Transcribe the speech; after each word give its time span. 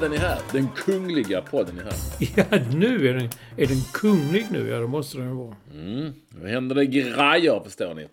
Podden 0.00 0.12
är 0.12 0.18
här. 0.18 0.38
Den 0.52 0.68
kungliga 0.76 1.42
podden 1.42 1.78
är 1.78 1.82
här. 1.82 1.92
Ja, 2.36 2.58
nu 2.74 3.08
är 3.08 3.14
den, 3.14 3.28
är 3.56 3.66
den 3.66 3.82
kunglig 3.92 4.46
nu. 4.50 4.68
Ja, 4.68 4.78
det 4.78 4.86
måste 4.86 5.18
den 5.18 5.36
vara. 5.36 5.56
Nu 5.72 6.48
händer 6.48 6.74
det 6.74 6.86
grejer, 6.86 7.60
förstår 7.64 7.94
ni. 7.94 8.06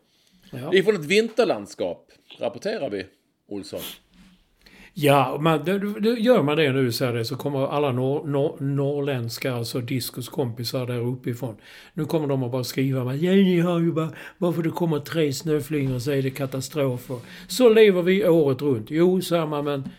Ja. 0.51 0.73
Ifrån 0.73 0.95
ett 0.95 1.05
vinterlandskap 1.05 2.11
rapporterar 2.39 2.89
vi, 2.89 3.05
Olsson. 3.47 3.79
Ja, 4.93 5.37
man, 5.41 5.65
det, 5.65 5.99
det, 5.99 6.09
gör 6.09 6.43
man 6.43 6.57
det 6.57 6.71
nu 6.71 6.91
så, 6.91 7.05
här, 7.05 7.23
så 7.23 7.35
kommer 7.35 7.67
alla 7.67 7.91
norr, 7.91 8.27
norr, 8.27 8.57
norrländska, 8.59 9.53
alltså 9.53 9.81
diskuskompisar 9.81 10.85
där 10.85 10.99
uppifrån. 10.99 11.55
Nu 11.93 12.05
kommer 12.05 12.27
de 12.27 12.43
att 12.43 12.51
bara 12.51 12.63
skriva 12.63 13.03
med 13.03 13.17
ja, 13.17 13.31
ni 13.31 13.59
har 13.59 13.79
ju 13.79 13.91
bara, 13.91 14.09
bara 14.37 14.53
för 14.53 14.63
det 14.63 14.69
kommer 14.69 14.99
tre 14.99 15.33
snöflingor 15.33 15.99
så 15.99 16.11
är 16.11 16.21
det 16.21 16.29
katastrofer. 16.29 17.17
Så 17.47 17.69
lever 17.69 18.01
vi 18.01 18.27
året 18.27 18.61
runt. 18.61 18.91
Jo, 18.91 19.21
samma 19.21 19.61
men 19.61 19.89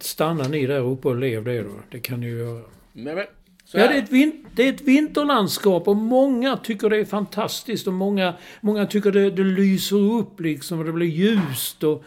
stanna 0.00 0.48
ni 0.48 0.66
där 0.66 0.80
uppe 0.80 1.08
och 1.08 1.16
lev 1.16 1.44
det 1.44 1.62
då. 1.62 1.80
Det 1.90 2.00
kan 2.00 2.20
ni 2.20 2.26
ju 2.26 2.38
göra. 2.38 2.64
Nej, 2.92 3.14
men, 3.14 3.26
Ja, 3.72 3.88
det 3.88 3.94
är, 3.94 4.02
ett 4.02 4.12
vin, 4.12 4.46
det 4.56 4.62
är 4.62 4.72
ett 4.72 4.80
vinterlandskap 4.80 5.88
och 5.88 5.96
många 5.96 6.56
tycker 6.56 6.90
det 6.90 6.96
är 6.96 7.04
fantastiskt 7.04 7.86
och 7.86 7.92
många, 7.92 8.34
många 8.60 8.86
tycker 8.86 9.12
det, 9.12 9.30
det 9.30 9.44
lyser 9.44 9.96
upp 9.96 10.40
liksom 10.40 10.78
och 10.78 10.84
det 10.84 10.92
blir 10.92 11.06
ljust 11.06 11.84
och 11.84 12.04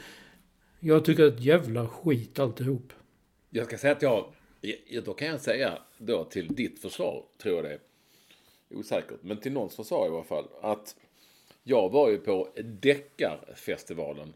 jag 0.79 1.05
tycker 1.05 1.23
det 1.23 1.29
är 1.29 1.33
ett 1.33 1.43
jävla 1.43 1.87
skit 1.87 2.39
alltihop. 2.39 2.93
Jag 3.49 3.65
ska 3.65 3.77
säga 3.77 3.93
att 3.93 4.01
jag... 4.01 4.25
ja, 4.61 5.01
Då 5.05 5.13
kan 5.13 5.27
jag 5.27 5.41
säga 5.41 5.77
då 5.97 6.23
till 6.23 6.47
ditt 6.47 6.81
försvar, 6.81 7.23
tror 7.41 7.55
jag 7.55 7.65
det 7.65 7.71
är. 7.71 7.79
Osäkert, 8.69 9.17
men 9.21 9.37
till 9.37 9.51
någons 9.51 9.75
försvar 9.75 10.05
i 10.05 10.09
alla 10.09 10.23
fall. 10.23 10.47
Att 10.61 10.95
jag 11.63 11.89
var 11.89 12.09
ju 12.09 12.17
på 12.17 12.47
Deckarfestivalen 12.63 14.33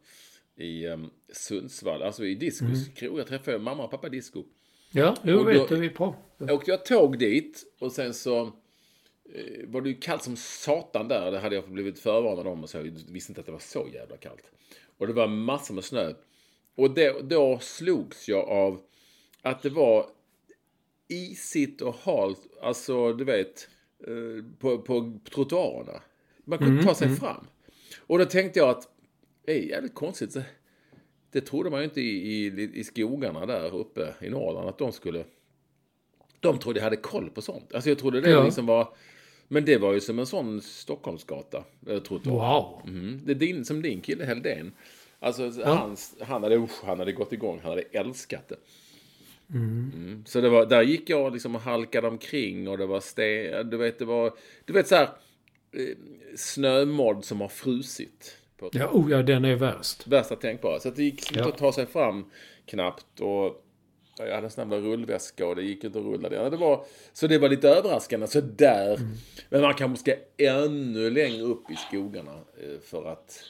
i 0.61 0.88
um, 0.88 1.09
Sundsvall, 1.33 2.03
alltså 2.03 2.25
i 2.25 2.35
Discos 2.35 2.88
krog. 2.95 3.19
Jag 3.19 3.27
träffade 3.27 3.59
mamma 3.59 3.83
och 3.83 3.91
pappa 3.91 4.09
Disco. 4.09 4.44
Ja, 4.91 5.16
jo 5.23 5.38
Och 5.39 5.45
då- 5.45 5.51
vet 5.51 5.69
du, 5.69 5.75
vi 5.75 5.88
är 5.88 5.94
bra. 5.94 6.16
åkte 6.39 6.72
jag 6.72 6.85
tåg 6.85 7.19
dit 7.19 7.63
och 7.79 7.91
sen 7.91 8.13
så 8.13 8.41
eh, 9.33 9.67
var 9.67 9.81
det 9.81 9.89
ju 9.89 9.95
kallt 9.95 10.23
som 10.23 10.35
satan 10.35 11.07
där. 11.07 11.31
Det 11.31 11.39
hade 11.39 11.55
jag 11.55 11.69
blivit 11.71 12.00
förvarnad 12.00 12.47
om 12.47 12.63
och 12.63 12.69
så. 12.69 12.77
Jag 12.77 12.83
visste 13.09 13.31
inte 13.31 13.39
att 13.39 13.45
det 13.45 13.51
var 13.51 13.59
så 13.59 13.88
jävla 13.94 14.17
kallt. 14.17 14.51
Och 14.97 15.07
det 15.07 15.13
var 15.13 15.27
massor 15.27 15.73
med 15.73 15.83
snö. 15.83 16.13
Och 16.75 16.91
det, 16.91 17.21
då 17.29 17.59
slogs 17.59 18.27
jag 18.29 18.50
av 18.50 18.81
att 19.41 19.61
det 19.61 19.69
var 19.69 20.05
isigt 21.07 21.81
och 21.81 21.95
halt, 21.95 22.39
alltså 22.61 23.13
du 23.13 23.23
vet, 23.23 23.69
eh, 24.07 24.45
på, 24.59 24.77
på 24.81 25.19
trottoarerna. 25.29 26.01
Man 26.45 26.57
kunde 26.59 26.83
ta 26.83 26.95
sig 26.95 27.16
fram. 27.16 27.47
Och 28.00 28.17
då 28.19 28.25
tänkte 28.25 28.59
jag 28.59 28.69
att 28.69 28.88
är 29.46 29.56
jävligt 29.56 29.96
konstigt. 29.96 30.38
Det, 31.31 31.41
trodde 31.41 31.69
man 31.69 31.79
ju 31.79 31.85
inte 31.85 32.02
i, 32.02 32.46
i, 32.46 32.72
i 32.74 32.84
skogarna 32.84 33.46
där 33.46 33.75
uppe 33.75 34.13
i 34.22 34.29
Norrland 34.29 34.69
att 34.69 34.78
de 34.78 34.91
skulle 34.91 35.25
de 36.40 36.59
trodde 36.59 36.79
jag 36.79 36.84
hade 36.84 36.96
koll 36.96 37.29
på 37.29 37.41
sånt. 37.41 37.74
Alltså 37.74 37.90
jag 37.90 38.00
trodde 38.00 38.22
det 38.22 38.30
Ja. 38.30 38.44
liksom 38.44 38.66
var... 38.66 38.94
Men 39.47 39.66
det 39.66 39.78
var 39.78 39.94
ju 39.94 40.00
som 40.00 40.19
en 40.19 40.25
sån 40.25 40.62
Stockholmsgata. 40.62 41.63
Jag 41.85 42.06
tror 42.06 42.19
Wow. 42.19 42.81
Mm. 42.88 43.22
Det 43.25 43.31
är 43.31 43.35
din, 43.35 43.66
som 43.66 43.81
din 43.81 44.01
kille 44.01 44.25
Heldén. 44.25 44.72
Alltså 45.19 45.51
hans, 45.63 46.16
han, 46.22 46.44
hade, 46.44 46.56
usch, 46.57 46.84
han 46.84 47.00
hade 47.00 47.12
gått 47.12 47.34
igång, 47.34 47.59
han 47.63 47.69
hade 47.69 47.81
älskat 47.81 48.50
det. 48.50 48.56
Mm. 49.53 50.24
Så 50.28 50.41
det 50.41 50.50
var, 50.50 50.66
där 50.66 50.81
gick 50.81 51.09
jag 51.09 51.34
liksom 51.34 51.56
och 51.56 51.62
halkade 51.62 52.07
omkring 52.07 52.68
och 52.68 52.78
det 52.78 52.85
var 52.85 53.00
sten, 53.00 53.69
du 53.69 53.78
vet 53.78 54.00
det 54.00 54.06
var, 54.06 54.34
du 54.66 54.74
vet 54.74 54.88
så 54.88 54.96
här 54.96 55.09
eh, 55.72 55.96
snömodd 56.35 57.25
som 57.25 57.41
har 57.41 57.47
frusit. 57.47 58.38
På 58.61 58.69
Ja, 58.73 58.89
oh 58.91 59.11
ja, 59.11 59.22
den 59.23 59.45
är 59.45 59.55
värst. 59.55 60.07
Värsta 60.07 60.35
tänkbara. 60.35 60.79
Så 60.79 60.89
att 60.89 60.95
det 60.95 61.03
gick 61.03 61.16
liksom 61.16 61.35
Ja. 61.38 61.44
inte 61.44 61.53
att 61.53 61.59
ta 61.59 61.72
sig 61.73 61.85
fram 61.85 62.25
knappt. 62.66 63.19
Och 63.19 63.66
jag 64.17 64.35
hade 64.35 64.47
en 64.47 64.51
sån 64.51 64.69
där 64.69 64.79
rullväska 64.81 65.47
och 65.47 65.55
det 65.55 65.63
gick 65.63 65.83
inte 65.83 65.99
att 65.99 66.05
rulla 66.05 66.29
det. 66.29 66.49
det 66.49 66.57
var, 66.57 66.85
så 67.13 67.27
det 67.27 67.38
var 67.38 67.50
lite 67.50 67.69
överraskande. 67.69 68.27
Så 68.27 68.41
där. 68.41 68.95
Mm. 68.97 69.11
Men 69.50 69.61
man 69.61 69.73
kanske 69.73 70.11
ska 70.11 70.45
ännu 70.45 71.09
längre 71.09 71.41
upp 71.44 71.71
i 71.71 71.75
skogarna 71.75 72.33
eh, 72.33 72.79
för 72.83 73.05
att 73.11 73.44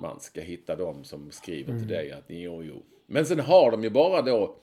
man 0.00 0.20
ska 0.20 0.40
hitta 0.40 0.76
dem 0.76 1.04
som 1.04 1.30
skriver 1.30 1.70
Mm. 1.70 1.82
till 1.82 1.90
dig 1.96 2.12
att 2.12 2.24
jo, 2.28 2.62
jo. 2.62 2.82
Men 3.06 3.26
sen 3.26 3.40
har 3.40 3.70
de 3.70 3.84
ju 3.84 3.90
bara 3.90 4.22
då 4.22 4.56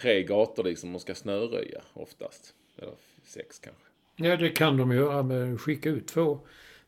tre 0.00 0.22
gator 0.22 0.64
liksom 0.64 0.92
de 0.92 0.98
ska 0.98 1.14
snöröja 1.14 1.82
oftast. 1.94 2.54
Eller 2.78 2.94
sex 3.24 3.58
kanske. 3.58 3.82
Ja, 4.16 4.36
det 4.36 4.48
kan 4.48 4.76
de 4.76 4.92
göra 4.92 5.22
med 5.22 5.60
skicka 5.60 5.88
ut 5.88 6.06
två, 6.08 6.38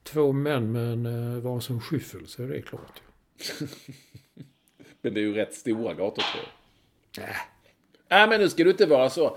två 0.04 0.32
män 0.32 0.72
med 0.72 0.92
en 0.92 1.06
uh, 1.06 1.42
varsin 1.42 1.80
skyffel 1.80 2.26
så 2.26 2.42
är 2.42 2.48
det 2.48 2.62
klart. 2.62 3.02
Men 5.02 5.14
det 5.14 5.20
är 5.20 5.22
ju 5.22 5.34
rätt 5.34 5.54
stora 5.54 5.94
gator 5.94 6.22
tror 6.22 6.44
jag. 7.16 7.26
Nej, 8.08 8.28
men 8.28 8.40
nu 8.40 8.48
ska 8.48 8.64
du 8.64 8.70
inte 8.70 8.86
vara 8.86 9.10
så. 9.10 9.36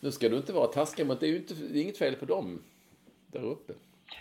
Nu 0.00 0.12
ska 0.12 0.28
du 0.28 0.36
inte 0.36 0.52
vara 0.52 0.66
taskig 0.66 1.06
mot 1.06 1.20
det. 1.20 1.26
är 1.26 1.30
ju 1.30 1.36
inte, 1.36 1.54
det 1.54 1.78
är 1.78 1.82
inget 1.82 1.98
fel 1.98 2.14
på 2.14 2.24
dem 2.24 2.58
där 3.32 3.44
uppe. 3.44 3.72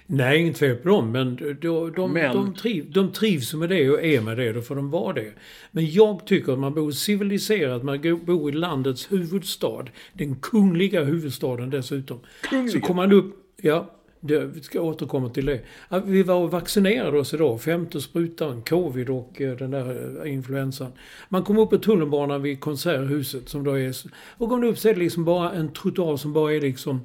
Nej, 0.06 0.42
inget 0.42 0.58
fel 0.58 0.76
på 0.76 0.90
dem, 0.90 1.12
men 1.12 1.36
de, 1.36 1.94
de, 1.96 2.12
Men- 2.14 2.36
de, 2.36 2.54
triv, 2.54 2.92
de 2.92 3.12
trivs 3.12 3.54
med 3.54 3.70
det 3.70 3.90
och 3.90 4.04
är 4.04 4.22
med 4.22 4.38
det, 4.38 4.54
då 4.54 4.62
får 4.62 4.76
de 4.76 4.92
vara 4.92 5.14
det. 5.14 5.34
Men 5.72 5.92
jag 5.92 6.26
tycker 6.26 6.54
att 6.54 6.60
man 6.60 6.74
bor 6.74 6.92
civiliserat, 6.92 7.84
man 7.84 8.26
bor 8.26 8.50
i 8.50 8.54
landets 8.54 9.12
huvudstad, 9.12 9.86
den 10.14 10.36
kungliga 10.36 11.04
huvudstaden 11.04 11.70
dessutom. 11.70 12.20
Så 12.72 12.80
kommer 12.80 13.08
man 13.08 13.12
upp, 13.12 13.36
ja, 13.58 13.99
det, 14.20 14.46
vi 14.46 14.62
ska 14.62 14.82
återkomma 14.82 15.30
till 15.30 15.46
det. 15.46 15.62
Att 15.88 16.06
vi 16.06 16.24
var 16.24 16.36
och 16.36 16.52
vaccinerade 16.52 17.20
oss 17.20 17.34
idag, 17.34 17.62
femte 17.62 18.02
sprutan, 18.02 18.62
covid 18.62 19.10
och 19.10 19.42
eh, 19.42 19.58
den 19.58 19.72
där 19.72 20.20
eh, 20.26 20.34
influensan. 20.34 20.92
Man 21.30 21.44
kom 21.44 21.58
upp 21.58 21.70
på 21.70 21.78
tunnelbanan 21.78 22.42
vid 22.42 22.60
Konserthuset 22.60 23.50
som 23.50 23.64
då 23.64 23.80
är, 23.80 23.96
och 24.38 24.50
kom 24.50 24.64
upp 24.64 24.78
så 24.78 24.90
är 24.90 24.94
det 24.94 25.00
liksom 25.00 25.26
bara 25.26 25.52
en 25.52 25.74
trottoar 25.74 26.18
som 26.18 26.34
bara 26.34 26.54
är 26.54 26.62
liksom 26.62 27.02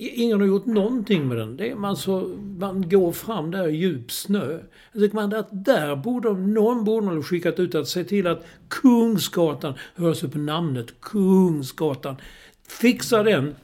Ingen 0.00 0.40
har 0.40 0.46
gjort 0.46 0.66
någonting 0.66 1.28
med 1.28 1.36
den. 1.36 1.56
Det 1.56 1.70
är 1.70 1.74
man, 1.74 1.96
så, 1.96 2.36
man 2.58 2.88
går 2.88 3.12
fram 3.12 3.50
där 3.50 3.68
i 3.68 3.76
djup 3.76 4.12
snö. 4.12 4.58
Jag 4.92 5.02
tycker 5.02 5.14
man 5.14 5.34
att 5.34 5.48
där 5.64 5.96
borde 5.96 6.32
någon 6.32 6.84
borde 6.84 7.06
ha 7.06 7.22
skickat 7.22 7.60
ut 7.60 7.74
att 7.74 7.88
se 7.88 8.04
till 8.04 8.26
att 8.26 8.46
Kungsgatan, 8.68 9.74
hörs 9.94 10.24
upp 10.24 10.32
på 10.32 10.38
namnet, 10.38 11.00
Kungsgatan. 11.00 12.16
Fixa 12.68 13.22
den 13.22 13.54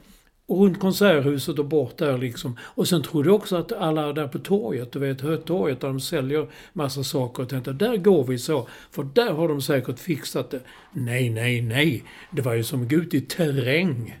och 0.45 0.61
runt 0.63 0.79
Konserthuset 0.79 1.59
och 1.59 1.65
bort 1.65 1.97
där 1.97 2.17
liksom. 2.17 2.57
Och 2.61 2.87
sen 2.87 3.03
trodde 3.03 3.29
jag 3.29 3.35
också 3.35 3.55
att 3.55 3.71
alla 3.71 4.13
där 4.13 4.27
på 4.27 4.39
torget, 4.39 4.91
du 4.91 4.99
vet 4.99 5.21
Hötorget 5.21 5.81
där 5.81 5.87
de 5.87 5.99
säljer 5.99 6.47
massa 6.73 7.03
saker 7.03 7.43
och 7.43 7.49
tänkte 7.49 7.73
där 7.73 7.97
går 7.97 8.23
vi 8.23 8.37
så. 8.37 8.67
För 8.91 9.03
där 9.03 9.33
har 9.33 9.47
de 9.47 9.61
säkert 9.61 9.99
fixat 9.99 10.49
det. 10.49 10.61
Nej, 10.91 11.29
nej, 11.29 11.61
nej. 11.61 12.03
Det 12.31 12.41
var 12.41 12.53
ju 12.53 12.63
som 12.63 12.81
att 12.81 12.89
gå 12.89 12.95
ut 12.95 13.13
i 13.13 13.21
terräng. 13.21 14.19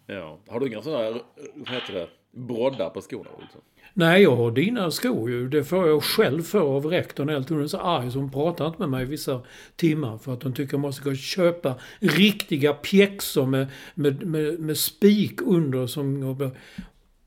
Ja. 0.06 0.38
Har 0.48 0.60
du 0.60 0.66
inga 0.66 0.82
sådana, 0.82 1.04
här, 1.04 1.22
vad 1.54 1.68
heter 1.68 1.94
det, 1.94 2.08
broddar 2.30 2.90
på 2.90 3.00
skorna, 3.00 3.30
Liksom? 3.40 3.60
Nej, 3.96 4.22
jag 4.22 4.36
har 4.36 4.50
dina 4.50 4.90
skor 4.90 5.30
ju. 5.30 5.48
Det 5.48 5.64
får 5.64 5.88
jag 5.88 6.02
själv 6.02 6.42
för 6.42 6.60
av 6.76 6.86
rektorn. 6.86 7.28
Helt 7.28 7.48
hon 7.48 7.62
är 7.62 7.66
så 7.66 7.78
arg 7.78 8.10
så 8.10 8.18
hon 8.18 8.30
pratar 8.30 8.66
inte 8.66 8.78
med 8.78 8.88
mig 8.88 9.04
vissa 9.04 9.42
timmar. 9.76 10.18
För 10.18 10.32
att 10.32 10.42
hon 10.42 10.52
tycker 10.52 10.74
jag 10.74 10.80
måste 10.80 11.04
gå 11.04 11.10
och 11.10 11.16
köpa 11.16 11.74
riktiga 11.98 12.74
pjäxor 12.74 13.46
med, 13.46 13.66
med, 13.94 14.26
med, 14.26 14.60
med 14.60 14.76
spik 14.76 15.40
under. 15.42 15.86
Som, 15.86 16.36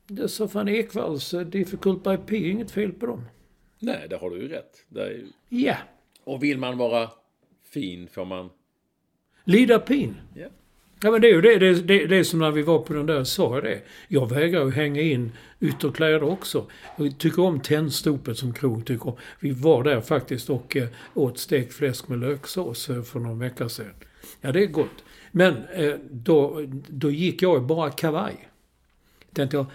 det 0.07 0.21
är 0.21 0.27
så 0.27 0.47
fan 0.47 0.67
Ekvalls 0.67 1.33
uh, 1.33 1.41
Difficult 1.41 2.03
by 2.03 2.17
P, 2.17 2.49
inget 2.49 2.71
fel 2.71 2.91
på 2.91 3.05
dem. 3.05 3.25
Nej, 3.79 4.07
det 4.09 4.17
har 4.17 4.29
du 4.29 4.41
ju 4.41 4.47
rätt. 4.47 4.85
Det 4.89 5.01
är 5.01 5.09
ju... 5.09 5.27
Ja, 5.49 5.75
Och 6.23 6.43
vill 6.43 6.57
man 6.57 6.77
vara 6.77 7.09
fin 7.73 8.07
får 8.07 8.25
man... 8.25 8.49
lida 9.43 9.79
pin. 9.79 10.15
Ja. 10.35 10.47
Ja 11.01 11.11
men 11.11 11.21
det 11.21 11.27
är 11.27 11.33
ju 11.33 11.41
det, 11.41 11.57
det, 11.59 11.73
det, 11.73 12.05
det 12.05 12.15
är 12.17 12.23
som 12.23 12.39
när 12.39 12.51
vi 12.51 12.61
var 12.61 12.79
på 12.79 12.93
den 12.93 13.05
där, 13.05 13.23
sa 13.23 13.55
jag 13.55 13.63
det. 13.63 13.81
Jag 14.07 14.29
vägrar 14.29 14.65
ju 14.65 14.71
hänga 14.71 15.01
in 15.01 15.31
ytterkläder 15.59 16.23
också. 16.23 16.65
Jag 16.97 17.17
tycker 17.17 17.41
om 17.41 17.59
Tändstopet 17.59 18.37
som 18.37 18.53
krog 18.53 18.85
tycker 18.85 19.07
om. 19.07 19.15
Vi 19.39 19.51
var 19.51 19.83
där 19.83 20.01
faktiskt 20.01 20.49
och 20.49 20.77
eh, 20.77 20.87
åt 21.13 21.39
stekt 21.39 21.73
fläsk 21.73 22.07
med 22.07 22.19
löksås 22.19 22.89
eh, 22.89 23.01
för 23.01 23.19
någon 23.19 23.39
vecka 23.39 23.69
sedan. 23.69 23.93
Ja 24.41 24.51
det 24.51 24.63
är 24.63 24.67
gott. 24.67 25.03
Men 25.31 25.55
eh, 25.73 25.93
då, 26.11 26.65
då 26.87 27.11
gick 27.11 27.41
jag 27.41 27.57
i 27.57 27.65
bara 27.65 27.89
kavaj. 27.89 28.49
Tänkte 29.33 29.57
jag, 29.57 29.65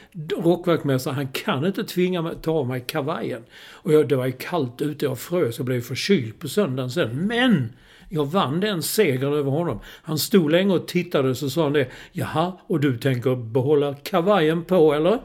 rockverkmästaren 0.45 1.17
han 1.17 1.29
kan 1.29 1.67
inte 1.67 1.85
tvinga 1.85 2.23
mig 2.23 2.35
ta 2.43 2.53
av 2.53 2.69
mig 2.69 2.85
kavajen. 2.87 3.43
Och 3.71 3.93
jag, 3.93 4.09
det 4.09 4.17
var 4.17 4.27
ju 4.27 4.33
kallt 4.33 4.83
ute, 4.83 5.05
jag 5.05 5.19
frös 5.19 5.59
och 5.59 5.65
blev 5.65 5.81
förkyld 5.81 6.39
på 6.39 6.49
söndagen 6.49 6.91
sen. 6.91 7.27
Men! 7.27 7.73
Jag 8.15 8.25
vann 8.27 8.61
den 8.61 8.83
segern 8.83 9.33
över 9.33 9.51
honom. 9.51 9.81
Han 9.87 10.19
stod 10.19 10.51
länge 10.51 10.75
och 10.75 10.89
tittade 10.89 11.35
så 11.35 11.51
sa 11.51 11.63
han 11.63 11.73
det. 11.73 11.89
Jaha, 12.13 12.53
och 12.67 12.81
du 12.81 12.99
tänker 12.99 13.37
behålla 13.37 13.95
kavajen 13.95 14.65
på 14.65 14.93
eller? 14.95 15.21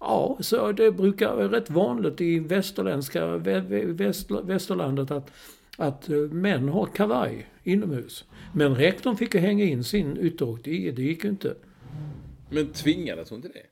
Ja, 0.00 0.38
så 0.40 0.72
det 0.72 0.92
brukar 0.92 1.34
vara 1.36 1.48
rätt 1.52 1.70
vanligt 1.70 2.20
i 2.20 2.38
västerländska 2.38 3.26
vä- 3.26 3.68
vä- 3.68 3.92
väst, 3.92 4.30
västerlandet 4.44 5.10
att, 5.10 5.30
att 5.76 6.08
eh, 6.08 6.16
män 6.16 6.68
har 6.68 6.86
kavaj 6.86 7.46
inomhus. 7.64 8.24
Men 8.54 8.74
rektorn 8.74 9.16
fick 9.16 9.34
ju 9.34 9.40
hänga 9.40 9.64
in 9.64 9.84
sin 9.84 10.18
ytterrock. 10.20 10.60
Det, 10.64 10.90
det 10.90 11.02
gick 11.02 11.24
ju 11.24 11.30
inte. 11.30 11.54
Men 12.50 12.66
tvingades 12.66 13.30
hon 13.30 13.42
till 13.42 13.50
det? 13.54 13.62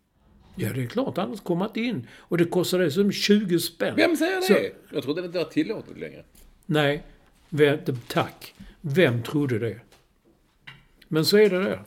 Ja, 0.65 0.73
det 0.75 0.83
är 0.83 0.87
klart. 0.87 1.19
Annars 1.19 1.41
kom 1.41 1.59
man 1.59 1.69
inte 1.69 1.81
in. 1.81 2.07
Och 2.19 2.39
det 2.39 2.45
kostade 2.45 2.91
som 2.91 3.13
20 3.13 3.59
spänn. 3.59 3.95
Vem 3.97 4.17
säger 4.17 4.37
det? 4.37 4.43
Så- 4.47 4.95
Jag 4.95 5.03
trodde 5.03 5.21
det 5.23 5.27
inte 5.27 5.39
var 5.39 5.45
tillåtet 5.45 5.99
längre. 5.99 6.25
Nej, 6.67 7.03
tack. 8.09 8.55
Vem 8.81 9.23
trodde 9.23 9.59
det? 9.59 9.81
Men 11.09 11.25
så 11.25 11.37
är 11.37 11.51
det 11.51 11.63
där. 11.63 11.83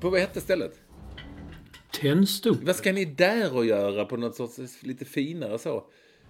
På 0.00 0.10
vad 0.10 0.20
hette 0.20 0.40
stället? 0.40 0.80
Tändstop. 2.00 2.58
Vad 2.62 2.76
ska 2.76 2.92
ni 2.92 3.04
där 3.04 3.56
och 3.56 3.66
göra 3.66 4.04
på 4.04 4.16
något 4.16 4.34
sorts 4.34 4.82
lite 4.82 5.04
finare 5.04 5.58
så? 5.58 5.84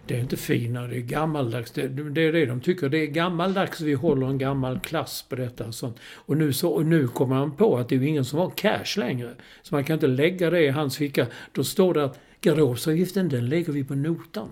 Det 0.07 0.17
är 0.17 0.21
inte 0.21 0.37
fina, 0.37 0.87
det 0.87 0.97
är 0.97 1.01
gammaldags. 1.01 1.71
Det, 1.71 1.89
det 1.89 2.23
är 2.23 2.33
det 2.33 2.47
de 2.47 2.61
tycker. 2.61 2.89
Det 2.89 2.99
är 2.99 3.07
gammaldags, 3.07 3.81
vi 3.81 3.95
håller 3.95 4.27
en 4.27 4.39
gammal 4.39 4.81
klass 4.81 5.25
på 5.29 5.37
detta. 5.37 5.67
Och, 5.67 5.75
sånt. 5.75 5.99
Och, 6.15 6.37
nu 6.37 6.53
så, 6.53 6.71
och 6.71 6.87
nu 6.87 7.09
kommer 7.09 7.37
han 7.37 7.57
på 7.57 7.79
att 7.79 7.89
det 7.89 7.95
är 7.95 7.99
ju 7.99 8.09
ingen 8.09 8.25
som 8.25 8.39
har 8.39 8.51
cash 8.51 8.97
längre. 8.97 9.35
Så 9.63 9.75
man 9.75 9.85
kan 9.85 9.95
inte 9.95 10.07
lägga 10.07 10.51
det 10.51 10.63
i 10.63 10.69
hans 10.69 10.97
ficka. 10.97 11.27
Då 11.53 11.65
står 11.65 11.95
det 11.95 12.05
att 12.05 12.19
garderobsavgiften, 12.41 13.29
den 13.29 13.49
lägger 13.49 13.73
vi 13.73 13.85
på 13.85 13.95
notan. 13.95 14.49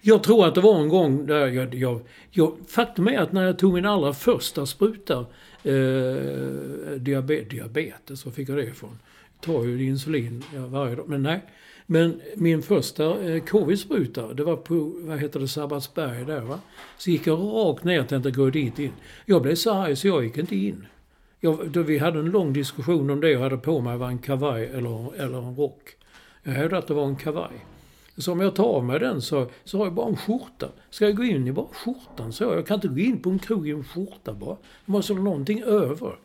Jag 0.00 0.22
tror 0.22 0.46
att 0.46 0.54
det 0.54 0.60
var 0.60 0.80
en 0.80 0.88
gång 0.88 1.26
där 1.26 1.46
jag, 1.46 1.74
jag, 1.74 2.00
jag... 2.30 2.56
Faktum 2.68 3.08
är 3.08 3.18
att 3.18 3.32
när 3.32 3.42
jag 3.42 3.58
tog 3.58 3.74
min 3.74 3.86
allra 3.86 4.12
första 4.12 4.66
spruta, 4.66 5.26
eh, 5.62 5.74
diabetes, 6.98 7.48
diabetes, 7.48 8.24
var 8.24 8.32
fick 8.32 8.48
jag 8.48 8.56
det 8.56 8.64
ifrån? 8.64 8.98
Jag 9.34 9.54
tar 9.54 9.64
ju 9.64 9.86
insulin 9.86 10.44
varje 10.54 10.94
dag, 10.94 11.08
men 11.08 11.22
nej. 11.22 11.40
Men 11.86 12.20
min 12.36 12.62
första 12.62 13.30
eh, 13.30 13.42
covid-spruta, 13.42 14.32
det 14.32 14.44
var 14.44 14.56
på, 14.56 14.92
vad 14.96 15.18
heter 15.18 15.40
det, 15.40 15.48
Sabbatsberg 15.48 16.24
där 16.24 16.40
va. 16.40 16.60
Så 16.98 17.10
gick 17.10 17.26
jag 17.26 17.38
rakt 17.38 17.84
ner 17.84 18.00
och 18.00 18.08
tänkte 18.08 18.30
gå 18.30 18.50
dit 18.50 18.78
in. 18.78 18.92
Jag 19.26 19.42
blev 19.42 19.54
så 19.54 19.72
arg 19.72 19.96
så 19.96 20.08
jag 20.08 20.24
gick 20.24 20.38
inte 20.38 20.56
in. 20.56 20.86
Jag, 21.40 21.70
då 21.70 21.82
vi 21.82 21.98
hade 21.98 22.18
en 22.18 22.30
lång 22.30 22.52
diskussion 22.52 23.10
om 23.10 23.20
det 23.20 23.30
jag 23.30 23.40
hade 23.40 23.56
på 23.56 23.80
mig 23.80 23.96
var 23.96 24.08
en 24.08 24.18
kavaj 24.18 24.64
eller, 24.66 25.20
eller 25.20 25.38
en 25.38 25.56
rock. 25.56 25.88
Jag 26.42 26.52
hävdade 26.52 26.78
att 26.78 26.86
det 26.86 26.94
var 26.94 27.06
en 27.06 27.16
kavaj. 27.16 27.52
Så 28.16 28.32
om 28.32 28.40
jag 28.40 28.54
tar 28.54 28.64
av 28.64 28.84
mig 28.84 28.98
den 28.98 29.22
så, 29.22 29.46
så 29.64 29.78
har 29.78 29.84
jag 29.84 29.94
bara 29.94 30.08
en 30.08 30.16
skjorta. 30.16 30.68
Ska 30.90 31.04
jag 31.04 31.16
gå 31.16 31.24
in 31.24 31.48
i 31.48 31.52
bara 31.52 31.66
skjortan 31.66 32.32
så? 32.32 32.44
Jag 32.44 32.66
kan 32.66 32.74
inte 32.74 32.88
gå 32.88 32.98
in 32.98 33.22
på 33.22 33.30
en 33.30 33.38
krog 33.38 33.68
i 33.68 33.70
en 33.70 33.84
skjorta 33.84 34.32
bara. 34.32 34.56
Det 34.86 34.92
måste 34.92 35.12
vara 35.12 35.24
någonting 35.24 35.62
över. 35.62 36.16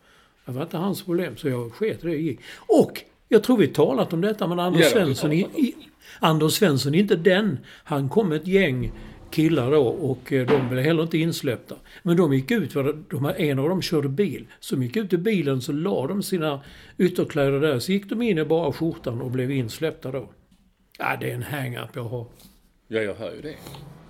Det 0.45 0.51
var 0.51 0.61
inte 0.61 0.77
hans 0.77 1.03
problem 1.03 1.37
så 1.37 1.49
jag 1.49 1.73
sket 1.73 2.01
det 2.01 2.11
gick. 2.11 2.39
Och 2.67 3.03
jag 3.29 3.43
tror 3.43 3.57
vi 3.57 3.67
talat 3.67 4.13
om 4.13 4.21
detta 4.21 4.47
men 4.47 4.59
Anders 4.59 4.91
Svensson, 4.91 5.33
i, 5.33 5.39
i, 5.39 5.75
Anders 6.19 6.53
Svensson 6.53 6.95
är 6.95 6.99
inte 6.99 7.15
den. 7.15 7.59
Han 7.83 8.09
kom 8.09 8.29
med 8.29 8.41
ett 8.41 8.47
gäng 8.47 8.91
killar 9.31 9.71
då 9.71 9.87
och 9.87 10.33
eh, 10.33 10.47
de 10.47 10.69
blev 10.69 10.83
heller 10.83 11.03
inte 11.03 11.17
insläppta. 11.17 11.75
Men 12.03 12.17
de 12.17 12.33
gick 12.33 12.51
ut, 12.51 12.73
för 12.73 13.03
de, 13.09 13.31
en 13.37 13.59
av 13.59 13.69
dem 13.69 13.81
körde 13.81 14.09
bil. 14.09 14.45
Så 14.59 14.75
de 14.75 14.83
gick 14.83 14.95
ut 14.95 15.13
i 15.13 15.17
bilen 15.17 15.61
så 15.61 15.71
la 15.71 16.07
de 16.07 16.23
sina 16.23 16.59
ytterkläder 16.97 17.59
där. 17.59 17.79
Så 17.79 17.91
gick 17.91 18.09
de 18.09 18.21
in 18.21 18.37
i 18.37 18.45
bara 18.45 18.73
skjortan 18.73 19.21
och 19.21 19.31
blev 19.31 19.51
insläppta 19.51 20.11
då. 20.11 20.29
Ja, 20.97 21.17
det 21.21 21.29
är 21.31 21.35
en 21.35 21.43
hang-up 21.43 21.89
jag 21.95 22.03
har. 22.03 22.25
Ja, 22.87 23.01
jag 23.01 23.15
hör 23.15 23.35
ju 23.35 23.41
det. 23.41 23.55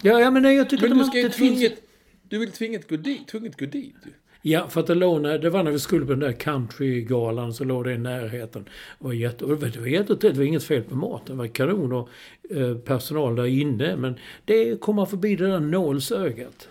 Ja, 0.01 0.19
ja 0.19 0.31
men 0.31 0.43
nej, 0.43 0.55
jag 0.55 0.69
tycker 0.69 0.89
Men 0.89 0.99
att 0.99 1.05
du 1.05 1.09
ska 1.11 1.19
inte 1.19 1.37
finns... 1.37 1.59
tvinget... 1.59 1.83
Du 2.29 2.39
vill 2.39 2.51
tvinget 2.51 2.89
gå 2.89 2.95
dit, 2.95 3.27
tvunget 3.27 3.59
gå 3.59 3.65
dit 3.65 3.95
ju. 4.05 4.11
Ja, 4.41 4.67
för 4.67 4.81
att 4.81 4.87
det 4.87 4.95
låg 4.95 5.21
när, 5.21 5.39
det 5.39 5.49
var 5.49 5.63
när 5.63 5.71
vi 5.71 5.79
skulle 5.79 6.05
på 6.05 6.11
den 6.11 6.19
där 6.19 6.31
countrygalan 6.31 7.53
så 7.53 7.63
låg 7.63 7.83
det 7.83 7.93
i 7.93 7.97
närheten. 7.97 8.63
Det 8.99 9.05
var, 9.05 9.13
jätte, 9.13 9.45
det 9.45 9.55
var, 9.55 9.87
jättetrevligt, 9.87 10.21
det 10.21 10.33
var 10.33 10.43
inget 10.43 10.63
fel 10.63 10.83
på 10.83 10.95
maten. 10.95 11.25
Det 11.25 11.33
var 11.43 11.47
kanon 11.47 11.93
och 11.93 12.09
eh, 12.49 12.77
personal 12.77 13.35
där 13.35 13.45
inne. 13.45 13.95
Men 13.95 14.19
det 14.45 14.81
kommer 14.81 15.05
förbi 15.05 15.35
det 15.35 15.47
där 15.47 15.59
nålsögat. 15.59 16.69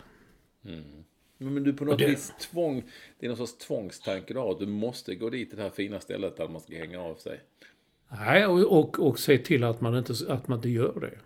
Men, 1.39 1.55
men 1.55 1.63
du 1.65 1.73
på 1.73 1.85
något 1.85 1.99
det- 1.99 2.07
vis 2.07 2.33
tvång... 2.41 2.85
Det 3.19 3.27
är 3.27 3.29
någon 3.29 3.37
sorts 3.37 3.67
tvångstanke 3.67 4.35
du 4.35 4.41
har 4.41 4.57
du 4.61 4.67
måste 4.67 5.15
gå 5.15 5.31
dit 5.31 5.49
till 5.49 5.57
det 5.57 5.63
här 5.63 5.71
fina 5.71 6.01
stället 6.01 6.37
där 6.37 6.49
man 6.49 6.61
ska 6.61 6.77
hänga 6.77 7.01
av 7.01 7.15
sig. 7.15 7.41
Nej, 8.19 8.47
och, 8.47 8.79
och, 8.79 8.99
och 8.99 9.19
se 9.19 9.39
till 9.39 9.65
att 9.65 9.81
man 9.81 9.97
inte, 9.99 10.15
att 10.29 10.49
man 10.49 10.59
inte 10.59 10.69
gör 10.69 11.01
det. 11.01 11.19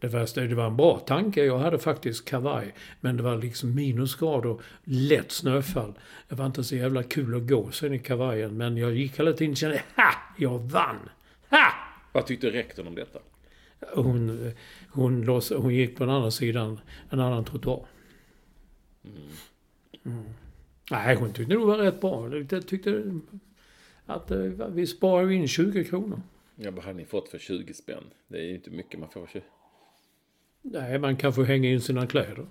Det 0.00 0.08
värsta, 0.08 0.40
det 0.40 0.54
var 0.54 0.66
en 0.66 0.76
bra 0.76 0.98
tanke. 0.98 1.44
Jag 1.44 1.58
hade 1.58 1.78
faktiskt 1.78 2.24
kavaj. 2.24 2.74
Men 3.00 3.16
det 3.16 3.22
var 3.22 3.36
liksom 3.36 3.74
minusgrader, 3.74 4.56
lätt 4.84 5.32
snöfall. 5.32 5.94
Det 6.28 6.34
var 6.34 6.46
inte 6.46 6.64
så 6.64 6.76
jävla 6.76 7.02
kul 7.02 7.36
att 7.36 7.48
gå 7.48 7.70
sen 7.70 7.94
i 7.94 7.98
kavajen. 7.98 8.56
Men 8.56 8.76
jag 8.76 8.94
gick 8.96 9.18
hela 9.18 9.32
tiden 9.32 9.50
och 9.50 9.56
kände, 9.56 9.82
ha! 9.96 10.12
Jag 10.38 10.58
vann! 10.58 11.08
Ha! 11.50 11.72
Vad 12.12 12.26
tyckte 12.26 12.50
rektorn 12.50 12.86
om 12.86 12.94
detta? 12.94 13.18
Hon, 13.94 14.52
hon, 14.88 15.22
loss, 15.22 15.52
hon 15.56 15.74
gick 15.74 15.96
på 15.96 16.04
den 16.04 16.14
andra 16.14 16.30
sidan, 16.30 16.80
en 17.10 17.20
annan 17.20 17.44
trottoar. 17.44 17.86
Mm. 20.04 20.24
Nej, 20.90 21.16
hon 21.16 21.32
tyckte 21.32 21.54
det 21.54 21.58
var 21.58 21.78
rätt 21.78 22.00
bra. 22.00 22.36
Jag 22.50 22.66
tyckte 22.66 23.20
att 24.06 24.30
eh, 24.30 24.38
vi 24.68 24.86
sparar 24.86 25.30
in 25.30 25.48
20 25.48 25.84
kronor. 25.84 26.22
Ja, 26.56 26.70
vad 26.70 26.84
hade 26.84 26.96
ni 26.96 27.04
fått 27.04 27.28
för 27.28 27.38
20 27.38 27.74
spänn? 27.74 28.04
Det 28.28 28.38
är 28.38 28.42
ju 28.42 28.54
inte 28.54 28.70
mycket 28.70 29.00
man 29.00 29.08
får. 29.08 29.28
Nej, 30.62 30.98
man 30.98 31.16
kan 31.16 31.32
få 31.32 31.42
hänga 31.42 31.68
in 31.68 31.80
sina 31.80 32.06
kläder. 32.06 32.46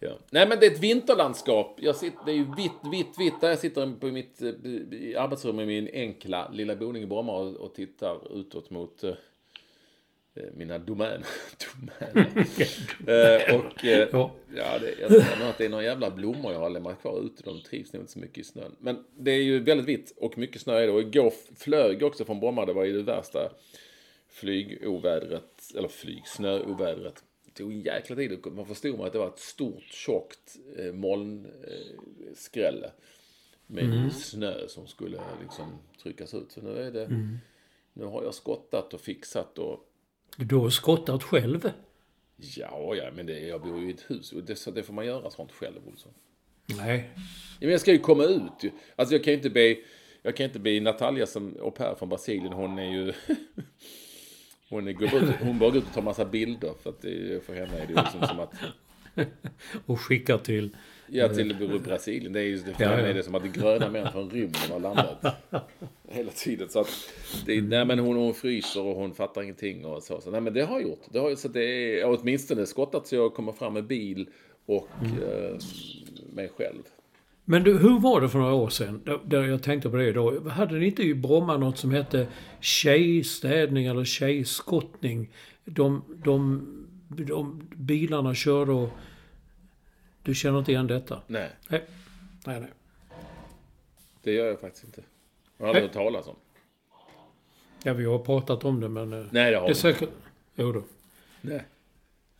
Ja. 0.00 0.18
Nej, 0.30 0.48
men 0.48 0.60
det 0.60 0.66
är 0.66 0.70
ett 0.70 0.82
vinterlandskap. 0.82 1.78
Jag 1.80 1.96
sitter, 1.96 2.18
det 2.26 2.32
är 2.32 2.36
ju 2.36 2.46
vitt, 2.56 2.92
vitt, 2.92 3.18
vitt. 3.18 3.40
Där 3.40 3.48
jag 3.48 3.58
sitter 3.58 3.92
på 4.00 4.06
mitt 4.06 4.42
eh, 4.42 4.48
arbetsrum 5.22 5.60
i 5.60 5.66
min 5.66 5.88
enkla 5.92 6.50
lilla 6.52 6.76
boning 6.76 7.02
i 7.02 7.06
Bromma 7.06 7.36
och, 7.36 7.56
och 7.56 7.74
tittar 7.74 8.40
utåt 8.40 8.70
mot 8.70 9.04
eh, 9.04 9.14
mina 10.54 10.78
domäner. 10.78 11.26
domäner. 11.64 12.46
eh, 13.50 13.56
och 13.56 13.84
eh, 13.84 14.08
Ja. 14.56 14.78
det, 14.80 14.94
jag 15.00 15.10
nog 15.38 15.48
att 15.48 15.58
det 15.58 15.64
är 15.64 15.68
några 15.68 15.84
jävla 15.84 16.10
blommor 16.10 16.52
jag 16.52 16.60
har 16.60 16.70
lämnat 16.70 17.00
kvar 17.00 17.20
ute. 17.26 17.42
De 17.42 17.62
trivs 17.62 17.92
nog 17.92 18.02
inte 18.02 18.12
så 18.12 18.18
mycket 18.18 18.38
i 18.38 18.44
snön. 18.44 18.76
Men 18.78 19.04
det 19.16 19.30
är 19.30 19.42
ju 19.42 19.60
väldigt 19.60 19.86
vitt 19.86 20.14
och 20.16 20.38
mycket 20.38 20.62
snö 20.62 20.74
är 20.74 20.86
det. 20.86 20.92
Och 20.92 21.00
igår 21.00 21.32
flög 21.56 22.02
också 22.02 22.24
från 22.24 22.40
Bromma. 22.40 22.66
Det 22.66 22.72
var 22.72 22.84
ju 22.84 22.92
det 22.92 23.02
värsta 23.02 23.50
flygovädret, 24.28 25.72
eller 25.76 25.88
flygsnöovädret. 25.88 27.24
Det 27.44 27.50
tog 27.50 27.72
en 27.72 27.80
jäkla 27.80 28.16
tid. 28.16 28.38
Man 28.52 28.66
förstod 28.66 29.00
att 29.00 29.12
det 29.12 29.18
var 29.18 29.28
ett 29.28 29.38
stort, 29.38 29.84
tjockt 29.84 30.56
eh, 30.78 30.92
molnskrälle. 30.92 32.90
Med 33.66 34.12
snö 34.12 34.68
som 34.68 34.86
skulle 34.86 35.20
liksom 35.42 35.78
tryckas 36.02 36.34
ut. 36.34 36.52
Så 36.52 36.60
nu 36.60 36.78
är 36.78 36.90
det... 36.90 37.08
Nu 37.92 38.04
har 38.04 38.22
jag 38.22 38.34
skottat 38.34 38.94
och 38.94 39.00
fixat 39.00 39.58
och... 39.58 39.90
Du 40.36 40.56
har 40.56 40.70
skottat 40.70 41.22
själv. 41.22 41.70
Ja, 42.36 42.94
ja, 42.94 43.10
men 43.14 43.26
det, 43.26 43.40
jag 43.40 43.62
bor 43.62 43.80
ju 43.80 43.88
i 43.88 43.90
ett 43.90 44.10
hus. 44.10 44.32
Och 44.32 44.44
det, 44.44 44.56
så 44.56 44.70
det 44.70 44.82
får 44.82 44.92
man 44.92 45.06
göra 45.06 45.30
sånt 45.30 45.52
själv, 45.52 45.88
Olsson. 45.88 46.12
Nej. 46.66 47.10
Ja, 47.14 47.20
men 47.60 47.70
jag 47.70 47.80
ska 47.80 47.92
ju 47.92 47.98
komma 47.98 48.24
ut. 48.24 48.72
Alltså 48.96 49.14
jag 49.14 49.24
kan 49.24 49.32
ju 49.32 49.36
inte 49.36 49.50
be... 49.50 49.76
Jag 50.22 50.36
kan 50.36 50.46
inte 50.46 50.58
be 50.58 50.80
Natalia 50.80 51.26
som 51.26 51.56
au 51.60 51.70
pair 51.70 51.94
från 51.94 52.08
Brasilien. 52.08 52.52
Hon 52.52 52.78
är 52.78 52.92
ju... 52.92 53.12
Hon, 54.68 54.88
är, 54.88 54.92
går 54.92 55.14
ut, 55.14 55.34
hon 55.40 55.58
bara 55.58 55.70
går 55.70 55.78
ut 55.78 55.86
och 55.86 55.94
tar 55.94 56.02
massa 56.02 56.24
bilder. 56.24 56.74
För 56.82 56.90
att 56.90 57.02
det, 57.02 57.44
för 57.44 57.54
henne 57.54 57.78
är 57.78 57.86
det 57.86 57.94
liksom 57.94 58.26
som 58.26 58.40
att... 58.40 58.54
och 59.86 60.00
skickar 60.00 60.38
till... 60.38 60.76
Ja, 61.06 61.28
till 61.28 61.80
Brasilien. 61.84 62.32
Det 62.32 62.40
är 62.40 62.44
ju 62.44 62.56
det, 62.56 62.74
Ja, 62.78 63.00
ja. 63.00 63.12
det 63.12 63.22
som 63.22 63.34
att 63.34 63.42
det 63.42 63.60
gröna 63.60 63.90
män 63.90 64.12
från 64.12 64.30
rymden 64.30 64.70
har 64.70 64.80
landat. 64.80 65.24
Hela 66.08 66.30
tiden. 66.30 66.68
Så 66.68 66.80
att, 66.80 66.88
det, 67.46 67.62
nej, 67.62 67.84
men 67.84 67.98
hon, 67.98 68.16
hon 68.16 68.34
fryser 68.34 68.82
och 68.82 68.96
hon 68.96 69.14
fattar 69.14 69.42
ingenting 69.42 69.84
och 69.84 70.02
så. 70.02 70.20
så 70.20 70.30
nej, 70.30 70.40
men 70.40 70.54
det 70.54 70.62
har 70.62 70.80
jag 70.80 70.88
gjort. 70.88 71.02
Det 71.10 71.18
har, 71.18 71.34
så 71.34 71.48
det 71.48 72.00
är 72.00 72.06
åtminstone 72.06 72.66
skottat 72.66 73.06
så 73.06 73.14
jag 73.14 73.34
kommer 73.34 73.52
fram 73.52 73.72
med 73.72 73.84
bil 73.84 74.28
och 74.66 74.88
eh, 75.02 75.56
mig 76.32 76.50
själv. 76.56 76.82
Men 77.44 77.64
du, 77.64 77.78
hur 77.78 78.00
var 78.00 78.20
det 78.20 78.28
för 78.28 78.38
några 78.38 78.54
år 78.54 78.68
sedan? 78.68 79.20
Där 79.24 79.44
jag 79.44 79.62
tänkte 79.62 79.90
på 79.90 79.96
det 79.96 80.12
då. 80.12 80.48
Hade 80.48 80.74
ni 80.74 80.86
inte 80.86 81.02
i 81.02 81.14
Bromma 81.14 81.56
något 81.56 81.78
som 81.78 81.90
hette 81.90 82.26
tjejstädning 82.60 83.86
eller 83.86 84.04
tjejskottning? 84.04 85.30
De, 85.64 86.04
de, 86.24 86.66
de 87.22 87.68
bilarna 87.76 88.34
körde 88.34 88.72
och... 88.72 88.88
Du 90.22 90.34
känner 90.34 90.58
inte 90.58 90.72
igen 90.72 90.86
detta? 90.86 91.22
Nej, 91.26 91.50
Nej. 91.68 91.84
Nej, 92.46 92.60
nej. 92.60 92.70
det 94.22 94.32
gör 94.32 94.46
jag 94.46 94.60
faktiskt 94.60 94.84
inte. 94.84 95.02
Jag 95.58 95.64
har 95.64 95.68
aldrig 95.68 95.84
hört 95.84 95.92
talas 95.92 96.26
om. 96.26 96.36
Ja, 97.82 97.92
vi 97.94 98.04
har 98.04 98.18
pratat 98.18 98.64
om 98.64 98.80
det 98.80 98.88
men... 98.88 99.12
eh, 99.12 99.26
Nej, 99.30 99.50
det 99.50 99.56
har 99.58 99.66
det 99.66 99.72
är 99.72 99.74
säkert... 99.74 100.08
Jo 100.54 100.72
då. 100.72 100.82
Nej. 101.40 101.64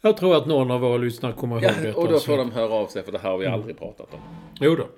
Jag 0.01 0.17
tror 0.17 0.37
att 0.37 0.47
någon 0.47 0.71
av 0.71 0.81
våra 0.81 0.97
lyssnare 0.97 1.33
kommer 1.33 1.57
ihåg 1.57 1.65
Ja, 1.65 1.73
detta. 1.83 1.99
och 2.01 2.09
då 2.09 2.19
får 2.19 2.37
de 2.37 2.53
höra 2.53 2.73
av 2.73 2.87
sig 2.87 3.03
för 3.03 3.13
det 3.13 3.19
här 3.19 3.31
har 3.31 3.39
vi 3.39 3.47
aldrig 3.47 3.79
pratat 3.79 4.15
om. 4.15 4.21
Jo 4.61 4.75
då. 4.77 4.89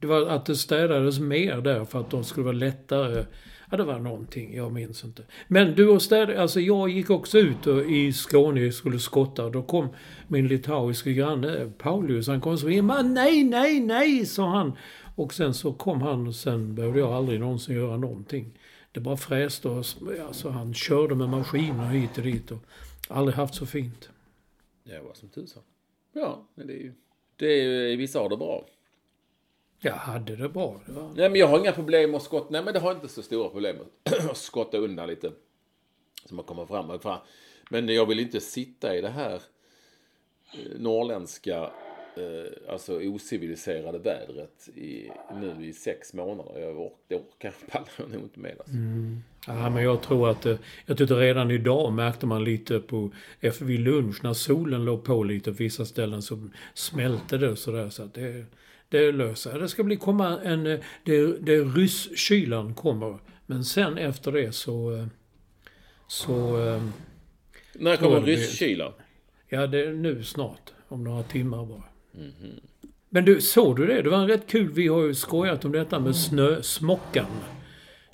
Det 0.00 0.06
var 0.06 0.26
att 0.26 0.46
det 0.46 0.56
städades 0.56 1.18
mer 1.18 1.56
där 1.60 1.84
för 1.84 2.00
att 2.00 2.10
de 2.10 2.24
skulle 2.24 2.44
vara 2.44 2.56
lättare. 2.56 3.24
Ja, 3.70 3.76
det 3.76 3.84
var 3.84 3.98
någonting. 3.98 4.56
Jag 4.56 4.72
minns 4.72 5.04
inte. 5.04 5.22
Men 5.48 5.74
du 5.74 5.88
och 5.88 6.02
städ... 6.02 6.30
Alltså 6.30 6.60
jag 6.60 6.88
gick 6.88 7.10
också 7.10 7.38
ut 7.38 7.66
och, 7.66 7.84
i 7.84 8.12
Skåne 8.12 8.66
och 8.66 8.74
skulle 8.74 8.98
skotta. 8.98 9.50
Då 9.50 9.62
kom 9.62 9.88
min 10.28 10.48
litauiske 10.48 11.12
granne 11.12 11.72
Paulius. 11.78 12.28
Han 12.28 12.40
kom 12.40 12.58
så 12.58 12.68
himla... 12.68 13.02
Nej, 13.02 13.44
nej, 13.44 13.80
nej, 13.80 14.26
sa 14.26 14.48
han. 14.48 14.72
Och 15.16 15.34
sen 15.34 15.54
så 15.54 15.72
kom 15.72 16.02
han 16.02 16.26
och 16.26 16.34
sen 16.34 16.74
behövde 16.74 16.98
jag 16.98 17.12
aldrig 17.12 17.40
någonsin 17.40 17.76
göra 17.76 17.96
någonting. 17.96 18.58
Det 18.92 19.00
bara 19.00 19.16
fräste 19.16 19.68
och 19.68 19.84
alltså, 20.26 20.48
han 20.48 20.74
körde 20.74 21.14
med 21.14 21.28
maskiner 21.28 21.90
hit 21.90 22.18
och 22.18 22.24
dit. 22.24 22.50
Och 22.50 22.58
aldrig 23.08 23.36
haft 23.36 23.54
så 23.54 23.66
fint. 23.66 24.10
Det 24.84 25.00
var 25.00 25.14
som 25.14 25.28
tusan. 25.28 25.62
Ja, 26.12 26.48
men 26.54 26.66
det 26.66 26.72
är 26.72 26.82
ju... 26.82 26.92
Det 27.36 27.46
är 27.46 27.88
ju, 27.88 27.96
vissa 27.96 28.18
har 28.18 28.28
det 28.28 28.36
bra. 28.36 28.64
Jag 29.80 29.92
hade 29.92 30.36
det 30.36 30.48
bra. 30.48 30.80
Det 30.86 30.92
var... 30.92 31.10
Nej, 31.16 31.30
men 31.30 31.40
jag 31.40 31.46
har 31.46 31.58
inga 31.58 31.72
problem 31.72 32.14
att 32.14 32.22
skotta. 32.22 32.46
Nej, 32.50 32.62
men 32.64 32.74
det 32.74 32.80
har 32.80 32.92
inte 32.92 33.08
så 33.08 33.22
stora 33.22 33.48
problem 33.48 33.76
att 34.30 34.36
skotta 34.36 34.78
undan 34.78 35.08
lite. 35.08 35.32
Som 36.24 36.36
man 36.36 36.44
kommer 36.44 36.66
fram 36.66 36.90
och 36.90 37.02
fram. 37.02 37.18
Men 37.70 37.88
jag 37.88 38.06
vill 38.06 38.20
inte 38.20 38.40
sitta 38.40 38.96
i 38.96 39.00
det 39.00 39.08
här 39.08 39.34
eh, 39.34 40.78
norrländska, 40.78 41.56
eh, 42.16 42.72
alltså 42.72 43.00
ociviliserade 43.00 43.98
vädret 43.98 44.68
i, 44.74 45.10
nu 45.40 45.66
i 45.66 45.72
sex 45.72 46.14
månader. 46.14 46.60
Jag 46.60 46.90
det 47.08 47.14
orkar 47.16 47.54
pallar 47.70 48.12
nog 48.12 48.22
inte 48.22 48.40
med. 48.40 48.54
Alltså. 48.58 48.74
Ja, 49.46 49.70
men 49.70 49.82
jag 49.84 50.02
tror 50.02 50.30
att... 50.30 50.46
eh, 50.46 50.56
Jag 50.86 50.98
tyckte 50.98 51.14
redan 51.14 51.50
idag 51.50 51.92
märkte 51.92 52.26
man 52.26 52.44
lite 52.44 52.80
på... 52.80 53.10
Efter 53.40 53.64
vid 53.64 53.80
lunch 53.80 54.24
när 54.24 54.32
solen 54.32 54.84
låg 54.84 55.04
på 55.04 55.22
lite 55.24 55.50
på 55.50 55.56
vissa 55.56 55.84
ställen 55.84 56.22
så 56.22 56.48
smälte 56.74 57.38
det 57.38 57.48
och 57.50 57.58
sådär. 57.58 57.90
Så 57.90 58.02
att 58.02 58.14
det, 58.14 58.44
det 58.88 59.12
löser 59.12 59.58
Det 59.58 59.68
ska 59.68 59.82
bli 59.84 59.96
komma 59.96 60.40
en... 60.40 60.66
eh, 60.66 60.78
Det, 61.04 61.26
det 61.46 61.60
rysskylan 61.60 62.74
kommer. 62.74 63.18
Men 63.46 63.64
sen 63.64 63.98
efter 63.98 64.32
det 64.32 64.52
så... 64.52 64.92
eh, 64.96 65.06
Så... 66.08 66.66
eh, 66.66 66.82
När 67.74 67.96
kommer 67.96 68.20
rysskylan? 68.20 68.92
Ja, 69.48 69.66
det 69.66 69.80
är 69.86 69.92
nu 69.92 70.22
snart. 70.24 70.72
Om 70.88 71.04
några 71.04 71.22
timmar 71.22 71.66
bara. 71.66 71.82
Men 73.10 73.24
du, 73.24 73.40
såg 73.40 73.76
du 73.76 73.86
det? 73.86 74.02
Det 74.02 74.10
var 74.10 74.18
en 74.18 74.28
rätt 74.28 74.46
kul. 74.46 74.72
Vi 74.72 74.88
har 74.88 75.02
ju 75.02 75.14
skojat 75.14 75.64
om 75.64 75.72
detta 75.72 76.00
med 76.00 76.16
snösmockan. 76.16 77.26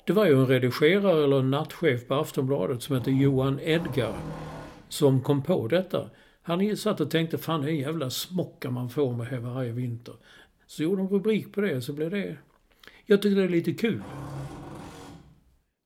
Det 0.05 0.13
var 0.13 0.25
ju 0.25 0.33
en 0.33 0.47
redigerare 0.47 1.23
eller 1.23 1.39
en 1.39 1.51
nattchef 1.51 2.07
på 2.07 2.15
Aftonbladet 2.15 2.81
som 2.83 2.95
heter 2.95 3.11
Johan 3.11 3.59
Edgar. 3.63 4.15
Som 4.89 5.21
kom 5.21 5.43
på 5.43 5.67
detta. 5.67 6.09
Han 6.41 6.77
satt 6.77 7.01
och 7.01 7.11
tänkte, 7.11 7.37
fan 7.37 7.61
det 7.61 7.67
är 7.67 7.71
en 7.71 7.77
jävla 7.79 8.09
smocka 8.09 8.71
man 8.71 8.89
får 8.89 9.13
med 9.13 9.41
varje 9.41 9.71
vinter. 9.71 10.15
Så 10.73 10.83
gjorde 10.83 11.01
de 11.01 11.09
rubrik 11.09 11.51
på 11.53 11.61
det, 11.61 11.81
så 11.81 11.93
blev 11.93 12.09
det... 12.11 12.37
Jag 13.05 13.21
tycker 13.21 13.35
det 13.37 13.43
är 13.43 13.49
lite 13.49 13.73
kul. 13.73 14.03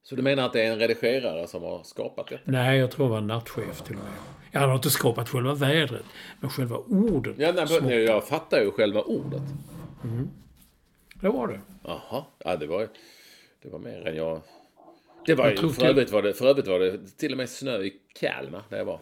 Så 0.02 0.16
du 0.16 0.22
menar 0.22 0.46
att 0.46 0.52
det 0.52 0.62
är 0.62 0.72
en 0.72 0.78
redigerare 0.78 1.46
som 1.46 1.62
har 1.62 1.82
skapat 1.82 2.28
det? 2.28 2.40
Nej, 2.44 2.78
jag 2.78 2.90
tror 2.90 3.06
det 3.06 3.10
var 3.10 3.18
en 3.18 3.26
nattchef 3.26 3.82
till 3.82 3.96
och 3.96 4.02
med. 4.02 4.12
Ja, 4.52 4.60
Han 4.60 4.68
har 4.68 4.76
inte 4.76 4.90
skapat 4.90 5.28
själva 5.28 5.54
vädret, 5.54 6.04
men 6.40 6.50
själva 6.50 6.76
ordet. 6.76 7.34
Ja, 7.38 7.52
nej, 7.52 7.80
men 7.82 8.02
jag 8.04 8.28
fattar 8.28 8.60
ju 8.60 8.70
själva 8.70 9.02
ordet. 9.02 9.42
Det 11.20 11.28
var 11.28 11.48
det. 11.48 11.60
Jaha, 11.84 12.24
ja 12.44 12.56
det 12.56 12.66
var, 12.66 12.88
det 13.62 13.68
var 13.68 13.78
mer 13.78 14.08
än 14.08 14.16
jag... 14.16 14.40
Det 15.26 15.34
var 15.34 15.44
Jag 15.44 15.52
ju, 15.62 15.68
för, 15.68 15.80
till- 15.80 15.86
övrigt 15.86 16.10
var 16.12 16.22
det, 16.22 16.32
för 16.34 16.46
övrigt 16.46 16.66
var 16.66 16.78
det 16.78 16.98
till 17.16 17.32
och 17.32 17.38
med 17.38 17.48
snö 17.48 17.78
i 17.82 17.92
Kalmar 18.20 18.62
där 18.68 18.78
jag 18.78 18.84
var. 18.84 19.00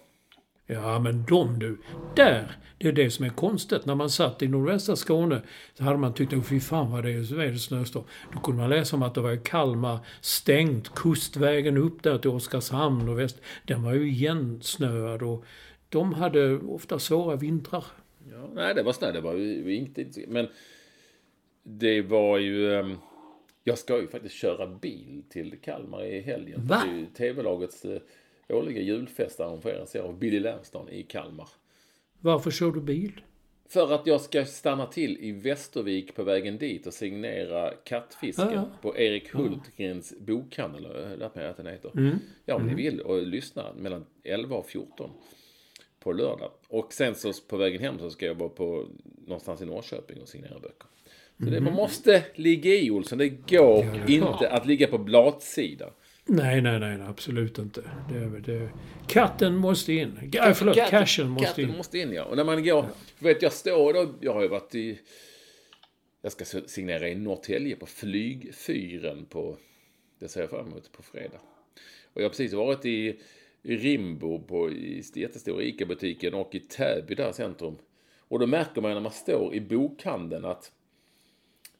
Ja, 0.66 0.98
men 0.98 1.24
de 1.28 1.58
du. 1.58 1.78
Där! 2.16 2.56
Det 2.78 2.88
är 2.88 2.92
det 2.92 3.10
som 3.10 3.24
är 3.24 3.28
konstigt. 3.30 3.86
När 3.86 3.94
man 3.94 4.10
satt 4.10 4.42
i 4.42 4.48
nordvästra 4.48 4.96
Skåne 4.96 5.42
så 5.74 5.84
hade 5.84 5.96
man 5.98 6.14
tyckt 6.14 6.32
att 6.32 6.46
fy 6.46 6.60
fan 6.60 6.90
vad 6.90 7.04
det 7.04 7.10
är, 7.12 7.22
så 7.22 7.36
är 7.38 7.46
det 7.52 7.58
snöstorm. 7.58 8.04
Då 8.32 8.40
kunde 8.40 8.60
man 8.60 8.70
läsa 8.70 8.96
om 8.96 9.02
att 9.02 9.14
det 9.14 9.20
var 9.20 9.32
i 9.32 9.38
Kalmar 9.44 9.98
stängt. 10.20 10.94
Kustvägen 10.94 11.76
upp 11.76 12.02
där 12.02 12.18
till 12.18 12.30
Oskarshamn 12.30 13.08
och 13.08 13.18
väst. 13.18 13.40
Den 13.66 13.82
var 13.82 13.94
ju 13.94 14.08
igensnöad 14.08 15.22
och 15.22 15.44
de 15.88 16.12
hade 16.14 16.56
ofta 16.58 16.98
svåra 16.98 17.36
vintrar. 17.36 17.84
Ja, 18.32 18.50
nej, 18.54 18.74
det 18.74 18.82
var 18.82 18.92
snö. 18.92 19.12
Det 19.12 19.20
var 19.20 19.34
ju 19.34 19.74
inte... 19.76 20.00
inte- 20.00 20.24
Men 20.28 20.48
det 21.62 22.02
var 22.02 22.38
ju... 22.38 22.74
ehm, 22.74 22.94
Jag 23.64 23.78
ska 23.78 24.00
ju 24.00 24.08
faktiskt 24.08 24.34
köra 24.34 24.66
bil 24.66 25.22
till 25.30 25.58
Kalmar 25.62 26.04
i 26.04 26.20
helgen. 26.20 26.60
Va? 26.66 26.82
Det 26.86 26.90
är 26.92 26.96
ju 26.98 27.06
TV-lagets 27.06 27.84
eh, 27.84 27.98
årliga 28.48 28.80
julfest 28.82 29.40
arrangeras 29.40 29.96
av 29.96 30.18
Billy 30.18 30.40
Lanston 30.40 30.88
i 30.88 31.02
Kalmar. 31.02 31.48
Varför 32.20 32.50
kör 32.50 32.70
du 32.72 32.80
bil? 32.80 33.20
För 33.68 33.92
att 33.94 34.06
jag 34.06 34.20
ska 34.20 34.44
stanna 34.44 34.86
till 34.86 35.18
i 35.20 35.32
Västervik 35.32 36.14
på 36.14 36.22
vägen 36.22 36.58
dit 36.58 36.86
och 36.86 36.94
signera 36.94 37.70
Kattfisken 37.84 38.46
Ja, 38.46 38.54
ja. 38.54 38.68
på 38.82 38.98
Erik 38.98 39.32
Hultgrens 39.34 40.14
bokhandel. 40.18 40.86
har 40.86 40.94
jag 40.94 41.18
lärt 41.18 41.34
mig 41.34 41.46
att 41.46 41.56
den 41.56 41.66
heter. 41.66 41.90
Mm. 41.96 42.18
Ja, 42.44 42.54
om 42.54 42.66
ni 42.66 42.74
vill 42.74 43.00
och 43.00 43.22
lyssna 43.26 43.72
mellan 43.76 44.06
11 44.24 44.56
och 44.56 44.66
14 44.66 45.10
på 46.00 46.12
lördag. 46.12 46.50
Och 46.68 46.92
sen 46.92 47.14
så 47.14 47.32
på 47.48 47.56
vägen 47.56 47.80
hem 47.80 47.98
så 47.98 48.10
ska 48.10 48.26
jag 48.26 48.34
vara 48.34 48.48
på 48.48 48.86
någonstans 49.26 49.62
i 49.62 49.64
Norrköping 49.64 50.20
och 50.22 50.28
signera 50.28 50.58
böcker. 50.58 50.86
Så 51.38 51.44
det, 51.44 51.60
man 51.60 51.72
måste 51.72 52.24
ligga 52.34 52.74
i 52.74 52.90
Olsson. 52.90 53.18
Det 53.18 53.28
går 53.28 53.82
Mm. 53.82 53.94
Ja, 53.94 54.00
det 54.06 54.12
inte 54.12 54.50
att 54.50 54.66
ligga 54.66 54.86
på 54.86 54.98
blatsidan. 54.98 55.90
Nej, 56.28 56.60
nej, 56.60 56.80
nej, 56.80 56.98
absolut 57.08 57.58
inte. 57.58 57.82
Det, 58.12 58.40
det, 58.40 58.70
katten 59.08 59.56
måste 59.56 59.92
in. 59.92 60.30
Ja, 60.32 60.54
förlåt, 60.54 60.76
Katten- 60.76 60.90
cashen 60.90 61.28
måste 61.28 61.46
katten 61.46 61.70
in. 61.70 61.76
måste 61.76 61.98
in, 61.98 62.12
ja. 62.12 62.24
Och 62.24 62.36
när 62.36 62.44
man 62.44 62.64
går... 62.64 62.86
Vet, 63.18 63.42
jag 63.42 63.52
står 63.52 63.92
då... 63.92 64.14
Jag 64.20 64.34
har 64.34 64.42
ju 64.42 64.48
varit 64.48 64.74
i... 64.74 65.00
Jag 66.22 66.32
ska 66.32 66.44
signera 66.44 67.08
i 67.08 67.14
Norrtälje 67.14 67.76
på 67.76 67.86
flygfyren 67.86 69.26
på... 69.26 69.56
Det 70.18 70.28
ser 70.28 70.40
jag 70.40 70.50
fram 70.50 70.66
emot 70.66 70.92
på 70.92 71.02
fredag. 71.02 71.40
Och 72.12 72.20
jag 72.20 72.24
har 72.24 72.30
precis 72.30 72.52
varit 72.52 72.84
i 72.84 73.20
i 73.66 73.76
Rimbo 73.76 74.38
på 74.42 74.70
i 74.70 75.02
jättestora 75.14 75.62
ICA-butiken 75.62 76.34
och 76.34 76.54
i 76.54 76.60
Täby 76.60 77.14
där 77.14 77.32
centrum. 77.32 77.76
Och 78.28 78.38
då 78.38 78.46
märker 78.46 78.80
man 78.80 78.94
när 78.94 79.00
man 79.00 79.12
står 79.12 79.54
i 79.54 79.60
bokhandeln 79.60 80.44
att 80.44 80.72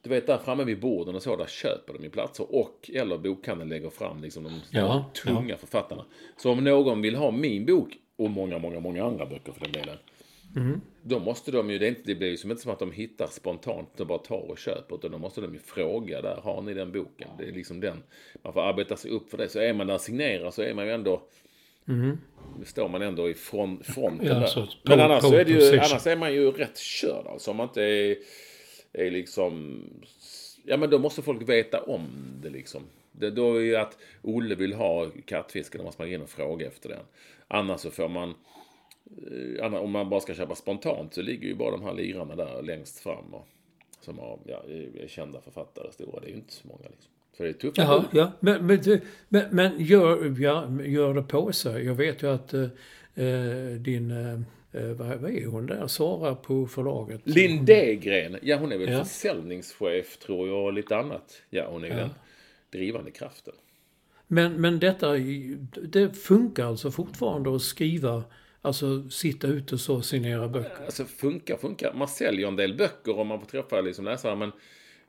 du 0.01 0.09
vet 0.09 0.27
där 0.27 0.37
framme 0.37 0.63
vid 0.63 0.79
borden 0.79 1.15
och 1.15 1.23
så, 1.23 1.35
där 1.35 1.45
köper 1.45 1.93
de 1.93 2.03
ju 2.03 2.09
platser 2.09 2.55
och 2.55 2.89
eller 2.93 3.17
bokhandeln 3.17 3.69
lägger 3.69 3.89
fram 3.89 4.21
liksom 4.21 4.43
de 4.43 4.61
Ja, 4.71 5.11
tunga 5.23 5.57
författarna. 5.57 6.05
Så 6.37 6.51
om 6.51 6.63
någon 6.63 7.01
vill 7.01 7.15
ha 7.15 7.31
min 7.31 7.65
bok 7.65 7.97
och 8.15 8.29
många, 8.29 8.57
många, 8.57 8.79
många 8.79 9.05
andra 9.05 9.25
böcker 9.25 9.51
för 9.51 9.61
den 9.61 9.71
delen. 9.71 9.97
Då 11.03 11.19
måste 11.19 11.51
de 11.51 11.69
ju, 11.69 11.77
det, 11.79 11.87
inte, 11.87 12.01
det 12.05 12.15
blir 12.15 12.27
ju 12.27 12.37
som 12.37 12.51
inte 12.51 12.63
som 12.63 12.71
att 12.71 12.79
de 12.79 12.91
hittar 12.91 13.27
spontant 13.27 13.99
och 13.99 14.07
bara 14.07 14.17
tar 14.17 14.49
och 14.51 14.57
köper. 14.57 14.95
Utan 14.95 15.11
då 15.11 15.17
måste 15.17 15.41
de 15.41 15.53
ju 15.53 15.59
fråga 15.59 16.21
där, 16.21 16.35
har 16.43 16.61
ni 16.61 16.73
den 16.73 16.91
boken? 16.91 17.29
Det 17.37 17.43
är 17.45 17.51
liksom 17.51 17.79
den, 17.79 18.03
man 18.41 18.53
får 18.53 18.61
arbeta 18.61 18.95
sig 18.97 19.11
upp 19.11 19.29
för 19.29 19.37
det. 19.37 19.49
Så 19.49 19.59
är 19.59 19.73
man 19.73 19.87
där 19.87 19.93
och 19.93 20.01
signerar 20.01 20.51
så 20.51 20.61
är 20.61 20.73
man 20.73 20.85
ju 20.85 20.91
ändå, 20.91 21.21
då 22.59 22.65
står 22.65 22.89
man 22.89 23.01
ändå 23.01 23.29
i 23.29 23.33
front, 23.33 23.85
fronten 23.85 24.27
Ja, 24.27 24.33
där. 24.33 24.47
så 24.47 24.67
Men 24.83 24.99
annars, 24.99 25.21
så 25.21 25.29
pole 25.29 25.41
är 25.41 25.45
det 25.45 25.51
ju, 25.51 25.79
annars 25.79 26.07
är 26.07 26.15
man 26.17 26.33
ju 26.33 26.51
rätt 26.51 26.77
körd 26.77 27.27
alltså. 27.27 27.51
Om 27.51 27.57
man 27.57 27.67
inte 27.67 27.81
är, 27.83 28.17
är 29.05 29.11
liksom, 29.11 29.83
ja 30.63 30.77
men 30.77 30.89
då 30.89 30.99
måste 30.99 31.21
folk 31.21 31.49
veta 31.49 31.81
om 31.81 32.07
det 32.41 32.49
liksom. 32.49 32.83
Det, 33.11 33.29
då 33.29 33.55
är 33.55 33.61
ju 33.61 33.75
att 33.75 33.97
Olle 34.21 34.55
vill 34.55 34.73
ha 34.73 35.09
kattfisken, 35.25 35.79
då 35.79 35.85
måste 35.85 36.01
man 36.01 36.09
gå 36.09 36.15
in 36.15 36.21
och 36.21 36.29
fråga 36.29 36.67
efter 36.67 36.89
den. 36.89 37.03
Annars 37.47 37.81
så 37.81 37.91
får 37.91 38.09
man 38.09 38.33
Eh, 39.61 39.73
om 39.73 39.91
man 39.91 40.09
bara 40.09 40.19
ska 40.19 40.33
köpa 40.33 40.55
spontant 40.55 41.13
så 41.13 41.21
ligger 41.21 41.47
ju 41.47 41.55
bara 41.55 41.71
de 41.71 41.83
här 41.83 41.93
lirarna 41.93 42.35
där 42.35 42.61
längst 42.61 42.99
fram. 42.99 43.33
Och, 43.33 43.47
som 44.01 44.19
har, 44.19 44.39
ja, 44.45 44.63
är 45.03 45.07
kända 45.07 45.41
författare 45.41 45.91
stora. 45.91 46.19
Det 46.19 46.27
är 46.27 46.29
ju 46.29 46.35
inte 46.35 46.53
så 46.53 46.67
många 46.67 46.83
liksom. 46.89 47.11
Så 47.37 47.43
det 47.43 47.49
är 47.49 47.53
tufft. 47.53 47.77
Jaha, 47.77 48.05
ja. 48.11 48.31
Men, 48.39 48.67
men, 48.67 48.79
men, 49.29 49.43
men 49.51 49.79
gör, 49.79 50.41
ja, 50.41 50.81
gör 50.83 51.13
det 51.13 51.23
på 51.23 51.53
sig. 51.53 51.85
Jag 51.85 51.95
vet 51.95 52.23
ju 52.23 52.27
att 52.27 52.53
eh, 52.53 52.63
eh, 53.15 53.71
din 53.79 54.11
eh, 54.11 54.39
eh, 54.77 54.87
vad, 54.93 55.17
vad 55.17 55.31
är 55.31 55.45
hon 55.45 55.65
där? 55.65 55.87
Sara 55.87 56.35
på 56.35 56.67
förlaget? 56.67 57.21
Linn 57.23 57.65
Degren, 57.65 58.37
ja 58.41 58.57
hon 58.57 58.71
är 58.71 58.77
väl 58.77 58.91
Ja. 58.91 59.03
försäljningschef 59.05 60.17
tror 60.17 60.47
jag 60.47 60.65
och 60.65 60.73
lite 60.73 60.97
annat. 60.97 61.41
Ja, 61.49 61.67
hon 61.69 61.83
är 61.83 61.89
den 61.89 62.09
drivande 62.71 63.11
kraften. 63.11 63.53
Men, 64.27 64.61
men 64.61 64.79
detta, 64.79 65.13
det 65.83 66.17
funkar 66.17 66.65
alltså 66.65 66.91
fortfarande 66.91 67.55
att 67.55 67.61
skriva, 67.61 68.23
alltså 68.61 69.09
sitta 69.09 69.47
ute 69.47 69.75
och 69.75 69.81
så 69.81 70.01
signera 70.01 70.47
böcker? 70.47 70.85
Alltså 70.85 71.05
funkar, 71.05 71.57
funkar. 71.57 71.93
Man 71.93 72.07
säljer 72.07 72.47
en 72.47 72.55
del 72.55 72.77
böcker 72.77 73.19
om 73.19 73.27
man 73.27 73.39
får 73.39 73.47
träffa 73.47 73.81
liksom 73.81 74.05
läsare. 74.05 74.35
Men 74.35 74.51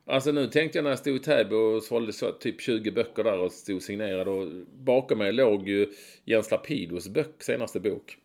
alltså 0.05 0.31
nu 0.31 0.47
tänkte 0.47 0.77
jag 0.77 0.83
när 0.83 0.89
jag 0.91 0.99
stod 0.99 1.15
i 1.15 1.19
Täby 1.19 1.55
och 1.55 1.83
sålde 1.83 2.13
så, 2.13 2.31
typ 2.31 2.61
20 2.61 2.91
böcker 2.91 3.23
där 3.23 3.39
och 3.39 3.51
stod 3.51 3.81
signerade. 3.81 4.31
Och 4.31 4.47
bakom 4.77 5.17
mig 5.17 5.31
låg 5.33 5.69
ju 5.69 5.87
Jens 6.25 6.51
Lapidos 6.51 7.07
bok, 7.09 7.35
senaste 7.43 7.79
bok. 7.79 8.17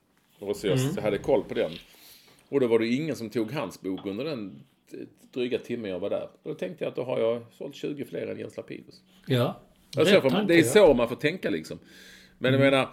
Och 0.49 0.57
så 0.57 0.67
jag 0.67 1.03
hade 1.03 1.19
koll 1.19 1.45
på 1.45 1.55
den. 1.55 1.73
Och 2.49 2.61
då 2.61 2.67
var 2.67 2.79
det 2.79 2.87
ingen 2.87 3.17
som 3.17 3.31
tog 3.31 3.53
hans 3.53 3.81
bok 3.81 4.07
under 4.07 4.25
den 4.25 4.63
dryga 5.33 5.59
timme 5.59 5.89
jag 5.89 5.99
var 5.99 6.11
där. 6.11 6.29
Då 6.43 6.55
tänkte 6.55 6.85
jag 6.85 6.91
att 6.91 6.97
då 6.97 7.03
har 7.03 7.21
jag 7.21 7.43
sålt 7.53 7.75
20 7.75 8.05
fler 8.05 8.27
än 8.27 8.39
Jens 8.39 8.57
Lapidos. 8.57 9.03
Ja. 9.27 9.61
Ja, 9.97 10.05
så 10.05 10.11
Rätt 10.15 10.23
får 10.23 10.31
tanke, 10.31 10.53
det 10.53 10.59
är 10.61 10.65
ja. 10.65 10.71
så 10.71 10.95
man 10.95 11.09
får 11.09 11.17
tänka 11.17 11.51
liksom. 11.51 11.79
Men 12.39 12.53
jag 12.53 12.61
menar, 12.61 12.89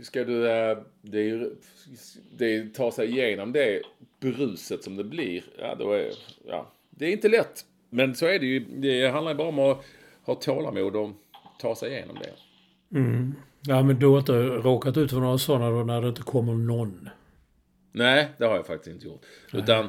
ska 0.00 0.24
du, 0.24 0.50
eh, 0.50 0.78
det, 1.02 1.18
är, 1.18 1.24
ju- 1.24 1.54
det 2.36 2.54
är, 2.56 2.68
ta 2.74 2.92
sig 2.92 3.10
igenom 3.10 3.52
det 3.52 3.82
bruset 4.20 4.84
som 4.84 4.96
det 4.96 5.04
blir, 5.04 5.44
ja 5.58 5.74
då 5.74 5.92
är, 5.92 6.12
ja, 6.46 6.72
det 6.90 7.06
är 7.06 7.12
inte 7.12 7.28
lätt. 7.28 7.64
Men 7.90 8.14
så 8.14 8.26
är 8.26 8.38
det 8.38 8.46
ju, 8.46 8.60
det 8.60 9.08
handlar 9.08 9.32
ju 9.32 9.38
bara 9.38 9.48
om 9.48 9.58
att 9.58 9.84
ha 10.22 10.34
tålamod 10.34 10.96
och 10.96 11.10
ta 11.60 11.74
sig 11.74 11.92
igenom 11.92 12.16
det. 12.20 12.32
Ja, 13.66 13.82
men 13.82 13.98
du 13.98 14.06
har 14.06 14.18
inte 14.18 14.32
råkat 14.42 14.96
ut 14.96 15.10
för 15.10 15.20
några 15.20 15.38
sådana 15.38 15.70
då 15.70 15.84
när 15.84 16.02
det 16.02 16.08
inte 16.08 16.22
kommer 16.22 16.52
någon? 16.52 17.08
Nej, 17.92 18.28
det 18.38 18.44
har 18.44 18.56
jag 18.56 18.66
faktiskt 18.66 18.94
inte 18.94 19.06
gjort. 19.06 19.22
Utan 19.52 19.88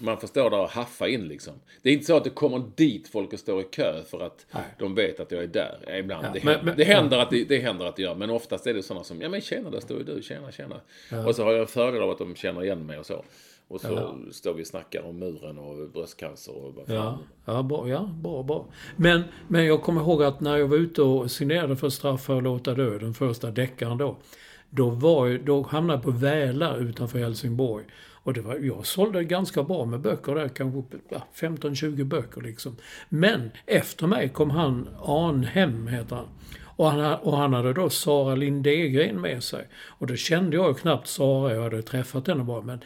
man 0.00 0.20
får 0.20 0.28
stå 0.28 0.48
där 0.48 0.60
och 0.60 0.68
haffa 0.70 1.08
in 1.08 1.28
liksom. 1.28 1.54
Det 1.82 1.88
är 1.88 1.92
inte 1.92 2.04
så 2.04 2.16
att 2.16 2.24
det 2.24 2.30
kommer 2.30 2.62
dit 2.76 3.08
folk 3.08 3.32
och 3.32 3.38
står 3.38 3.60
i 3.60 3.64
kö 3.64 4.02
för 4.02 4.20
att 4.20 4.46
Nej. 4.50 4.62
de 4.78 4.94
vet 4.94 5.20
att 5.20 5.30
jag 5.32 5.42
är 5.42 5.46
där. 5.46 5.78
Ja, 5.86 5.96
Ibland. 5.96 6.26
Ja, 6.26 6.30
det, 6.34 6.44
men- 6.44 6.54
händer, 6.54 6.64
men- 6.64 6.76
det, 6.76 6.84
händer 6.84 7.18
att 7.18 7.30
det, 7.30 7.44
det 7.44 7.58
händer 7.58 7.84
att 7.86 7.96
det 7.96 8.02
gör. 8.02 8.14
Men 8.14 8.30
oftast 8.30 8.66
är 8.66 8.74
det 8.74 8.82
sådana 8.82 9.04
som, 9.04 9.20
ja 9.22 9.28
men 9.28 9.40
tjena, 9.40 9.70
där 9.70 9.80
står 9.80 9.98
ju 9.98 10.04
du, 10.04 10.22
tjena, 10.22 10.52
tjena. 10.52 10.80
Och 11.26 11.34
så 11.36 11.44
har 11.44 11.52
jag 11.52 11.60
en 11.60 11.66
fördel 11.66 12.02
av 12.02 12.10
att 12.10 12.18
de 12.18 12.34
känner 12.34 12.64
igen 12.64 12.86
mig 12.86 12.98
och 12.98 13.06
så. 13.06 13.24
Och 13.68 13.80
så 13.80 14.18
står 14.32 14.54
vi 14.54 14.62
och 14.62 14.66
snackar 14.66 15.02
om 15.02 15.18
muren 15.18 15.58
och 15.58 15.90
bröstcancer 15.90 16.56
och 16.64 16.74
vad 16.74 16.86
fan. 16.86 16.94
Ja, 16.96 17.18
ja, 17.44 17.62
bra, 17.62 17.88
ja 17.88 18.10
bra, 18.22 18.42
bra. 18.42 18.66
Men, 18.96 19.22
men 19.48 19.64
jag 19.64 19.82
kommer 19.82 20.00
ihåg 20.00 20.22
att 20.22 20.40
när 20.40 20.56
jag 20.56 20.68
var 20.68 20.76
ute 20.76 21.02
och 21.02 21.30
signerade 21.30 21.76
för 21.76 21.88
Straff 21.88 22.22
för 22.24 22.36
att 22.36 22.42
låta 22.42 22.74
dö, 22.74 22.98
den 22.98 23.14
första 23.14 23.50
deckaren 23.50 23.98
då. 23.98 24.16
Då, 24.70 24.90
var, 24.90 25.38
då 25.44 25.62
hamnade 25.62 25.96
jag 25.96 26.02
på 26.02 26.10
Väla 26.10 26.76
utanför 26.76 27.18
Helsingborg. 27.18 27.84
Och 28.24 28.32
det 28.32 28.40
var, 28.40 28.54
jag 28.54 28.86
sålde 28.86 29.24
ganska 29.24 29.62
bra 29.62 29.84
med 29.84 30.00
böcker 30.00 30.34
där, 30.34 30.48
kanske 30.48 30.78
upp, 30.78 31.02
ja, 31.08 31.26
15-20 31.34 32.04
böcker 32.04 32.40
liksom. 32.40 32.76
Men 33.08 33.50
efter 33.66 34.06
mig 34.06 34.28
kom 34.28 34.50
han 34.50 34.88
Arnhem, 35.02 35.86
heter 35.86 36.16
han. 36.16 36.28
Och 36.76 36.90
han, 36.90 37.00
ha- 37.00 37.16
och 37.16 37.36
han 37.36 37.52
hade 37.52 37.72
då 37.72 37.90
Sara 37.90 38.34
Lindegren 38.34 39.20
med 39.20 39.42
sig. 39.42 39.68
Och 39.86 40.06
då 40.06 40.16
kände 40.16 40.56
jag 40.56 40.68
ju 40.68 40.74
knappt 40.74 41.08
Sara, 41.08 41.54
jag 41.54 41.62
hade 41.62 41.82
träffat 41.82 42.26
henne 42.26 42.44
bara. 42.44 42.62
Men 42.62 42.80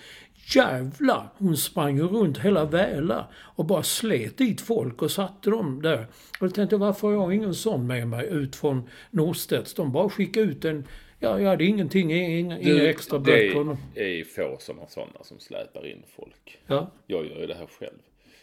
jävlar, 0.56 1.28
hon 1.38 1.56
sprang 1.56 1.96
ju 1.96 2.02
runt 2.08 2.38
hela 2.38 2.64
Väla 2.64 3.28
och 3.36 3.64
bara 3.64 3.82
slet 3.82 4.38
dit 4.38 4.60
folk 4.60 5.02
och 5.02 5.10
satte 5.10 5.50
dem 5.50 5.82
där. 5.82 6.06
Och 6.40 6.46
jag 6.46 6.54
tänkte, 6.54 6.76
varför 6.76 7.06
har 7.08 7.14
jag 7.14 7.34
ingen 7.34 7.54
sån 7.54 7.86
med 7.86 8.08
mig 8.08 8.26
ut 8.28 8.56
från 8.56 8.88
Norstedts? 9.10 9.74
De 9.74 9.92
bara 9.92 10.08
skickade 10.08 10.46
ut 10.46 10.64
en, 10.64 10.84
ja, 11.18 11.40
jag 11.40 11.48
hade 11.48 11.64
ingenting, 11.64 12.12
inga, 12.12 12.58
inga 12.58 12.88
extra 12.88 13.18
böcker. 13.18 13.76
det 13.94 14.20
är 14.20 14.24
få 14.24 14.56
som 14.60 14.78
har 14.78 14.86
sådana 14.86 15.22
som 15.24 15.38
släpar 15.38 15.86
in 15.86 16.02
folk. 16.16 16.58
Ja, 16.66 16.90
Jag 17.06 17.26
gör 17.26 17.40
ju 17.40 17.46
det 17.46 17.54
här 17.54 17.66
själv. 17.80 17.98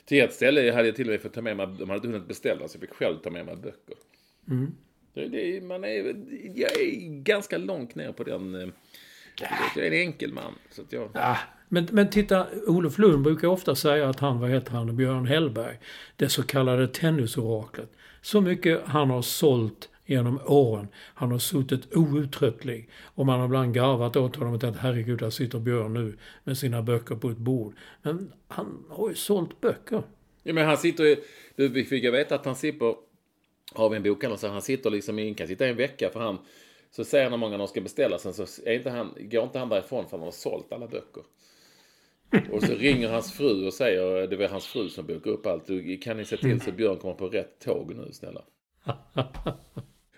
Till 0.05 0.21
ett 0.23 0.33
ställe 0.33 0.71
hade 0.71 0.87
jag 0.87 0.95
till 0.95 1.07
och 1.07 1.11
med 1.11 1.21
fått 1.21 1.33
ta 1.33 1.41
med 1.41 1.57
mig, 1.57 1.67
de 1.79 1.89
hade 1.89 1.95
inte 1.95 2.07
hunnit 2.07 2.27
beställa 2.27 2.67
så 2.67 2.75
jag 2.75 2.81
fick 2.89 2.97
själv 2.97 3.17
ta 3.17 3.29
med 3.29 3.45
mig 3.45 3.55
böcker. 3.55 3.95
Det, 5.13 5.27
det, 5.27 5.57
är- 5.57 5.61
man 5.61 5.83
är, 5.83 6.15
jag 6.55 6.71
är 6.81 7.21
ganska 7.23 7.57
långt 7.57 7.95
ner 7.95 8.11
på 8.11 8.23
den, 8.23 8.55
eh, 8.55 8.67
jag 9.75 9.85
är 9.85 9.91
en 9.91 9.93
enkel 9.93 10.33
man. 10.33 10.53
Så 10.71 10.81
att 10.81 10.93
jag, 10.93 11.09
Ah, 11.13 11.37
men, 11.69 11.87
men 11.91 12.09
titta, 12.09 12.47
Olof 12.67 12.97
Lund 12.97 13.23
brukar 13.23 13.47
ofta 13.47 13.75
säga 13.75 14.09
att 14.09 14.19
han, 14.19 14.39
vad 14.39 14.49
heter 14.49 14.71
han, 14.71 14.95
Björn 14.97 15.25
Hellberg, 15.25 15.79
det 16.15 16.29
så 16.29 16.43
kallade 16.43 16.87
tennisoraklet. 16.87 17.89
Så 18.21 18.41
mycket 18.41 18.81
han 18.85 19.09
har 19.09 19.21
sålt 19.21 19.89
genom 20.05 20.39
åren. 20.45 20.87
Han 20.95 21.31
har 21.31 21.39
suttit 21.39 21.95
outtröttlig. 21.95 22.89
Och 23.03 23.25
man 23.25 23.39
har 23.39 23.45
ibland 23.45 23.73
garvat 23.73 24.15
åt 24.15 24.35
honom 24.35 24.53
och 24.53 24.61
tänkt 24.61 24.79
herregud, 24.79 25.19
där 25.19 25.29
sitter 25.29 25.59
Björn 25.59 25.93
nu 25.93 26.17
med 26.43 26.57
sina 26.57 26.81
böcker 26.81 27.15
på 27.15 27.29
ett 27.29 27.37
bord. 27.37 27.73
Men 28.01 28.31
han 28.47 28.83
har 28.89 29.09
ju 29.09 29.15
sålt 29.15 29.61
böcker. 29.61 30.03
Ja, 30.43 30.53
men 30.53 30.65
han 30.65 30.77
sitter 30.77 31.03
ju, 31.03 31.15
du, 31.55 31.67
vi 31.67 31.83
fick 31.83 32.03
ju 32.03 32.11
veta 32.11 32.35
att 32.35 32.45
han 32.45 32.55
sitter, 32.55 32.95
har 33.73 33.89
vi 33.89 33.95
en 33.97 34.03
bokhandel 34.03 34.39
så 34.39 34.47
han 34.47 34.61
sitter 34.61 34.89
liksom, 34.89 35.19
i- 35.19 35.33
kan 35.33 35.47
sitta 35.47 35.67
i 35.67 35.69
en 35.69 35.77
vecka 35.77 36.09
för 36.13 36.19
han, 36.19 36.37
så 36.91 37.03
säger 37.03 37.23
han 37.23 37.33
hur 37.33 37.39
många 37.39 37.57
de 37.57 37.67
ska 37.67 37.81
beställa, 37.81 38.17
sen 38.17 38.33
så 38.33 38.45
är 38.65 38.73
inte 38.73 38.89
han, 38.89 39.13
går 39.19 39.43
inte 39.43 39.59
han 39.59 39.69
därifrån 39.69 40.05
för 40.09 40.17
han 40.17 40.23
har 40.25 40.31
sålt 40.31 40.73
alla 40.73 40.87
böcker. 40.87 41.23
Och 42.51 42.63
så 42.63 42.73
ringer 42.73 43.09
hans 43.09 43.33
fru 43.33 43.65
och 43.65 43.73
säger, 43.73 44.27
det 44.27 44.35
var 44.35 44.47
hans 44.47 44.67
fru 44.67 44.89
som 44.89 45.05
bokar 45.05 45.31
upp 45.31 45.45
allt, 45.45 45.67
kan 46.03 46.17
ni 46.17 46.25
se 46.25 46.37
till 46.37 46.61
så 46.61 46.71
Björn 46.71 46.97
kommer 46.97 47.15
på 47.15 47.27
rätt 47.27 47.59
tåg 47.65 47.95
nu 47.95 48.11
snälla. 48.11 48.41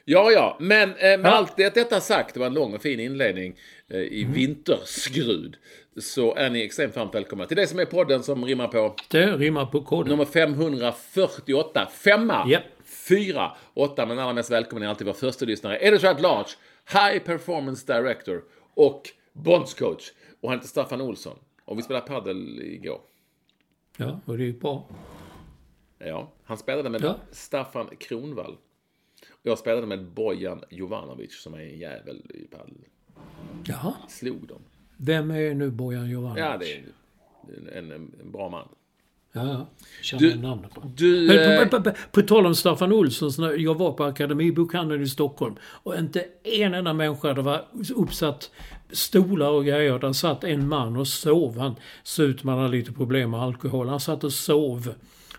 Ja, 0.09 0.31
ja, 0.31 0.57
men 0.59 0.89
eh, 0.89 1.19
med 1.19 1.25
allt 1.25 1.57
det, 1.57 1.73
detta 1.75 2.01
sagt, 2.01 2.33
det 2.33 2.39
var 2.39 2.47
en 2.47 2.53
lång 2.53 2.73
och 2.73 2.81
fin 2.81 2.99
inledning 2.99 3.55
eh, 3.89 3.99
i 3.99 4.23
vinterskrud, 4.33 5.57
så 6.01 6.35
är 6.35 6.49
ni 6.49 6.61
extremt 6.61 6.95
varmt 6.95 7.15
välkomna 7.15 7.45
till 7.45 7.57
det 7.57 7.67
som 7.67 7.79
är 7.79 7.85
podden 7.85 8.23
som 8.23 8.45
rimmar 8.45 8.67
på 8.67 8.95
Det 9.09 9.25
rimmar 9.37 9.65
på 9.65 9.81
koden. 9.81 10.09
Nummer 10.09 10.25
548. 10.25 11.87
Femma, 11.91 12.45
Ja. 12.47 12.59
fyra, 13.07 13.51
åtta. 13.73 14.05
Men 14.05 14.19
allra 14.19 14.33
mest 14.33 14.51
välkommen 14.51 14.83
är 14.83 14.87
alltid 14.87 15.07
vår 15.07 15.13
första 15.13 15.45
lyssnare. 15.45 15.77
Editrat 15.81 16.21
Large, 16.21 16.49
High 16.93 17.23
Performance 17.23 17.93
Director 17.93 18.41
och 18.73 19.01
Bondscoach. 19.33 20.11
Och 20.41 20.49
han 20.49 20.57
heter 20.59 20.69
Staffan 20.69 21.01
Olsson. 21.01 21.37
Och 21.67 21.77
vi 21.77 21.81
spelade 21.83 22.07
padel 22.07 22.61
igår. 22.61 23.01
Ja, 23.97 24.19
och 24.25 24.37
det 24.37 24.47
är 24.49 24.53
bra. 24.53 24.87
Ja, 25.99 26.31
han 26.43 26.57
spelade 26.57 26.89
med 26.89 27.01
Ja. 27.03 27.15
Staffan 27.31 27.87
Kronvall. 27.99 28.57
Och 29.29 29.39
jag 29.43 29.57
spelade 29.59 29.87
med 29.87 30.05
Bojan 30.05 30.63
Jovanovic 30.69 31.41
som 31.41 31.53
är 31.53 31.59
en 31.59 31.77
jävel 31.79 32.31
i 32.33 32.47
padel. 32.55 32.73
Jaha. 33.65 33.93
Slog 34.09 34.47
dem. 34.47 34.61
Vem 34.97 35.31
är 35.31 35.53
nu 35.53 35.71
Bojan 35.71 36.09
Jovanovic? 36.09 36.39
Ja, 36.43 36.57
det 36.57 36.73
är 36.73 37.77
en, 37.77 37.91
en, 37.91 38.11
en 38.21 38.31
bra 38.31 38.49
man. 38.49 38.67
Ja, 39.31 39.47
ja. 39.47 39.67
Känner 40.01 40.21
Du- 40.23 40.35
namnet 40.35 40.71
på. 40.71 40.81
Du... 40.95 41.27
Men 41.27 41.69
på, 41.69 41.77
på, 41.77 41.83
på, 41.83 41.91
på 42.11 42.21
tal 42.21 42.45
om 42.45 42.55
Staffan 42.55 42.91
Olsson, 42.93 43.31
när 43.37 43.57
jag 43.57 43.75
var 43.77 43.91
på 43.93 44.03
Akademibokhandeln 44.03 45.03
i 45.03 45.07
Stockholm 45.07 45.55
och 45.63 45.95
inte 45.95 46.25
en 46.43 46.73
enda 46.73 46.93
människa, 46.93 47.33
det 47.33 47.41
var 47.41 47.65
uppsatt 47.95 48.51
stolar 48.91 49.49
och 49.49 49.65
grejer. 49.65 49.99
Där 49.99 50.13
satt 50.13 50.43
en 50.43 50.67
man 50.67 50.97
och 50.97 51.07
sov. 51.07 51.57
Han 51.57 51.75
såg 52.03 52.25
ut 52.25 52.39
som 52.39 52.49
han 52.49 52.59
hade 52.59 52.71
lite 52.71 52.91
problem 52.91 53.31
med 53.31 53.39
alkohol. 53.39 53.87
Han 53.87 53.99
satt 53.99 54.23
och 54.23 54.33
sov. 54.33 54.93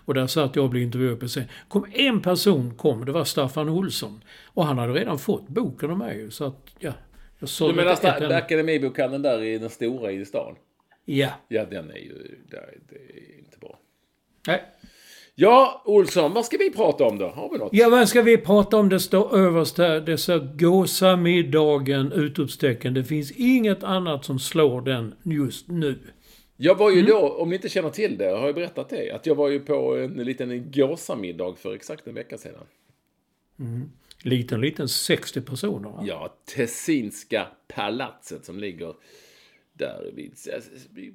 Och 0.05 0.13
där 0.13 0.27
satt 0.27 0.55
jag 0.55 0.65
och 0.65 0.71
blev 0.71 0.83
intervjuad 0.83 1.19
på 1.19 1.27
scen. 1.27 1.43
Kom 1.67 1.85
en 1.93 2.21
person 2.21 2.73
kom, 2.75 3.05
det 3.05 3.11
var 3.11 3.23
Staffan 3.23 3.69
Olsson. 3.69 4.23
Och 4.45 4.65
han 4.65 4.77
hade 4.77 4.93
redan 4.93 5.19
fått 5.19 5.47
boken 5.47 5.91
av 5.91 5.97
mig. 5.97 6.31
Så 6.31 6.45
att, 6.45 6.75
ja. 6.79 6.93
Jag 7.39 7.49
såg 7.49 7.69
Du 7.69 7.75
menar 7.75 8.31
Akademibokhandeln 8.31 9.23
där 9.23 9.43
i 9.43 9.57
den 9.57 9.69
stora 9.69 10.11
i 10.11 10.25
stan? 10.25 10.55
Ja. 11.05 11.29
Ja, 11.47 11.65
den 11.65 11.91
är 11.91 11.97
ju... 11.97 12.39
Det 12.49 12.57
är 12.57 13.39
inte 13.39 13.57
bra. 13.57 13.79
Nej. 14.47 14.63
Ja, 15.41 15.81
Olsson, 15.85 16.33
vad 16.33 16.45
ska 16.45 16.57
vi 16.57 16.71
prata 16.71 17.03
om 17.03 17.17
då? 17.17 17.27
Har 17.27 17.49
vi 17.51 17.57
något? 17.57 17.69
Ja, 17.73 17.89
vad 17.89 18.09
ska 18.09 18.21
vi 18.21 18.37
prata 18.37 18.77
om? 18.77 18.89
Det 18.89 18.99
står 18.99 19.37
överst 19.37 19.77
här. 19.77 20.01
Det 20.01 20.17
står 20.17 20.57
gåsamiddagen! 20.59 22.11
Utropstecken. 22.11 22.93
Det 22.93 23.03
finns 23.03 23.31
inget 23.31 23.83
annat 23.83 24.25
som 24.25 24.39
slår 24.39 24.81
den 24.81 25.15
just 25.23 25.67
nu. 25.67 25.99
Jag 26.57 26.75
var 26.75 26.91
Mm. 26.91 26.99
ju 26.99 27.05
då, 27.11 27.19
om 27.29 27.49
ni 27.49 27.55
inte 27.55 27.69
känner 27.69 27.89
till 27.89 28.17
det, 28.17 28.25
har 28.29 28.45
jag 28.45 28.55
berättat 28.55 28.89
det, 28.89 29.11
att 29.11 29.25
jag 29.25 29.35
var 29.35 29.49
ju 29.49 29.59
på 29.59 29.95
en 29.97 30.11
liten 30.13 30.71
gåsamiddag 30.71 31.55
för 31.57 31.73
exakt 31.75 32.07
en 32.07 32.13
vecka 32.15 32.37
sedan. 32.37 32.63
Liten, 34.23 34.61
liten 34.61 34.87
60 34.89 35.41
personer. 35.41 35.89
va? 35.89 36.03
Ja, 36.07 36.35
Tessinska 36.55 37.47
palatset 37.67 38.45
som 38.45 38.59
ligger 38.59 38.93
där 39.73 40.11
vid 40.13 40.33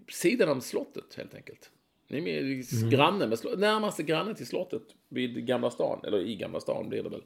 sidan 0.09 0.49
om 0.49 0.61
slottet 0.61 1.15
helt 1.17 1.35
enkelt. 1.35 1.71
Ni 2.09 2.19
är 2.19 2.23
med, 2.23 2.43
Mm. 2.43 2.91
granne 2.91 3.27
med 3.27 3.39
slottet, 3.39 3.61
närmaste 3.61 4.03
granne 4.03 4.35
till 4.35 4.47
slottet 4.47 4.83
vid 5.09 5.47
Gamla 5.47 5.71
stan, 5.71 6.01
eller 6.07 6.21
i 6.21 6.37
Gamla 6.37 6.61
stan 6.61 6.89
blir 6.89 7.03
det 7.03 7.09
väl. 7.09 7.23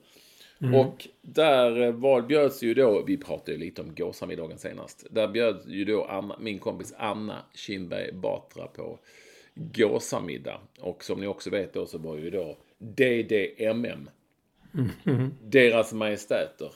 Mm. 0.60 0.74
Och 0.74 1.08
där 1.22 1.82
eh, 1.82 1.92
var, 1.92 2.22
bjöds 2.22 2.62
ju 2.62 2.74
då, 2.74 3.04
vi 3.06 3.16
pratade 3.16 3.52
ju 3.52 3.58
lite 3.58 3.82
om 3.82 3.94
gåsamiddagen 3.94 4.58
senast, 4.58 5.06
där 5.10 5.28
bjöds 5.28 5.66
ju 5.66 5.84
då 5.84 6.04
Anna, 6.04 6.38
min 6.40 6.58
kompis 6.58 6.94
Anna 6.98 7.42
Kinberg 7.54 8.12
Batra 8.12 8.66
på 8.66 8.98
gåsamiddag. 9.54 10.60
Och 10.80 11.04
som 11.04 11.20
ni 11.20 11.26
också 11.26 11.50
vet 11.50 11.72
då 11.72 11.86
så 11.86 11.98
var 11.98 12.16
ju 12.16 12.30
då 12.30 12.56
DDMM, 12.78 14.10
deras 15.44 15.92
majestäter, 15.92 16.72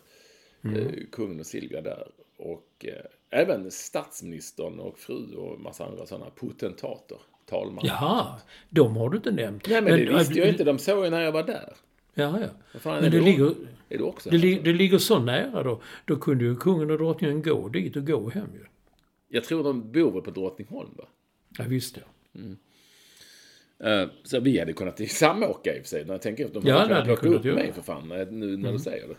eh, 0.64 0.86
kungen 1.12 1.40
och 1.40 1.46
Silvia 1.46 1.80
där. 1.80 2.08
Och 2.36 2.86
eh, 2.88 3.04
även 3.30 3.70
statsministern 3.70 4.80
och 4.80 4.98
fru 4.98 5.34
och 5.34 5.60
massa 5.60 5.86
andra 5.86 6.06
sådana 6.06 6.30
potentater. 6.30 7.18
Talman. 7.52 7.84
Jaha, 7.86 8.34
de 8.70 8.96
har 8.96 9.10
du 9.10 9.16
inte 9.16 9.30
nämnt. 9.30 9.68
Nej 9.68 9.82
men 9.82 9.92
det 9.98 10.06
äh, 10.06 10.18
visste 10.18 10.38
jag 10.38 10.48
inte. 10.48 10.64
De 10.64 10.78
såg 10.78 11.04
ju 11.04 11.10
när 11.10 11.20
jag 11.20 11.32
var 11.32 11.42
där. 11.42 11.72
Ja, 12.14 12.38
ja. 12.40 12.78
Fan, 12.80 12.94
Men 13.02 13.10
det 13.10 13.18
du- 13.18 13.24
ligger, 13.24 13.54
Är 13.88 13.98
du 13.98 14.04
också 14.04 14.30
det, 14.30 14.38
li, 14.38 14.60
det 14.64 14.72
ligger 14.72 14.98
så 14.98 15.18
nära 15.18 15.62
då. 15.62 15.82
Då 16.04 16.16
kunde 16.16 16.44
ju 16.44 16.56
kungen 16.56 16.90
och 16.90 16.98
drottningen 16.98 17.42
gå 17.42 17.68
dit 17.68 17.96
och 17.96 18.06
gå 18.06 18.30
hem 18.30 18.48
ju. 18.54 18.64
Jag 19.28 19.44
tror 19.44 19.64
de 19.64 19.92
bor 19.92 20.12
väl 20.12 20.22
på 20.22 20.30
Drottningholm 20.30 20.90
va? 20.96 21.04
Ja, 21.58 21.64
visst 21.68 21.96
ja. 21.96 22.40
Eh, 23.84 24.08
Så 24.24 24.40
vi 24.40 24.58
hade 24.58 24.72
kunnat 24.72 24.98
samåka 25.10 25.70
i 25.76 25.78
och 25.78 25.82
för 25.82 25.88
sig. 25.88 26.04
När 26.04 26.14
jag 26.14 26.22
tänker 26.22 26.44
efter. 26.46 26.60
De 26.60 26.68
Ja, 26.68 26.78
hade 26.78 26.88
kunnat 27.04 27.20
plocka 27.20 27.28
upp 27.38 27.44
mig 27.44 27.72
för 27.72 27.82
fan. 27.82 28.08
Nu 28.30 28.56
när 28.56 28.72
du 28.72 28.78
säger 28.78 29.08
det. 29.08 29.14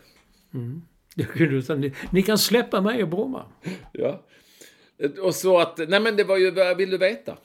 Det 1.16 1.24
kunde 1.24 1.52
du 1.54 1.62
säga. 1.62 1.80
Ni, 1.80 1.94
ni 2.12 2.24
kan 2.24 2.38
släppa 2.38 2.82
mig 2.82 3.00
i 3.00 3.06
Bromma. 3.06 3.46
Ja. 3.92 4.26
Och 5.22 5.36
så 5.36 5.60
att, 5.60 5.78
nej 5.90 6.00
men 6.02 6.16
det 6.16 6.24
var 6.24 6.38
ju, 6.38 6.52
vad 6.52 6.78
vill 6.78 6.90
du 6.90 6.98
veta? 6.98 7.38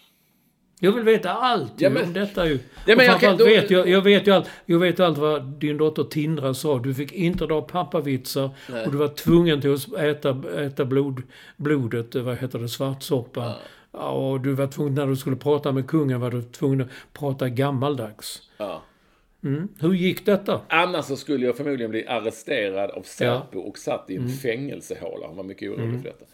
Jag 0.81 0.93
vill 0.93 1.05
veta 1.05 1.31
allt 1.33 1.73
Ja, 1.77 1.91
men- 1.91 2.05
om 2.05 2.13
detta 2.13 2.47
ju. 2.47 2.59
Ja, 2.87 2.97
men 2.97 3.07
framförallt 3.07 3.39
då- 3.39 3.45
vet 3.45 3.71
jag, 3.71 3.89
jag 3.89 4.03
vet 4.03 4.27
ju 4.27 4.31
allt, 4.33 4.51
jag 4.67 4.79
vet 4.79 4.99
ju 4.99 5.05
allt 5.05 5.19
vad 5.19 5.43
din 5.45 5.77
dotter 5.77 6.05
Tindra 6.05 6.55
sa. 6.55 6.79
Du 6.79 6.95
fick 6.95 7.13
inte 7.13 7.47
dra 7.47 7.63
pappavitsar 7.63 8.51
och 8.87 8.93
du 8.93 8.99
var 8.99 9.09
tvungen 9.09 9.61
till 9.61 9.75
att 9.75 9.95
äta, 9.95 10.37
äta 10.59 10.85
blod, 10.85 11.23
blodet, 11.57 12.15
vad 12.15 12.37
heter 12.39 12.59
det, 12.59 12.69
svartsoppa. 12.69 13.55
Ja. 13.93 14.11
Och 14.11 14.41
du 14.41 14.53
var 14.53 14.67
tvungen, 14.67 14.95
när 14.95 15.07
du 15.07 15.17
skulle 15.17 15.37
prata 15.37 15.73
med 15.73 15.87
kungen 15.87 16.21
var 16.21 16.31
du 16.31 16.43
tvungen 16.43 16.81
att 16.81 16.89
prata 17.13 17.49
gammaldags. 17.49 18.43
Ja. 18.59 18.83
Mm. 19.45 19.69
Hur 19.81 19.93
gick 19.95 20.27
detta? 20.27 20.61
Annars 20.69 21.05
så 21.05 21.17
skulle 21.17 21.47
jag 21.47 21.57
förmodligen 21.57 21.91
bli 21.91 22.07
arresterad 22.07 22.91
av 22.91 23.03
Säpo 23.03 23.59
och 23.61 23.79
satt 23.79 24.11
i 24.11 24.15
en 24.17 24.23
Mm. 24.23 24.33
fängelsehåla. 24.37 25.27
Han 25.27 25.37
var 25.37 25.45
mycket 25.45 25.71
orolig 25.71 26.03
för 26.03 26.09
detta. 26.11 26.25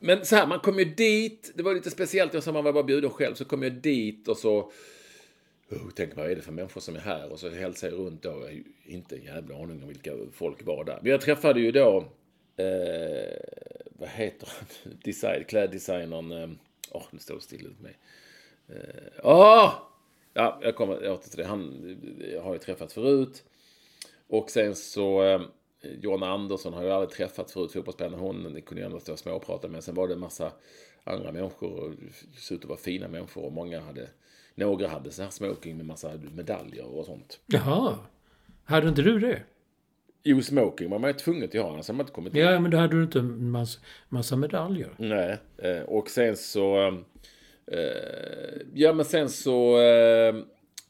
Men 0.00 0.24
så 0.24 0.36
här, 0.36 0.46
man 0.46 0.60
kom 0.60 0.78
ju 0.78 0.84
dit. 0.84 1.52
Det 1.54 1.62
var 1.62 1.74
lite 1.74 1.90
speciellt. 1.90 2.34
Jag 2.34 2.42
sa 2.42 2.52
man 2.52 2.64
var 2.64 2.72
bara 2.72 2.82
bjuden 2.82 3.10
själv. 3.10 3.34
Så 3.34 3.44
kom 3.44 3.62
jag 3.62 3.72
dit 3.72 4.28
och 4.28 4.36
så... 4.36 4.72
Oh, 5.70 5.90
tänk 5.94 6.16
vad 6.16 6.30
är 6.30 6.36
det 6.36 6.42
för 6.42 6.52
människor 6.52 6.80
som 6.80 6.96
är 6.96 7.00
här? 7.00 7.32
Och 7.32 7.38
så 7.38 7.48
hälsade 7.48 7.92
jag 7.92 8.00
runt 8.00 8.22
då. 8.22 8.28
Jag 8.28 8.36
har 8.36 8.62
inte 8.84 9.16
en 9.16 9.24
jävla 9.24 9.54
aning 9.56 9.82
om 9.82 9.88
vilka 9.88 10.12
folk 10.32 10.66
var 10.66 10.84
där. 10.84 10.98
Men 11.02 11.10
jag 11.10 11.20
träffade 11.20 11.60
ju 11.60 11.72
då... 11.72 12.12
Eh, 12.56 13.36
vad 13.98 14.08
heter 14.08 14.48
han? 14.58 14.92
Design, 15.04 15.44
kläddesignern... 15.44 16.32
eh, 16.32 16.48
Åh, 16.90 17.02
nu 17.10 17.18
står 17.18 17.34
det 17.34 17.40
still 17.40 17.66
ut 17.66 17.80
mig. 17.80 17.96
Eh, 18.68 19.22
Åh! 19.22 19.74
Ja, 20.34 20.60
jag 20.62 20.76
kommer 20.76 21.10
åter 21.10 21.28
till 21.30 21.38
det. 21.38 21.44
Han 21.44 21.90
eh, 22.20 22.34
jag 22.34 22.42
har 22.42 22.52
ju 22.52 22.58
träffat 22.58 22.92
förut. 22.92 23.44
Och 24.28 24.50
sen 24.50 24.74
så... 24.74 25.22
Eh, 25.22 25.40
John 25.82 26.22
Andersson 26.22 26.72
har 26.72 26.82
jag 26.82 26.92
aldrig 26.92 27.10
träffat 27.10 27.50
förut, 27.50 27.72
fotbollsspelaren. 27.72 28.18
Hon 28.18 28.62
kunde 28.66 28.82
jag 28.82 28.86
ändå 28.86 29.00
stå 29.00 29.12
och 29.12 29.18
småprata 29.18 29.68
med. 29.68 29.84
Sen 29.84 29.94
var 29.94 30.08
det 30.08 30.14
en 30.14 30.20
massa 30.20 30.52
andra 31.04 31.32
människor. 31.32 31.72
Och 31.72 31.94
såg 32.36 32.56
ut 32.56 32.64
att 32.64 32.68
vara 32.68 32.78
fina 32.78 33.08
människor. 33.08 33.44
Och 33.44 33.52
många 33.52 33.80
hade... 33.80 34.08
Några 34.54 34.88
hade 34.88 35.10
så 35.10 35.22
här 35.22 35.30
smoking 35.30 35.76
med 35.76 35.86
massa 35.86 36.12
medaljer 36.34 36.84
och 36.84 37.04
sånt. 37.06 37.40
Jaha. 37.46 37.98
Hade 38.64 38.88
inte 38.88 39.02
du 39.02 39.18
det? 39.18 39.42
Jo, 40.22 40.42
smoking 40.42 40.90
var 40.90 40.98
man 40.98 41.10
ju 41.10 41.14
tvungen 41.14 41.44
att 41.44 41.54
ha, 41.54 41.72
annars 41.72 41.88
hade 41.88 41.96
man 41.96 42.04
inte 42.04 42.12
kommit 42.12 42.34
in. 42.34 42.40
Ja, 42.40 42.60
men 42.60 42.70
då 42.70 42.78
hade 42.78 42.96
du 42.96 43.02
inte 43.02 43.18
en 43.18 43.50
massa, 43.50 43.80
massa 44.08 44.36
medaljer. 44.36 44.90
Nej, 44.96 45.38
eh, 45.58 45.82
och 45.82 46.10
sen 46.10 46.36
så... 46.36 46.86
Eh, 47.66 48.60
ja, 48.74 48.92
men 48.92 49.04
sen 49.04 49.28
så... 49.28 49.78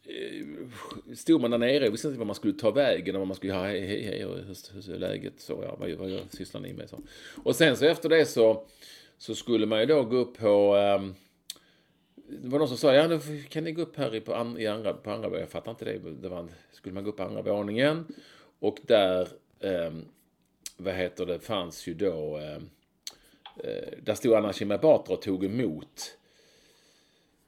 Eh, 0.09 1.15
stod 1.15 1.41
man 1.41 1.51
där 1.51 1.59
nere 1.59 1.87
och 1.89 1.95
visste 1.95 2.09
inte 2.09 2.19
vad 2.19 2.27
man 2.27 2.37
skulle 2.37 2.55
ta 2.55 2.71
vägen 2.71 3.15
och 3.15 3.19
vad 3.19 3.29
man 3.29 3.37
skulle... 3.37 3.53
Ja, 3.53 3.63
hej, 3.63 3.87
hej, 3.87 4.03
hej, 4.03 4.19
hur, 4.19 4.95
är 4.95 4.99
läget? 4.99 5.33
Så, 5.37 5.61
ja, 5.63 5.77
vad, 5.79 5.91
vad 5.91 6.21
sysslar 6.31 6.61
ni 6.61 6.73
med? 6.73 6.91
Så. 6.91 7.01
Och 7.45 7.57
sen 7.57 7.77
så 7.77 7.85
efter 7.85 8.09
det 8.09 8.27
så, 8.27 8.67
så 9.19 9.35
skulle 9.35 9.67
man 9.67 9.81
ju 9.81 9.87
då 9.87 10.03
gå 10.03 10.17
upp 10.17 10.39
på... 10.39 10.77
um, 10.77 11.15
det 12.15 12.49
var 12.49 12.59
någon 12.59 12.69
som 12.69 12.77
sa, 12.77 12.95
ja 12.95 13.09
nu 13.09 13.43
kan 13.49 13.65
ni 13.65 13.73
gå 13.73 13.83
upp 13.83 13.97
här 13.97 14.15
i, 14.15 14.21
på, 14.21 14.35
an, 14.35 14.59
i 14.59 14.67
andra, 14.67 14.95
på 14.95 15.11
andra 15.11 15.29
våningen. 15.29 15.41
Jag 15.41 15.51
fattar 15.51 15.71
inte 15.71 15.85
det. 15.85 15.99
det 15.99 16.29
var, 16.29 16.49
skulle 16.73 16.95
man 16.95 17.05
gå 17.05 17.11
upp 17.11 17.17
på 17.17 17.23
andra 17.23 17.43
våningen. 17.43 18.05
Och 18.59 18.79
där, 18.83 19.29
um, 19.61 20.05
vad 20.77 20.95
heter 20.95 21.27
det, 21.27 21.41
fanns 21.41 21.87
ju 21.87 21.95
då... 21.95 22.39
um, 22.39 22.71
där 24.03 24.15
stod 24.15 24.35
Anna 24.35 24.53
Kinberg 24.53 24.79
Batra 24.79 25.15
och 25.15 25.23
tog 25.23 25.45
emot 25.45 26.18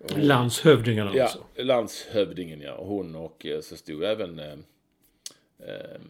Landshövdingen 0.09 1.09
Ja, 1.15 1.23
alltså. 1.23 1.45
landshövdingen 1.57 2.61
ja. 2.61 2.77
Hon 2.79 3.17
och 3.17 3.47
eh, 3.47 3.61
så 3.61 3.77
stod 3.77 4.05
även 4.05 4.39
eh, 4.39 4.53
eh, 5.59 6.01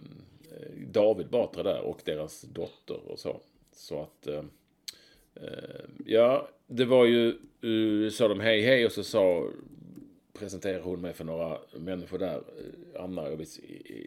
David 0.90 1.28
Batra 1.28 1.62
där 1.62 1.80
och 1.80 2.00
deras 2.04 2.42
dotter 2.42 3.10
och 3.10 3.18
så. 3.18 3.40
Så 3.72 4.02
att 4.02 4.26
eh, 4.26 4.42
eh, 5.34 5.80
ja, 6.06 6.48
det 6.66 6.84
var 6.84 7.04
ju, 7.04 7.28
eh, 7.28 8.10
sa 8.10 8.28
de 8.28 8.40
hej 8.40 8.62
hej 8.62 8.86
och 8.86 8.92
så 8.92 9.04
sa 9.04 9.48
presenterade 10.38 10.82
hon 10.82 11.00
mig 11.00 11.12
för 11.12 11.24
några 11.24 11.58
människor 11.72 12.18
där. 12.18 12.42
Anna, 12.98 13.30
jag 13.30 13.36
vet, 13.36 13.48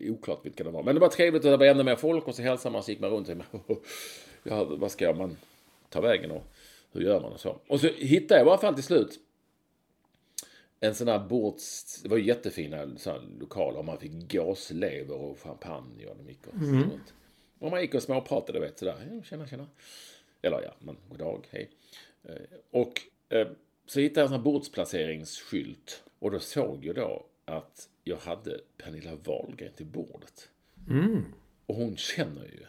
oklart 0.01 0.45
vilka 0.45 0.63
de 0.63 0.73
var. 0.73 0.83
Men 0.83 0.95
det 0.95 1.01
var 1.01 1.09
trevligt 1.09 1.45
och 1.45 1.51
det 1.51 1.57
var 1.57 1.65
ännu 1.65 1.83
mer 1.83 1.95
folk 1.95 2.27
och 2.27 2.35
så 2.35 2.41
hälsade 2.41 2.73
man 2.73 2.83
så 2.83 2.91
gick 2.91 2.99
man 2.99 3.09
runt 3.09 3.29
och 3.51 3.83
ja, 4.43 4.63
vad 4.63 4.91
ska 4.91 5.13
man 5.13 5.37
ta 5.89 6.01
vägen 6.01 6.31
och 6.31 6.43
hur 6.91 7.01
gör 7.01 7.21
man 7.21 7.31
och 7.31 7.39
så. 7.39 7.57
Och 7.67 7.79
så 7.79 7.87
hittade 7.87 8.39
jag 8.39 8.47
i 8.47 8.49
alla 8.49 8.57
fall 8.59 8.73
till 8.73 8.83
slut 8.83 9.19
en 10.83 10.95
sån 10.95 11.07
här 11.07 11.19
bords... 11.19 12.01
Det 12.01 12.09
var 12.09 12.17
ju 12.17 12.25
jättefina 12.25 12.77
här, 12.77 13.39
lokaler 13.39 13.79
och 13.79 13.85
man 13.85 13.97
fick 13.97 14.31
gåslever 14.31 15.15
och 15.15 15.39
champagne 15.39 16.05
och 16.05 16.17
de 16.17 16.29
gick 16.29 16.47
och 16.47 16.53
Mm. 16.53 16.89
Och 17.59 17.71
man 17.71 17.81
gick 17.81 17.93
och 17.93 18.03
småpratade, 18.03 18.59
vet 18.59 18.79
sådär. 18.79 19.21
Tjena, 19.25 19.47
tjena. 19.47 19.67
Eller 20.41 20.61
ja, 20.61 20.73
men 20.79 20.97
god 21.09 21.19
dag, 21.19 21.47
hej. 21.51 21.69
Eh, 22.23 22.35
Och 22.71 23.01
eh, 23.29 23.47
så 23.85 23.99
hittade 23.99 24.19
jag 24.19 24.25
en 24.25 24.29
sån 24.29 24.37
här 24.37 24.43
bordsplanceringsskylt. 24.43 26.03
Och 26.19 26.31
då 26.31 26.39
såg 26.39 26.85
jag 26.85 26.95
då 26.95 27.25
att 27.45 27.89
jag 28.03 28.17
hade 28.17 28.59
Pernilla 28.77 29.15
Wahlgren 29.15 29.73
till 29.73 29.85
bordet. 29.85 30.49
Mm. 30.89 31.23
Och 31.65 31.75
hon 31.75 31.97
känner 31.97 32.43
ju. 32.43 32.65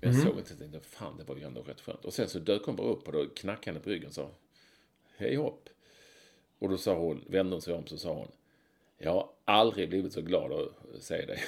Jag 0.00 0.14
såg 0.14 0.38
inte, 0.38 0.52
jag 0.52 0.58
tänkte, 0.58 0.80
fan 0.80 1.16
det 1.16 1.24
var 1.24 1.36
ju 1.36 1.42
ändå 1.42 1.62
rätt 1.62 1.80
skönt. 1.80 2.04
Och 2.04 2.14
sen 2.14 2.28
så 2.28 2.38
dök 2.38 2.62
hon 2.62 2.76
bara 2.76 2.88
upp 2.88 3.06
och 3.06 3.12
då 3.12 3.26
knackade 3.26 3.70
henne 3.70 3.84
på 3.84 3.90
ryggen 3.90 4.08
och 4.08 4.14
sa, 4.14 4.30
hej 5.16 5.36
hopp. 5.36 5.68
Och 6.58 6.68
då 6.68 6.76
sa 6.76 6.94
hon, 6.94 7.24
vände 7.26 7.54
hon 7.54 7.62
sig 7.62 7.74
om 7.74 7.86
så 7.86 7.98
sa 7.98 8.14
hon, 8.14 8.28
jag 8.98 9.12
har 9.12 9.30
aldrig 9.44 9.88
blivit 9.88 10.12
så 10.12 10.22
glad 10.22 10.52
att 10.52 11.02
se 11.02 11.26
dig. 11.26 11.38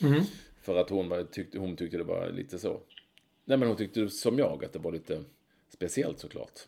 För 0.62 0.76
att 0.76 0.90
hon, 0.90 1.08
var, 1.08 1.22
tyckte, 1.22 1.58
hon 1.58 1.76
tyckte 1.76 1.96
det 1.96 2.04
var 2.04 2.30
lite 2.30 2.58
så. 2.58 2.80
Nej 3.44 3.58
men 3.58 3.68
hon 3.68 3.76
tyckte 3.76 4.08
som 4.08 4.38
jag 4.38 4.64
att 4.64 4.72
det 4.72 4.78
var 4.78 4.92
lite 4.92 5.24
speciellt 5.68 6.18
såklart. 6.18 6.60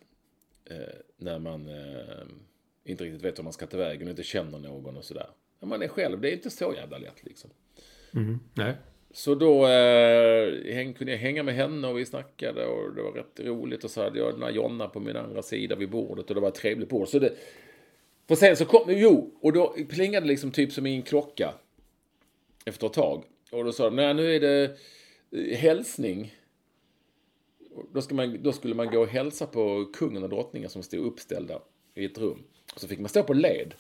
Eh, 0.65 0.77
när 1.17 1.39
man 1.39 1.69
eh, 1.69 2.27
inte 2.85 3.05
riktigt 3.05 3.23
vet 3.23 3.39
hur 3.39 3.45
man 3.45 3.53
ska 3.53 3.67
ta 3.67 3.77
vägen 3.77 4.03
och 4.03 4.11
inte 4.11 4.23
känner 4.23 4.59
någon 4.59 4.97
och 4.97 5.05
sådär. 5.05 5.31
När 5.61 5.69
man 5.69 5.83
är 5.83 5.89
själv, 5.89 6.21
det 6.21 6.31
är 6.31 6.33
inte 6.33 6.51
så 6.51 6.75
jävla 6.77 6.99
lätt 6.99 7.25
liksom. 7.25 7.51
Nej. 8.55 8.75
Så 9.13 9.35
då 9.35 9.67
eh, 9.67 10.93
kunde 10.93 11.13
jag 11.13 11.19
hänga 11.19 11.43
med 11.43 11.55
henne 11.55 11.89
och 11.89 11.99
vi 11.99 12.07
snackade 12.07 12.67
och 12.67 12.95
det 12.95 13.03
var 13.03 13.13
rätt 13.13 13.41
roligt. 13.41 13.85
Och 13.85 13.91
så 13.91 14.03
hade 14.03 14.19
jag 14.19 14.35
den 14.35 14.43
här 14.43 14.51
Jonna 14.51 14.89
på 14.89 15.01
min 15.01 15.17
andra 15.17 15.43
sida 15.43 15.77
vid 15.77 15.91
bordet 15.91 16.29
och 16.29 16.35
det 16.35 16.41
var 16.41 16.49
ett 16.49 16.55
trevligt 16.55 16.89
bord. 16.89 17.09
Så 17.09 17.19
det, 17.19 17.33
för 18.31 18.37
sen 18.37 18.57
så 18.57 18.65
kom, 18.65 18.83
jo, 18.87 19.31
och 19.41 19.53
då 19.53 19.77
plingade 19.89 20.27
det 20.27 20.29
liksom 20.29 20.51
typ 20.51 20.73
som 20.73 20.87
i 20.87 20.97
en 20.97 21.03
klocka. 21.03 21.55
Efter 22.65 22.87
ett 22.87 22.93
tag. 22.93 23.25
Och 23.51 23.65
då 23.65 23.73
sa 23.73 23.85
de, 23.85 23.97
nej 23.97 24.15
nu 24.15 24.35
är 24.37 24.41
det 24.41 24.77
eh, 25.31 25.59
hälsning. 25.59 26.35
Då, 27.93 28.15
man, 28.15 28.43
då 28.43 28.53
skulle 28.53 28.75
man 28.75 28.91
gå 28.91 29.01
och 29.01 29.09
hälsa 29.09 29.47
på 29.47 29.91
kungen 29.93 30.23
och 30.23 30.29
drottningen 30.29 30.71
som 30.71 30.83
stod 30.83 31.07
uppställda 31.07 31.61
i 31.95 32.05
ett 32.05 32.19
rum. 32.19 32.43
Och 32.75 32.81
så 32.81 32.89
fick 32.89 32.99
man 32.99 33.09
stå 33.09 33.23
på 33.23 33.33
led. 33.33 33.75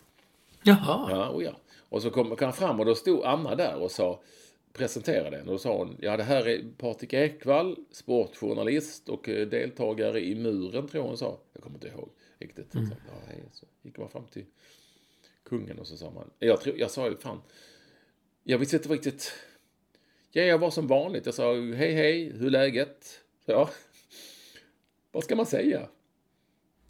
Jaha. 0.62 1.10
Ja, 1.10 1.28
och 1.28 1.42
ja. 1.42 1.56
Och 1.88 2.02
så 2.02 2.10
kom, 2.10 2.36
han 2.40 2.52
fram 2.52 2.80
och 2.80 2.86
då 2.86 2.94
stod 2.94 3.24
Anna 3.24 3.54
där 3.54 3.76
och 3.76 3.90
sa, 3.90 4.20
presenterade 4.72 5.36
henne. 5.36 5.50
Och 5.50 5.54
då 5.54 5.58
sa 5.58 5.76
hon, 5.76 5.96
ja 6.00 6.16
det 6.16 6.22
här 6.22 6.48
är 6.48 6.64
Patrik 6.78 7.12
Ekwall, 7.12 7.76
sportjournalist 7.92 9.08
och 9.08 9.28
eh, 9.28 9.46
deltagare 9.46 10.20
i 10.20 10.34
Muren 10.34 10.88
tror 10.88 11.02
hon 11.02 11.16
sa. 11.16 11.38
Jag 11.52 11.62
kommer 11.62 11.76
inte 11.76 11.88
ihåg 11.88 12.08
riktigt. 12.40 12.72
Så, 12.72 12.78
ja, 12.78 13.14
hej. 13.26 13.42
Så 13.52 13.66
gick 13.82 13.98
man 13.98 14.08
fram 14.08 14.26
till 14.26 14.44
kungen 15.42 15.78
och 15.78 15.86
så 15.86 15.96
sa 15.96 16.10
man, 16.10 16.30
jag, 16.38 16.60
tror, 16.60 16.78
jag 16.78 16.90
sa 16.90 17.08
ju 17.08 17.16
fan, 17.16 17.42
jag 18.42 18.58
visste 18.58 18.76
inte 18.76 18.88
riktigt, 18.88 19.32
ja 20.30 20.42
jag 20.42 20.58
var 20.58 20.70
som 20.70 20.86
vanligt. 20.86 21.26
Jag 21.26 21.34
sa, 21.34 21.54
hej 21.54 21.92
hej, 21.92 22.32
hur 22.32 22.46
är 22.46 22.50
läget? 22.50 23.20
Så, 23.44 23.52
ja, 23.52 23.70
vad 25.12 25.24
ska 25.24 25.36
man 25.36 25.46
säga? 25.46 25.88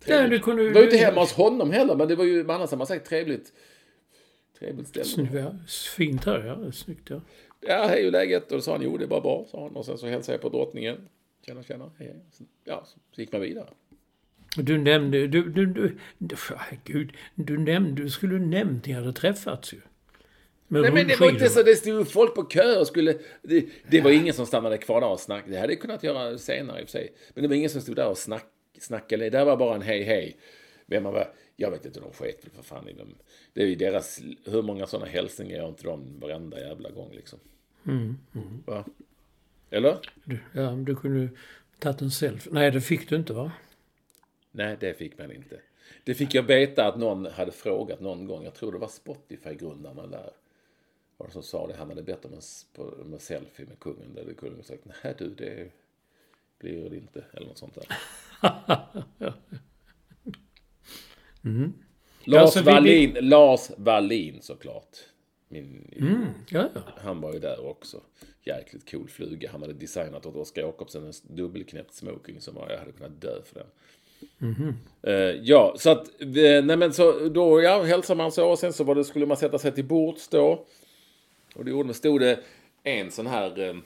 Ja, 0.05 0.29
det 0.29 0.39
kunde 0.39 0.71
var 0.71 0.81
ju 0.81 0.85
inte 0.85 0.97
hemma 0.97 1.21
hos 1.21 1.33
honom 1.33 1.71
heller, 1.71 1.97
men 1.97 2.09
det 2.09 2.17
var 2.17 2.25
ju, 2.25 2.45
men 2.45 2.57
annars 2.57 2.73
man 2.73 2.87
sagt 2.87 3.07
trevligt. 3.07 3.53
Trevligt 4.59 4.89
ställe. 4.89 5.05
Snyggt, 5.05 5.35
ja. 5.35 5.55
Fint 5.97 6.25
här, 6.25 6.45
ja. 6.45 6.73
Snyggt, 6.73 7.11
ja. 7.11 7.21
Ja, 7.61 7.87
hej, 7.87 8.01
hur 8.01 8.09
är 8.09 8.13
läget? 8.13 8.53
Och 8.53 8.59
då 8.59 8.63
sa 8.63 8.73
han, 8.73 8.83
jo, 8.83 8.97
det 8.97 9.05
är 9.05 9.09
bara 9.09 9.21
bra, 9.21 9.47
sa 9.51 9.63
han. 9.63 9.77
Och 9.77 9.87
sen 9.87 9.99
så 9.99 10.07
hälsade 10.07 10.35
jag 10.35 10.43
på 10.43 10.49
drottningen. 10.49 11.09
Tjena, 11.47 11.63
tjena, 11.63 11.91
hej, 11.99 12.07
hej. 12.09 12.47
Ja, 12.65 12.87
så 13.13 13.21
gick 13.21 13.33
man 13.33 13.41
vidare. 13.41 13.69
Du 14.57 14.79
nämnde... 14.79 15.27
Du, 15.27 15.43
du, 15.51 15.67
du, 15.67 15.97
du, 16.19 16.37
gud, 16.85 17.13
du 17.35 17.59
nämnde... 17.59 18.03
Du 18.03 18.11
skulle 18.11 18.39
nämnt 18.39 18.87
ni 18.87 18.93
hade 18.93 19.13
träffats 19.13 19.73
ju. 19.73 19.81
Med 20.69 20.83
Nej 20.83 20.93
men 20.93 21.09
det 21.09 21.21
var 21.21 21.31
inte 21.31 21.49
så, 21.49 21.63
det 21.63 21.77
stod 21.77 22.09
folk 22.09 22.35
på 22.35 22.43
kö 22.43 22.79
och 22.81 22.87
skulle... 22.87 23.19
Det, 23.43 23.67
det 23.89 24.01
var 24.01 24.11
ingen 24.11 24.35
som 24.35 24.47
stannade 24.47 24.79
kvar 24.79 25.01
där 25.01 25.09
och 25.09 25.21
snackade. 25.21 25.53
Det 25.53 25.61
hade 25.61 25.73
jag 25.73 25.81
kunnat 25.81 26.03
göra 26.03 26.39
senare 26.39 26.81
i 26.81 26.85
och 26.85 26.89
för 26.89 26.93
sig. 26.93 27.13
Men 27.35 27.43
det 27.43 27.49
var 27.49 27.55
ingen 27.55 27.71
som 27.71 27.81
stod 27.81 27.97
där 27.97 28.09
och 28.09 28.19
snack, 28.19 28.47
snackade. 28.79 29.31
Det 29.31 29.45
var 29.45 29.57
bara 29.57 29.75
en 29.75 29.83
hej 29.83 30.03
hej. 30.03 30.37
Vem 30.87 31.03
man 31.03 31.13
var, 31.13 31.33
jag 31.57 31.71
vet 31.71 31.87
inte, 31.87 32.01
de 32.01 32.13
sket 32.13 32.45
väl 32.45 32.51
för 32.53 32.63
fan 32.63 32.89
i 32.89 32.93
dem. 32.93 33.15
Det 33.53 33.63
är 33.63 33.67
ju 33.67 33.75
deras, 33.75 34.21
hur 34.45 34.63
många 34.63 34.87
sådana 34.87 35.11
hälsningar 35.11 35.57
gör 35.57 35.69
inte 35.69 35.85
de 35.85 36.21
varenda 36.21 36.61
jävla 36.61 36.91
gång 36.91 37.13
liksom? 37.13 37.39
Va? 38.67 38.85
Eller? 39.71 39.99
Du, 40.25 40.39
ja, 40.53 40.71
du 40.71 40.97
kunde 40.97 41.29
tagit 41.79 42.01
en 42.01 42.11
selfie. 42.11 42.53
Nej, 42.53 42.71
det 42.71 42.81
fick 42.81 43.09
du 43.09 43.17
inte 43.17 43.33
va? 43.33 43.53
Nej, 44.53 44.77
det 44.81 44.95
fick 44.95 45.19
man 45.19 45.33
inte. 45.33 45.61
Det 46.05 46.15
fick 46.15 46.35
jag 46.35 46.43
veta 46.43 46.87
att 46.87 46.99
någon 46.99 47.27
hade 47.27 47.53
frågat 47.53 48.01
någon 48.01 48.27
gång. 48.27 48.45
Jag 48.45 48.55
tror 48.55 48.73
det 48.73 48.79
var 48.79 48.89
Spotify-grundarna 48.89 50.07
där. 50.07 50.31
Var 51.17 51.27
det 51.27 51.33
som 51.33 51.43
sa 51.43 51.67
det. 51.67 51.75
Han 51.75 51.89
hade 51.89 52.03
bett 52.03 52.25
om 52.25 52.33
en, 52.33 52.41
om 53.05 53.13
en 53.13 53.21
selfie 53.21 53.67
med 53.67 53.79
kungen. 53.79 54.15
Där 54.15 54.35
kungen 54.35 54.63
sagt 54.63 54.85
nej 55.05 55.15
du, 55.19 55.29
det 55.35 55.71
blir 56.59 56.91
det 56.91 56.97
inte. 56.97 57.25
Eller 57.33 57.47
något 57.47 57.59
sånt 57.59 57.75
där. 57.75 57.87
Lars 62.25 62.41
Alltså, 62.43 62.61
vi- 62.61 62.67
Wallin, 62.67 63.17
Lars 63.21 63.71
Wallin 63.77 64.43
såklart. 64.43 64.97
Min, 65.49 65.91
Ja, 66.51 66.69
ja. 66.75 66.81
Han 66.97 67.21
var 67.21 67.33
ju 67.33 67.39
där 67.39 67.67
också. 67.67 68.01
Jäkligt 68.45 68.91
cool 68.91 69.09
fluga. 69.09 69.51
Han 69.53 69.61
hade 69.61 69.73
designat 69.73 70.27
åt 70.27 70.37
Oskar 70.37 70.63
Jakobsen 70.63 71.05
en 71.07 71.13
dubbelknäppt 71.37 71.95
smoking 71.95 72.41
som 72.41 72.55
var, 72.55 72.71
jag 72.71 72.79
hade 72.79 72.93
kunnat 72.93 73.21
dö 73.21 73.43
för 73.45 73.55
den. 73.55 73.67
Eh, 75.03 75.13
ja, 75.43 75.75
så 75.79 75.91
att, 75.91 76.21
eh, 76.21 76.65
nej 76.65 76.77
men 76.77 76.93
så 76.93 77.29
då 77.29 77.63
ja, 77.63 77.83
hälsade 77.83 78.19
man 78.19 78.33
så 78.33 78.51
och 78.51 78.59
sen 78.59 78.73
så 78.73 78.85
var 78.85 78.95
det, 78.95 79.05
skulle 79.05 79.27
man 79.27 79.37
sätta 79.37 79.59
sig 79.59 79.73
till 79.73 79.85
bords 79.85 80.29
då. 80.29 80.67
Och 81.55 81.65
det 81.65 81.71
gjorde 81.71 81.85
man, 81.85 81.95
stod 81.95 82.21
det 82.21 82.41
en 82.83 83.11
sån 83.11 83.27
här, 83.27 83.69
eh, 83.69 83.77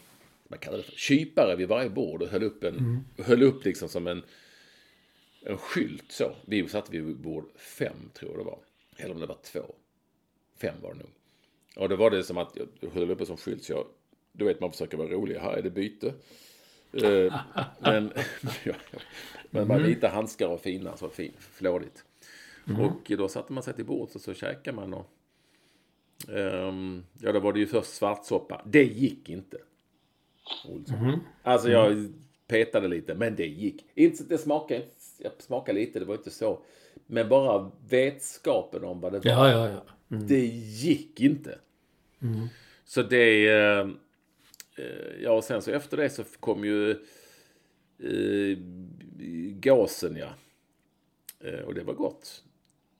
vad 0.48 0.60
kallar 0.60 0.78
det 0.78 0.84
för, 0.84 0.92
kypare 0.92 1.56
vid 1.56 1.68
varje 1.68 1.90
bord 1.90 2.22
och 2.22 2.28
höll 2.28 2.42
upp 2.42 2.64
en, 2.64 3.04
höll 3.18 3.42
upp 3.42 3.64
liksom 3.64 3.88
som 3.88 4.06
en, 4.06 4.22
en 5.42 5.58
skylt 5.58 6.12
så. 6.12 6.32
Vi 6.46 6.68
satt 6.68 6.90
vid 6.90 7.16
bord 7.16 7.44
fem 7.56 8.10
tror 8.14 8.30
jag 8.30 8.40
det 8.40 8.44
var. 8.44 8.58
Eller 8.96 9.14
om 9.14 9.20
det 9.20 9.26
var 9.26 9.38
två. 9.42 9.74
Fem 10.60 10.74
var 10.82 10.92
det 10.92 10.98
nog. 10.98 11.10
Och 11.76 11.88
då 11.88 11.96
var 11.96 12.10
det 12.10 12.24
som 12.24 12.38
att 12.38 12.56
jag 12.80 12.90
höll 12.90 13.10
upp 13.10 13.20
en 13.20 13.26
sån 13.26 13.36
skylt 13.36 13.64
så 13.64 13.72
jag, 13.72 13.86
du 14.32 14.44
vet 14.44 14.60
man 14.60 14.72
försöker 14.72 14.96
vara 14.96 15.08
rolig, 15.08 15.38
här 15.38 15.52
är 15.52 15.62
det 15.62 15.70
byte. 15.70 16.14
Eh, 17.02 17.34
men 17.78 18.12
ja, 18.64 18.74
men 19.50 19.68
bara 19.68 19.78
vita 19.78 20.08
handskar 20.08 20.48
och 20.48 20.60
fina, 20.60 20.96
så 20.96 21.08
fin, 21.08 21.32
flådigt. 21.38 22.04
Och 22.78 23.12
då 23.18 23.28
satte 23.28 23.52
man 23.52 23.62
sig 23.62 23.74
till 23.74 23.84
bordet 23.84 24.14
och 24.14 24.20
så 24.20 24.34
käkade 24.34 24.76
man 24.76 24.94
och 24.94 25.10
ehm, 26.28 27.04
ja, 27.20 27.32
då 27.32 27.40
var 27.40 27.52
det 27.52 27.58
ju 27.58 27.66
först 27.66 27.94
svartsoppa. 27.94 28.62
Det 28.66 28.84
gick 28.84 29.28
inte. 29.28 29.56
Olsson. 30.68 31.20
Alltså 31.42 31.70
jag 31.70 32.12
petade 32.46 32.88
lite, 32.88 33.14
men 33.14 33.36
det 33.36 33.46
gick. 33.46 33.86
Inte 33.94 34.24
det 34.24 34.38
smakade, 34.38 34.82
jag 35.18 35.32
smakade 35.38 35.78
lite, 35.80 35.98
det 35.98 36.04
var 36.04 36.14
inte 36.14 36.30
så. 36.30 36.58
Men 37.06 37.28
bara 37.28 37.70
vetskapen 37.88 38.84
om 38.84 39.00
vad 39.00 39.12
det 39.12 39.18
var. 39.18 39.30
Ja, 39.30 39.50
ja, 39.50 39.68
ja. 39.68 40.16
Det 40.16 40.46
gick 40.46 41.20
inte. 41.20 41.58
Så 42.84 43.02
det... 43.02 43.48
eh, 44.78 45.22
Ja, 45.22 45.30
och 45.30 45.44
sen 45.44 45.62
så 45.62 45.70
efter 45.70 45.96
det 45.96 46.10
så 46.10 46.24
kom 46.40 46.64
ju 46.64 46.90
eh, 47.98 48.58
gasen, 49.50 50.16
ja. 50.16 50.28
Eh, 51.40 51.60
och 51.60 51.74
det 51.74 51.82
var 51.82 51.94
gott. 51.94 52.44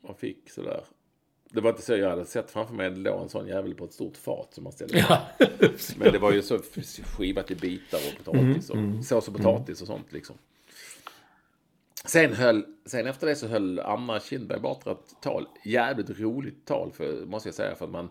Man 0.02 0.14
fick 0.14 0.50
sådär. 0.50 0.84
Det 1.50 1.60
var 1.60 1.70
inte 1.70 1.82
så 1.82 1.96
jag 1.96 2.10
hade 2.10 2.24
sett 2.24 2.50
framför 2.50 2.74
mig. 2.74 2.90
Det 2.90 2.96
låg 2.96 3.22
en 3.22 3.28
sån 3.28 3.46
jävel 3.46 3.74
på 3.74 3.84
ett 3.84 3.92
stort 3.92 4.16
fat 4.16 4.54
som 4.54 4.64
man 4.64 4.72
ställde 4.72 4.98
Ja. 4.98 5.28
Men 5.96 6.12
det 6.12 6.18
var 6.18 6.32
ju 6.32 6.42
så 6.42 6.58
skivat 7.04 7.50
i 7.50 7.54
bitar 7.54 7.98
och 7.98 8.24
potatis 8.24 8.70
och 8.70 9.04
sås 9.04 9.28
och 9.28 9.36
potatis 9.36 9.80
och 9.80 9.86
sånt 9.86 10.12
liksom. 10.12 10.36
Sen, 12.04 12.32
höll, 12.32 12.64
sen 12.86 13.06
efter 13.06 13.26
det 13.26 13.36
så 13.36 13.46
höll 13.46 13.78
Anna 13.78 14.20
Kinberg 14.20 14.60
Batra 14.60 14.92
ett 14.92 15.16
tal. 15.22 15.48
Jävligt 15.64 16.20
roligt 16.20 16.64
tal, 16.64 16.92
för, 16.92 17.26
måste 17.26 17.48
jag 17.48 17.54
säga. 17.54 17.74
För 17.74 17.84
att 17.84 17.90
man, 17.90 18.10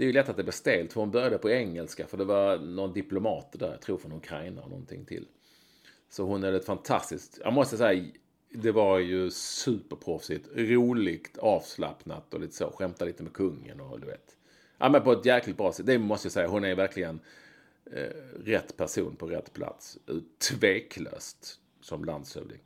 det 0.00 0.04
är 0.04 0.06
ju 0.06 0.12
lätt 0.12 0.28
att 0.28 0.36
det 0.36 0.42
blir 0.42 0.52
stelt. 0.52 0.92
För 0.92 1.00
hon 1.00 1.10
började 1.10 1.38
på 1.38 1.50
engelska, 1.50 2.06
för 2.06 2.16
det 2.16 2.24
var 2.24 2.58
någon 2.58 2.92
diplomat 2.92 3.56
där, 3.58 3.70
jag 3.70 3.80
tror 3.80 3.98
från 3.98 4.12
Ukraina 4.12 4.62
och 4.62 4.70
någonting 4.70 5.04
till. 5.04 5.26
Så 6.10 6.24
hon 6.24 6.44
är 6.44 6.52
ett 6.52 6.64
fantastiskt, 6.64 7.38
jag 7.44 7.52
måste 7.52 7.76
säga, 7.76 8.04
det 8.50 8.72
var 8.72 8.98
ju 8.98 9.30
superproffsigt, 9.30 10.48
roligt, 10.54 11.38
avslappnat 11.38 12.34
och 12.34 12.40
lite 12.40 12.56
så, 12.56 12.70
skämta 12.70 13.04
lite 13.04 13.22
med 13.22 13.32
kungen 13.32 13.80
och 13.80 14.00
du 14.00 14.06
vet. 14.06 14.36
Ja 14.78 14.88
men 14.88 15.02
på 15.02 15.12
ett 15.12 15.26
jäkligt 15.26 15.56
bra 15.56 15.72
sätt, 15.72 15.86
det 15.86 15.98
måste 15.98 16.26
jag 16.26 16.32
säga, 16.32 16.48
hon 16.48 16.64
är 16.64 16.74
verkligen 16.74 17.20
eh, 17.92 18.10
rätt 18.44 18.76
person 18.76 19.16
på 19.16 19.26
rätt 19.26 19.52
plats. 19.52 19.98
Tveklöst 20.50 21.60
som 21.80 22.04
landshövding. 22.04 22.60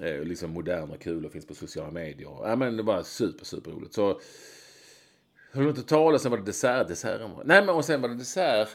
Eh, 0.00 0.24
liksom 0.24 0.50
modern 0.50 0.90
och 0.90 1.00
kul 1.00 1.26
och 1.26 1.32
finns 1.32 1.46
på 1.46 1.54
sociala 1.54 1.90
medier. 1.90 2.38
Ja 2.42 2.56
men 2.56 2.76
det 2.76 2.82
var 2.82 3.02
super, 3.02 3.44
super 3.44 3.70
roligt. 3.70 3.92
Så 3.92 4.20
höll 5.58 5.68
inte 5.68 5.82
tal 5.82 6.14
och 6.14 6.20
sen 6.20 6.30
var 6.30 6.38
det 6.38 6.44
dessert, 6.44 6.88
desserten 6.88 7.30
var... 7.30 7.44
Nej 7.44 7.64
men 7.64 7.74
och 7.74 7.84
sen 7.84 8.00
var 8.00 8.08
det 8.08 8.14
dessert. 8.14 8.68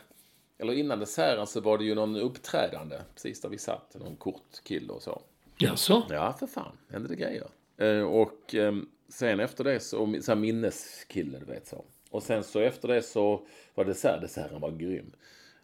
Eller 0.58 0.74
innan 0.74 1.00
desserten 1.00 1.48
så 1.48 1.62
var 1.62 1.78
det 1.78 1.84
ju 1.84 1.96
någon 1.96 2.16
uppträdande. 2.16 3.02
Precis 3.14 3.42
där 3.42 3.50
vi 3.50 3.58
satt. 3.58 3.96
Någon 4.00 4.16
kort 4.16 4.64
kille 4.64 4.94
och 4.94 5.02
så. 5.02 5.22
Jaså? 5.58 6.04
Ja, 6.10 6.34
för 6.40 6.48
fan. 6.48 6.78
Hände 6.90 7.10
det 7.10 7.16
grejer. 7.16 7.48
Eh, 7.78 8.02
och 8.02 8.56
eh, 8.56 8.74
sen 9.10 9.40
efter 9.40 9.64
det 9.64 9.80
så, 9.80 10.16
så 10.22 10.32
här 10.32 10.40
minneskille, 10.40 11.40
du 11.40 11.46
vet 11.46 11.68
så. 11.68 11.86
Och 12.10 12.24
sen 12.24 12.44
så 12.44 12.60
efter 12.60 12.88
det 12.88 13.02
så 13.02 13.48
var 13.76 13.86
dessert, 13.86 14.22
desserten 14.22 14.62
var 14.62 14.72
grym. 14.72 15.12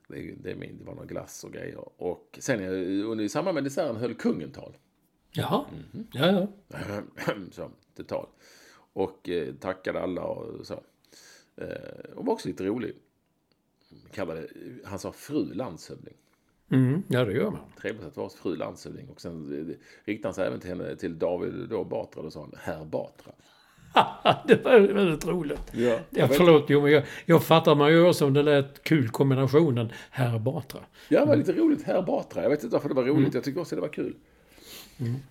Det, 0.07 0.15
det, 0.15 0.53
det 0.53 0.85
var 0.85 0.95
någon 0.95 1.07
glass 1.07 1.43
och 1.43 1.53
grejer. 1.53 2.01
Och 2.01 2.39
sen 2.41 2.63
eh, 2.63 3.09
under, 3.09 3.23
i 3.23 3.29
samband 3.29 3.55
med 3.55 3.63
desserten 3.63 3.95
höll 3.95 4.13
kungen 4.13 4.51
tal. 4.51 4.77
Jaha. 5.31 5.65
Ja, 6.11 6.31
ja. 6.31 6.47
så, 7.51 7.71
till 7.95 8.05
tal. 8.05 8.27
Och 8.93 9.29
eh, 9.29 9.53
tackade 9.53 10.01
alla 10.01 10.21
och 10.21 10.67
så. 10.67 10.83
Eh, 11.61 12.15
och 12.15 12.25
var 12.25 12.33
också 12.33 12.47
lite 12.47 12.63
rolig. 12.63 12.95
Kallade, 14.11 14.47
han 14.85 14.99
sa 14.99 15.11
fru 15.11 15.53
landshövding. 15.53 16.13
Mm, 16.71 17.03
ja, 17.07 17.25
det 17.25 17.33
gör 17.33 17.51
man. 17.51 17.61
Trevligt 17.81 18.05
att 18.05 18.17
vara 18.17 18.29
fru 18.29 18.55
landshövding. 18.55 19.09
Och 19.09 19.21
sen 19.21 19.69
eh, 19.69 19.75
riktade 20.05 20.27
han 20.27 20.33
sig 20.33 20.47
även 20.47 20.59
till, 20.59 20.69
henne, 20.69 20.95
till 20.95 21.19
David 21.19 21.69
då 21.69 21.83
Batra 21.83 22.21
och 22.21 22.33
sa 22.33 22.39
han, 22.39 22.53
herr 22.57 22.85
Batra. 22.85 23.31
det 24.47 24.65
var 24.65 24.79
väldigt 24.79 25.27
roligt. 25.27 25.71
Ja, 25.71 25.99
Ja, 26.09 26.27
förlåt, 26.27 26.65
jo, 26.67 26.81
men 26.81 26.91
jag, 26.91 27.03
jag 27.25 27.43
fattar 27.43 27.75
man 27.75 27.91
gör 27.91 28.11
som 28.11 28.33
den 28.33 28.45
där 28.45 28.67
kul 28.83 29.09
kombinationen 29.09 29.91
herr 30.09 30.39
Batra. 30.39 30.79
Ja, 31.09 31.19
det 31.19 31.25
var 31.25 31.35
lite 31.35 31.53
roligt. 31.53 31.83
Herr 31.83 32.01
Batra. 32.01 32.43
Jag 32.43 32.49
vet 32.49 32.63
inte 32.63 32.73
varför 32.73 32.89
det 32.89 32.95
var 32.95 33.03
roligt. 33.03 33.33
Jag 33.33 33.43
tycker 33.43 33.61
också 33.61 33.75
det 33.75 33.81
var 33.81 33.87
kul. 33.87 34.15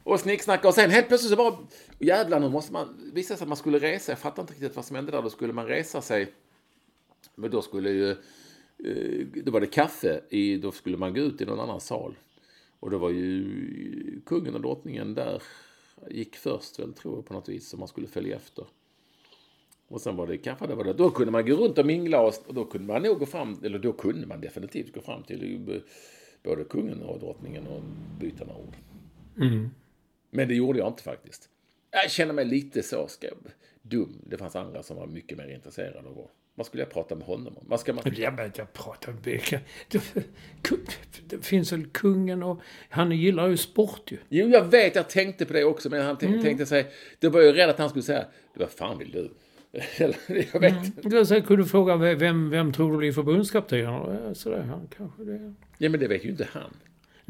Och 0.03 0.21
snicksnacka 0.21 0.69
och 0.69 0.75
sen 0.75 0.91
helt 0.91 1.09
plötsligt 1.09 1.31
så 1.31 1.37
bara... 1.37 1.59
Jävlar, 1.99 2.41
nu 2.41 2.49
måste 2.49 2.73
man... 2.73 3.11
visa 3.13 3.37
sig 3.37 3.45
att 3.45 3.49
man 3.49 3.57
skulle 3.57 3.79
resa. 3.79 4.13
Jag 4.13 4.19
fattar 4.19 4.43
inte 4.43 4.53
riktigt 4.53 4.77
vad 4.77 4.85
som 4.85 4.97
hände 4.97 5.13
där. 5.13 5.23
Då 5.23 5.31
skulle 5.31 5.53
man 5.53 5.67
resa 5.67 6.01
sig. 6.01 6.33
Men 7.35 7.51
då 7.51 7.63
skulle 7.63 7.91
ju... 7.91 8.11
Eh, 8.11 9.27
då 9.45 9.51
var 9.51 9.61
det 9.61 9.67
kaffe. 9.67 10.21
I, 10.31 10.57
då 10.57 10.73
skulle 10.73 10.97
man 10.97 11.15
gå 11.15 11.21
ut 11.21 11.41
i 11.41 11.47
någon 11.47 11.61
annan 11.61 11.81
sal. 11.81 12.15
Och 12.81 12.91
då 12.91 12.99
var 12.99 13.11
ju 13.11 14.21
kungen 14.27 14.55
och 14.55 14.61
drottningen 14.61 15.15
där. 15.15 15.43
Gick 16.11 16.37
först 16.37 16.79
väl, 16.79 16.93
tror 16.93 17.17
jag, 17.17 17.27
på 17.27 17.35
något 17.35 17.49
vis. 17.49 17.69
Som 17.69 17.79
man 17.79 17.89
skulle 17.89 18.07
följa 18.07 18.37
efter. 18.37 18.65
Och 19.89 20.01
sen 20.01 20.17
var 20.17 20.27
det 20.27 20.39
kaffe. 20.39 20.67
Det 20.67 20.75
var 20.75 20.85
det. 20.85 20.93
Då 20.93 21.11
kunde 21.11 21.33
man 21.33 21.47
gå 21.47 21.55
runt 21.55 21.79
och 21.79 21.87
mingla 21.87 22.21
och, 22.21 22.35
och 22.47 22.55
då 22.55 22.65
kunde 22.65 22.93
man 22.93 23.03
nog 23.03 23.19
gå 23.19 23.27
fram, 23.27 23.61
eller 23.63 23.79
då 23.79 23.93
kunde 23.93 24.27
man 24.27 24.41
definitivt 24.41 24.95
gå 24.95 25.01
fram 25.01 25.23
till 25.23 25.71
eh, 25.71 25.81
både 26.43 26.65
kungen 26.65 27.03
och 27.03 27.21
drottningen 27.21 27.67
och 27.67 27.83
byta 28.21 28.45
några 28.45 28.59
ord. 28.59 28.77
Men 30.31 30.49
det 30.49 30.55
gjorde 30.55 30.79
jag 30.79 30.89
inte 30.89 31.03
faktiskt. 31.03 31.49
Jag 31.91 32.11
känner 32.11 32.35
mig 32.35 32.45
lite 32.45 32.83
så 32.83 33.09
dum. 33.83 34.23
Det 34.27 34.37
fanns 34.37 34.57
andra 34.57 34.83
som 34.83 34.97
var 34.97 35.07
mycket 35.07 35.39
mer 35.39 35.49
intresserade 35.49 36.09
av 36.09 36.29
vad, 36.55 36.67
skulle 36.67 36.83
jag 36.83 36.91
prata 36.91 37.15
med 37.15 37.27
honom 37.27 37.57
om? 37.57 37.65
Vad 37.69 37.81
ska 37.81 37.93
man... 37.93 38.05
Ja, 38.17 38.31
men 38.31 38.53
jag 38.57 38.73
pratar 38.73 39.13
om 39.13 39.19
det. 39.23 39.61
Finns 41.43 41.73
väl 41.73 41.87
kungen 41.87 42.43
och 42.43 42.61
han 42.89 43.13
gillar 43.13 43.49
ju 43.49 43.57
sport 43.57 44.13
ju. 44.13 44.19
Jo, 44.29 44.49
jag 44.49 44.65
vet, 44.65 44.95
jag 44.95 45.09
tänkte 45.09 45.45
på 45.45 45.53
det 45.53 45.65
också, 45.65 45.91
men 45.91 46.03
han 46.03 46.19
tänkte, 46.19 46.43
tänkte 46.43 46.67
sig, 46.67 46.87
det 47.19 47.29
var 47.29 47.41
ju 47.41 47.53
rädd 47.53 47.71
att 47.71 47.79
han 47.79 47.89
skulle 47.89 48.03
säga, 48.03 48.27
vad 48.55 48.71
fan 48.71 48.99
vill 48.99 49.11
du? 49.11 49.31
Jag 50.53 50.61
vet 50.61 50.75
Jag 51.05 51.27
så 51.27 51.43
kunde 51.43 51.65
fråga 51.65 51.97
vem, 51.97 52.51
vem 52.51 52.73
tror 52.73 52.93
du 52.93 52.99
blir 52.99 53.13
förbundskapten? 53.13 54.35
Sådär, 54.35 54.63
han 54.63 54.89
kanske 54.97 55.25
det. 55.25 55.55
Ja, 55.79 55.89
men 55.89 56.01
det 56.01 56.09
vet 56.09 56.25
ju 56.25 56.29
inte 56.31 56.49
han. 56.53 56.77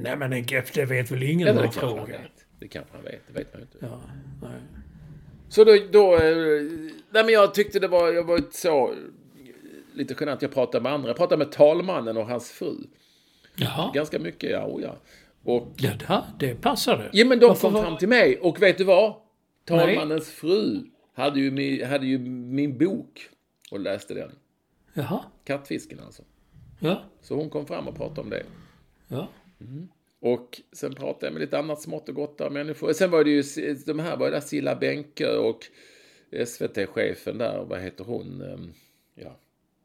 Nej 0.00 0.16
men 0.16 0.32
en 0.32 0.42
GF, 0.42 0.72
det 0.72 0.84
vet 0.84 1.11
väl 1.11 1.22
ingen 1.22 1.48
Eller 1.48 1.62
det 1.62 1.66
kanske 1.68 1.80
han 1.87 1.96
frågar. 1.96 2.06
vet. 2.18 2.44
Det 2.58 2.68
kanske 2.68 2.92
han 2.96 3.04
vet, 3.04 3.20
det 3.26 3.32
vet 3.38 3.52
man 3.54 3.61
ju 3.61 3.66
inte. 3.72 3.78
Ja, 3.80 4.00
nej. 4.42 4.61
Så 5.48 5.64
då, 5.64 5.76
då 5.92 6.14
eh, 6.14 6.62
nej 7.11 7.24
men 7.24 7.28
jag 7.28 7.54
tyckte 7.54 7.78
det 7.80 7.88
var, 7.88 8.12
jag 8.12 8.24
var 8.24 8.40
så, 8.50 8.94
lite 9.94 10.14
genant, 10.20 10.42
jag 10.42 10.52
pratade 10.52 10.82
med 10.82 10.92
andra. 10.92 11.08
Jag 11.08 11.16
pratade 11.16 11.38
med 11.44 11.52
talmannen 11.52 12.16
och 12.16 12.26
hans 12.26 12.50
fru. 12.50 12.74
Jaha, 13.56 13.90
Ganska 13.94 14.18
mycket, 14.18 14.50
ja, 14.50 14.66
oh 14.66 14.82
ja. 14.82 14.96
Och, 15.44 15.68
ja 15.76 15.90
det, 15.98 16.22
det 16.46 16.54
passade. 16.54 17.11
ja 17.12 17.24
men 17.26 17.38
de 17.38 17.46
Varför 17.46 17.61
kom 17.61 17.72
var- 17.72 17.82
fram 17.82 17.96
till 17.96 18.08
mig 18.08 18.38
och 18.38 18.62
vet 18.62 18.78
du 18.78 18.84
vad? 18.84 19.14
Talmannens 19.64 20.30
fru 20.30 20.80
hade 21.14 21.40
ju, 21.40 21.50
min, 21.50 21.87
hade 21.87 22.06
ju 22.06 22.18
min 22.28 22.78
bok 22.78 23.28
och 23.70 23.80
läste 23.80 24.14
den. 24.14 24.30
Jaha. 24.94 25.20
Kattfisken 25.44 26.00
alltså. 26.00 26.22
Ja. 26.78 27.02
Så 27.22 27.34
hon 27.34 27.50
kom 27.50 27.66
fram 27.66 27.88
och 27.88 27.96
pratade 27.96 28.20
om 28.20 28.30
det. 28.30 28.42
Ja. 29.08 29.28
Och 30.21 30.61
sen 30.73 30.94
pratade 30.94 31.27
jag 31.27 31.33
med 31.33 31.40
lite 31.40 31.59
annat 31.59 31.83
smått 31.83 32.09
och 32.09 32.14
gott 32.14 32.38
där 32.38 32.51
människor. 32.51 32.92
Sen 32.92 33.11
var 33.11 33.25
det 33.25 33.31
ju 33.31 33.42
de 33.87 33.99
här 33.99 34.16
var 34.16 34.31
där 34.31 34.40
Silla 34.40 34.77
Bänke 34.77 35.37
och 35.37 35.66
SVT-chefen 36.47 37.38
där, 37.38 37.64
vad 37.68 37.81
heter 37.81 38.05
hon? 38.05 38.42
Ehm, 38.42 38.73
Ja, 39.21 39.37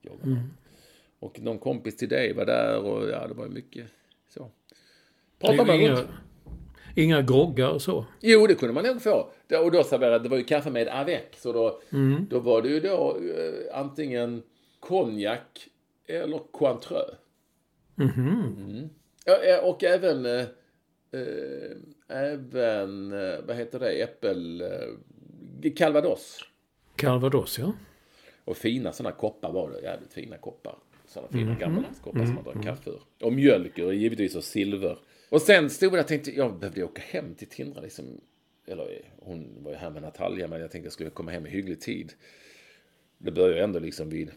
jag 0.01 0.13
Och 1.19 1.39
någon 1.39 1.59
kompis 1.59 1.97
till 1.97 2.09
dig 2.09 2.33
var 2.33 2.45
där 2.45 2.79
och 2.79 3.09
ja, 3.09 3.27
det 3.27 3.33
var 3.33 3.45
ju 3.45 3.51
mycket 3.51 3.85
så. 4.29 4.51
Pratade 5.39 5.65
man 5.65 5.81
inga, 5.81 5.91
runt. 5.91 6.07
inga 6.95 7.21
groggar 7.21 7.69
och 7.69 7.81
så. 7.81 8.05
Jo, 8.21 8.47
det 8.47 8.55
kunde 8.55 8.73
man 8.73 8.83
nog 8.85 9.01
få. 9.01 9.31
Och 9.63 9.71
då 9.71 9.83
serverade, 9.83 10.23
det 10.23 10.29
var 10.29 10.37
ju 10.37 10.43
kaffe 10.43 10.69
med 10.69 10.87
avec. 10.87 11.27
Så 11.37 11.53
då, 11.53 11.81
då 12.29 12.39
var 12.39 12.61
det 12.61 12.69
ju 12.69 12.79
då 12.79 13.17
eh, 13.17 13.79
antingen 13.79 14.43
konjak 14.79 15.67
eller 16.07 16.39
cointreau. 16.51 17.15
Mm. 17.97 18.89
Ja, 19.23 19.61
och 19.61 19.83
även, 19.83 20.25
eh, 20.25 20.45
även, 22.07 23.13
eh, 23.13 23.39
vad 23.47 23.55
heter 23.55 23.79
det, 23.79 24.01
äppel, 24.01 24.61
eh, 24.61 25.73
calvados. 25.73 26.39
Calvados, 26.95 27.59
ja. 27.59 27.73
Och 28.45 28.57
fina 28.57 28.91
sådana 28.91 29.15
koppar 29.15 29.51
var 29.51 29.71
det, 29.71 29.81
jävligt 29.81 30.13
fina 30.13 30.37
koppar. 30.37 30.75
Sådana 31.05 31.31
fina 31.31 31.55
gammallandskoppar 31.55 32.25
som 32.25 32.35
man 32.35 32.43
drar 32.43 32.63
kaffe 32.63 32.89
ur. 32.89 33.01
Och 33.21 33.33
mjölk 33.33 33.77
och 33.77 33.93
givetvis 33.93 34.35
och 34.35 34.43
silver. 34.43 34.97
Och 35.29 35.41
sen 35.41 35.69
stod 35.69 35.93
jag 35.93 35.99
och 35.99 36.07
tänkte, 36.07 36.31
jag 36.31 36.59
behövde 36.59 36.83
åka 36.83 37.01
hem 37.01 37.35
till 37.35 37.47
Tindra 37.47 37.81
liksom. 37.81 38.21
Eller 38.65 39.01
hon 39.19 39.63
var 39.63 39.71
ju 39.71 39.77
här 39.77 39.89
med 39.89 40.01
Natalia, 40.01 40.47
men 40.47 40.61
jag 40.61 40.71
tänkte 40.71 40.85
jag 40.85 40.93
skulle 40.93 41.09
komma 41.09 41.31
hem 41.31 41.45
i 41.45 41.49
hygglig 41.49 41.81
tid. 41.81 42.13
Det 43.17 43.31
började 43.31 43.63
ändå 43.63 43.79
liksom 43.79 44.09
vid 44.09 44.31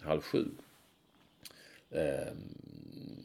halv 0.00 0.20
sju. 0.20 0.44
Ehm, 1.94 2.36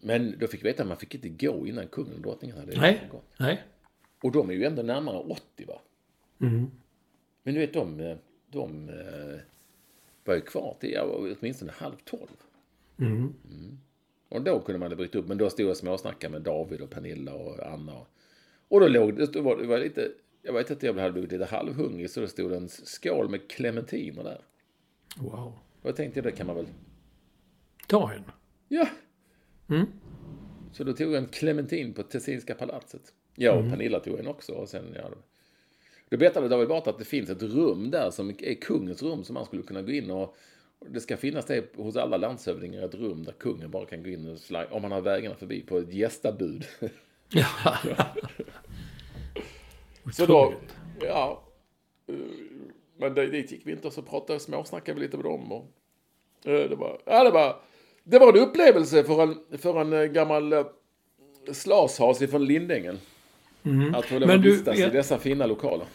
Men 0.01 0.39
då 0.39 0.47
fick 0.47 0.63
vi 0.63 0.67
veta 0.67 0.84
att 0.84 0.89
man 0.89 0.97
fick 0.97 1.15
inte 1.15 1.30
gå 1.30 1.67
innan 1.67 1.88
kungen 1.88 2.13
och 2.13 2.21
drottningen 2.21 2.58
hade 2.58 2.80
Nej. 2.80 3.08
gått. 3.12 3.25
Nej. 3.39 3.63
Och 4.23 4.32
de 4.32 4.49
är 4.49 4.53
ju 4.53 4.63
ändå 4.63 4.82
närmare 4.82 5.17
80 5.17 5.65
va? 5.65 5.82
Men 7.43 7.53
du 7.53 7.60
vet 7.60 7.73
de, 7.73 8.15
de 8.51 8.89
eh, 8.89 9.39
var 10.25 10.36
ju 10.36 10.41
kvar 10.41 10.77
till 10.80 10.99
åtminstone 11.39 11.71
halv 11.71 11.95
tolv. 12.06 12.38
Mm. 12.99 13.34
Och 14.30 14.41
då 14.41 14.60
kunde 14.60 14.80
man 14.80 14.91
ha 14.91 14.95
bryta 14.95 15.17
upp, 15.17 15.27
men 15.27 15.38
då 15.38 15.49
stod 15.49 15.65
jag 15.65 15.69
och 15.69 15.77
småsnackade 15.77 16.32
med 16.32 16.41
David 16.41 16.82
och 16.82 16.89
Pernilla 16.89 17.34
och 17.34 17.67
Anna. 17.67 17.93
Och, 18.67 18.80
då 18.80 18.88
låg 18.88 19.15
det, 19.15 19.25
då 19.25 19.41
var, 19.41 19.58
det 19.58 19.67
var 19.67 19.77
lite, 19.77 20.12
jag 20.41 20.53
vet 20.53 20.71
att 20.71 20.84
jag 20.84 20.93
hade 20.93 21.12
blivit 21.12 21.32
lite 21.32 21.45
halvhungrig 21.45 22.10
så 22.10 22.19
det 22.19 22.27
stod 22.27 22.51
en 22.51 22.69
skål 22.69 23.30
med 23.30 23.49
clementiner 23.49 24.23
där. 24.23 24.41
Wow. 25.17 25.60
Och 25.82 25.89
jag 25.89 25.95
tänkte 25.95 26.21
det 26.21 26.32
kan 26.32 26.47
man 26.47 26.56
väl, 26.56 26.67
Ta 27.88 28.13
en. 28.13 28.23
Ja. 28.67 28.88
Så 30.73 30.84
då 30.84 30.93
tog 30.93 31.08
jag 31.08 31.15
en 31.23 31.27
clementin 31.27 31.93
på 31.93 32.03
Tessinska 32.03 32.53
palatset. 32.56 33.13
Jag 33.36 33.58
och 33.58 33.69
Pernilla 33.69 33.99
tog 33.99 34.19
en 34.19 34.27
också 34.27 34.53
och 34.53 34.69
sen, 34.69 34.86
ja. 34.95 35.10
Då 36.10 36.17
berättade 36.17 36.47
David 36.47 36.67
Batra 36.67 36.91
att 36.93 36.99
det 36.99 37.06
finns 37.06 37.30
ett 37.30 37.41
rum 37.43 37.91
där 37.91 38.12
som 38.12 38.30
är 38.30 38.53
kungens 38.62 39.03
rum 39.03 39.23
som 39.23 39.34
man 39.34 39.45
skulle 39.45 39.63
kunna 39.63 39.82
gå 39.82 39.91
in 39.91 40.12
och 40.12 40.36
det 40.89 40.99
ska 40.99 41.17
finnas 41.17 41.45
det 41.45 41.75
hos 41.75 41.95
alla 41.95 42.17
landshövdingar, 42.17 42.82
ett 42.82 42.95
rum 42.95 43.23
där 43.23 43.32
kungen 43.32 43.71
bara 43.71 43.86
kan 43.86 44.03
gå 44.03 44.10
in 44.10 44.27
och 44.32 44.38
slide, 44.39 44.67
om 44.71 44.84
han 44.84 44.91
har 44.91 45.01
vägarna 45.01 45.36
förbi 45.36 45.62
på 45.62 45.77
ett 45.77 45.93
gästabud. 45.93 46.65
Ja. 47.30 47.45
Så 50.13 50.25
då, 50.25 50.53
ja. 51.01 51.43
Men 52.97 53.13
det- 53.13 53.27
dit 53.27 53.51
gick 53.51 53.67
vi 53.67 53.71
inte 53.71 53.88
och 53.88 53.93
så 53.93 54.01
pratade, 54.01 54.39
småsnackade 54.39 54.99
vi 54.99 55.06
lite 55.06 55.17
med 55.17 55.25
dem. 55.25 55.51
Och, 55.51 55.65
eh, 56.43 56.69
det 56.69 56.75
var, 56.75 57.01
ja, 57.06 57.23
det 57.23 57.32
var, 57.32 57.62
det 58.10 58.20
var 58.20 58.34
en 58.34 58.39
upplevelse 58.39 59.04
för 59.04 59.24
en, 59.24 59.38
för 59.58 59.82
en 59.82 59.93
eh, 59.93 60.04
gammal 60.04 60.54
eh, 60.54 60.65
slashas 61.52 62.20
från 62.20 62.46
Lindängen. 62.46 63.00
Att 63.93 64.06
få 64.06 64.20
lov 64.20 64.30
Mm. 64.30 64.39
Att 64.39 64.46
vistas 64.46 64.78
ja. 64.78 64.88
i 64.88 64.89
dessa 64.89 65.20
fina 65.20 65.46
lokaler. 65.46 65.86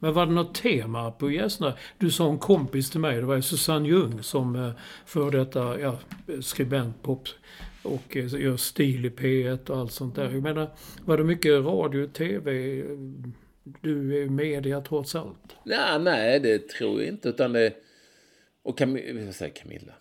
Men 0.00 0.12
var 0.12 0.26
det 0.26 0.32
något 0.32 0.54
tema 0.54 1.10
på 1.10 1.30
gästerna? 1.30 1.74
Du 1.98 2.10
sa 2.10 2.30
en 2.30 2.38
kompis 2.38 2.90
till 2.90 3.00
mig, 3.00 3.16
det 3.16 3.26
var 3.26 3.40
Susanne 3.40 3.88
Ljung 3.88 4.22
som 4.22 4.56
eh, 4.56 4.70
för 5.06 5.30
detta 5.30 5.80
ja, 5.80 5.98
skribent, 6.40 7.02
pop 7.02 7.28
och 7.82 8.16
gör 8.16 8.56
stil 8.56 9.04
i 9.04 9.10
P1 9.10 9.70
och 9.70 9.78
allt 9.78 9.92
sånt 9.92 10.14
där. 10.14 10.30
Jag 10.30 10.42
menar, 10.42 10.70
var 11.04 11.16
det 11.18 11.24
mycket 11.24 11.64
radio, 11.64 12.06
TV? 12.06 12.82
Du 13.80 14.22
är 14.22 14.28
media 14.28 14.80
trots 14.80 15.14
allt. 15.14 15.56
Nej, 15.64 15.98
nej, 15.98 16.40
det 16.40 16.68
tror 16.68 17.00
jag 17.00 17.08
inte. 17.08 17.28
Utan 17.28 17.52
det... 17.52 17.72
Och 18.62 18.78
Cam, 18.78 18.96
jag 18.96 19.54
Camilla. 19.54 19.92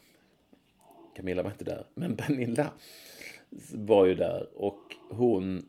Camilla 1.15 1.43
var 1.43 1.51
inte 1.51 1.63
där. 1.63 1.85
Men 1.93 2.15
Pernilla 2.17 2.71
var 3.73 4.05
ju 4.05 4.15
där. 4.15 4.47
Och 4.55 4.81
hon 5.09 5.65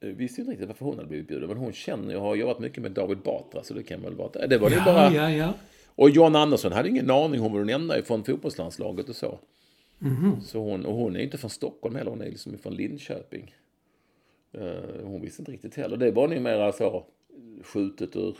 eh, 0.00 0.08
visste 0.08 0.40
inte 0.40 0.52
riktigt 0.52 0.68
varför 0.68 0.84
hon 0.84 0.96
hade 0.96 1.08
blivit 1.08 1.28
bjuden. 1.28 1.48
Men 1.48 1.56
hon 1.58 1.72
känner 1.72 2.10
ju 2.10 2.16
och 2.16 2.22
har 2.22 2.34
jobbat 2.34 2.58
mycket 2.58 2.82
med 2.82 2.92
David 2.92 3.18
Batra. 3.18 3.62
Så 3.62 3.74
det 3.74 3.82
kan 3.82 4.02
väl 4.02 4.14
vara... 4.14 4.46
Det 4.46 4.58
var 4.58 4.70
det 4.70 4.82
bara... 4.84 5.12
ja, 5.12 5.30
ja. 5.30 5.54
Och 5.86 6.10
John 6.10 6.36
Andersson 6.36 6.72
hade 6.72 6.88
ingen 6.88 7.10
aning. 7.10 7.40
Hon 7.40 7.52
var 7.52 7.58
den 7.58 7.68
enda 7.68 8.02
från 8.02 8.24
fotbollslandslaget 8.24 9.08
och 9.08 9.16
så. 9.16 9.38
så 10.42 10.58
hon, 10.58 10.86
och 10.86 10.94
hon 10.94 11.16
är 11.16 11.20
inte 11.20 11.38
från 11.38 11.50
Stockholm 11.50 11.96
heller. 11.96 12.10
Hon 12.10 12.20
är 12.20 12.30
liksom 12.30 12.58
från 12.58 12.74
Linköping. 12.74 13.54
Eh, 14.52 15.04
hon 15.04 15.20
visste 15.20 15.42
inte 15.42 15.52
riktigt 15.52 15.74
heller. 15.74 15.96
Det 15.96 16.10
var 16.10 16.28
nog 16.28 16.40
mer 16.40 16.72
så 16.72 17.06
skjutet 17.62 18.16
ur, 18.16 18.36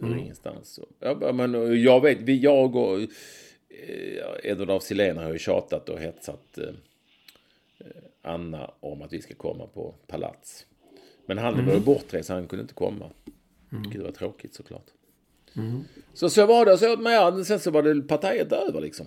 ur 0.00 0.16
ingenstans. 0.16 0.80
Ja, 1.00 1.32
men 1.32 1.82
jag 1.82 2.00
vet, 2.00 2.20
vi, 2.20 2.38
jag 2.38 2.76
och 2.76 3.00
Edvard 4.42 4.70
af 4.70 4.82
Sillén 4.82 5.16
har 5.16 5.32
ju 5.32 5.38
tjatat 5.38 5.88
och 5.88 6.00
hetsat 6.00 6.58
eh, 6.58 6.68
eh, 7.78 7.86
Anna 8.22 8.70
om 8.80 9.02
att 9.02 9.12
vi 9.12 9.22
ska 9.22 9.34
komma 9.34 9.66
på 9.66 9.94
palats. 10.06 10.66
Men 11.26 11.38
han 11.38 11.66
var 11.66 11.74
ju 11.74 11.80
bortrest 11.80 12.26
så 12.26 12.32
han 12.34 12.46
kunde 12.46 12.62
inte 12.62 12.74
komma. 12.74 13.10
Vilket 13.68 14.02
var 14.02 14.10
tråkigt 14.10 14.54
såklart. 14.54 14.86
Så 16.14 16.30
så 16.30 16.46
var 16.46 16.64
det. 16.66 16.78
Så, 16.78 16.96
men 16.96 17.12
ja, 17.12 17.44
sen 17.44 17.60
så 17.60 17.70
var 17.70 17.82
det 17.82 18.02
partiet 18.02 18.52
över 18.52 18.80
liksom. 18.80 19.06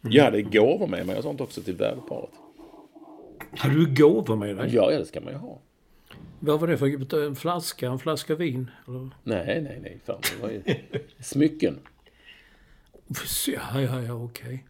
Jag 0.00 0.24
hade 0.24 0.42
gåvor 0.42 0.86
med 0.86 1.06
mig 1.06 1.16
och 1.16 1.22
sånt 1.22 1.40
också 1.40 1.62
till 1.62 1.74
värdparet. 1.74 2.30
Hade 3.50 3.74
du 3.74 3.94
gåvor 3.94 4.36
med 4.36 4.56
dig? 4.56 4.74
Ja, 4.74 4.92
ja, 4.92 4.98
det 4.98 5.06
ska 5.06 5.20
man 5.20 5.32
ju 5.32 5.38
ha. 5.38 5.58
Vad 6.40 6.60
var 6.60 6.68
det 6.68 6.78
för 6.78 7.26
en 7.26 7.36
flaska? 7.36 7.88
En 7.88 7.98
flaska 7.98 8.34
vin? 8.34 8.70
Eller? 8.88 9.10
Nej, 9.24 9.62
nej, 9.62 9.78
nej. 9.82 10.00
Fan, 10.04 10.20
det 10.20 10.42
var 10.42 10.50
ju 10.50 10.62
smycken. 11.20 11.78
Ja, 13.46 13.80
ja, 13.80 14.02
ja, 14.02 14.12
okej. 14.12 14.66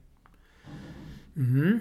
Mm. 1.37 1.81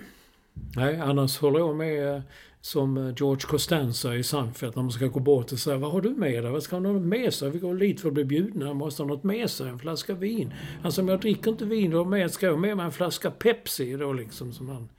Nej, 0.75 0.99
annars 0.99 1.37
håller 1.37 1.59
jag 1.59 1.75
med 1.75 2.15
eh, 2.15 2.21
som 2.61 2.97
eh, 2.97 3.13
George 3.17 3.41
Costanza 3.47 4.15
i 4.15 4.23
Seinfeld 4.23 4.75
när 4.75 4.83
man 4.83 4.91
ska 4.91 5.07
gå 5.07 5.19
bort 5.19 5.51
och 5.51 5.59
säga 5.59 5.77
Vad 5.77 5.91
har 5.91 6.01
du 6.01 6.09
med 6.09 6.43
dig? 6.43 6.51
Vad 6.51 6.63
ska 6.63 6.75
han 6.75 6.85
ha 6.85 6.93
med 6.93 7.33
sig? 7.33 7.49
Vi 7.49 7.59
går 7.59 7.75
dit 7.75 8.01
för 8.01 8.07
att 8.07 8.13
bli 8.13 8.25
bjudna. 8.25 8.67
Han 8.67 8.77
måste 8.77 9.03
ha 9.03 9.07
något 9.07 9.23
med 9.23 9.49
sig. 9.49 9.69
En 9.69 9.79
flaska 9.79 10.13
vin. 10.13 10.53
Alltså 10.83 11.01
om 11.01 11.07
jag 11.07 11.19
dricker 11.19 11.51
inte 11.51 11.65
vin 11.65 11.91
då 11.91 12.05
med, 12.05 12.31
ska 12.31 12.45
jag 12.45 12.59
med 12.59 12.77
mig 12.77 12.85
en 12.85 12.91
flaska 12.91 13.31
Pepsi 13.31 13.93
då 13.93 14.13
liksom 14.13 14.53
som 14.53 14.69
han... 14.69 14.89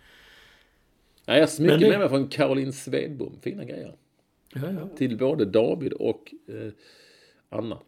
Nej, 1.27 1.41
jag 1.41 1.49
Men 1.59 1.81
det- 1.81 1.91
med 1.91 1.99
mig 1.99 2.09
från 2.09 2.29
Caroline 2.29 2.73
Svedbom. 2.73 3.37
Fina 3.41 3.65
grejer. 3.65 3.97
Ja, 4.55 4.61
ja. 4.73 4.89
Till 4.97 5.19
både 5.19 5.45
David 5.45 5.93
och 5.93 6.35
eh, 6.49 6.73
Anna. 7.49 7.79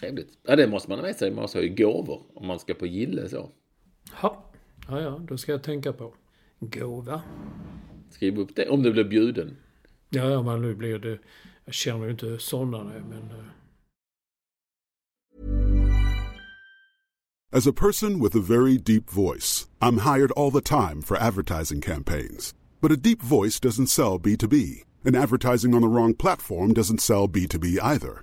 Trevligt. 0.00 0.38
Ja, 0.42 0.56
det 0.56 0.66
måste 0.66 0.88
man 0.90 0.98
ha 0.98 1.06
med 1.06 1.16
sig. 1.16 1.30
Man 1.30 1.42
måste 1.42 1.58
ha 1.58 1.62
ju 1.62 1.74
gåvor 1.74 2.22
om 2.34 2.46
man 2.46 2.58
ska 2.58 2.74
på 2.74 2.86
gille 2.86 3.28
så. 3.28 3.50
Ha. 4.12 4.52
Ja, 4.88 5.00
ja, 5.00 5.18
då 5.28 5.36
ska 5.36 5.52
jag 5.52 5.62
tänka 5.62 5.92
på. 5.92 6.14
Gåva. 6.60 7.22
Skriv 8.10 8.38
upp 8.38 8.56
det 8.56 8.68
om 8.68 8.82
du 8.82 8.92
blir 8.92 9.04
bjuden. 9.04 9.56
Ja, 10.10 10.30
ja, 10.30 10.42
men 10.42 10.62
nu 10.62 10.74
blir 10.74 10.98
det... 10.98 11.18
Jag 11.64 11.74
känner 11.74 12.04
ju 12.04 12.10
inte 12.10 12.38
sådana, 12.38 12.84
men... 12.84 13.30
eh, 13.30 13.44
As 17.52 17.66
a 17.66 17.72
person 17.72 18.20
with 18.20 18.36
a 18.36 18.40
very 18.40 18.78
deep 18.78 19.10
voice, 19.10 19.68
I'm 19.80 19.98
hired 19.98 20.30
all 20.36 20.52
the 20.52 20.60
time 20.60 21.02
for 21.02 21.16
advertising 21.16 21.80
campaigns. 21.80 22.54
But 22.80 22.92
a 22.92 22.96
deep 22.96 23.22
voice 23.22 23.60
doesn't 23.60 23.88
sell 23.88 24.18
B2B, 24.20 24.84
and 25.04 25.16
advertising 25.16 25.74
on 25.74 25.82
the 25.82 25.88
wrong 25.88 26.14
platform 26.14 26.72
doesn't 26.74 27.00
sell 27.00 27.28
B2B 27.28 27.78
either. 27.82 28.22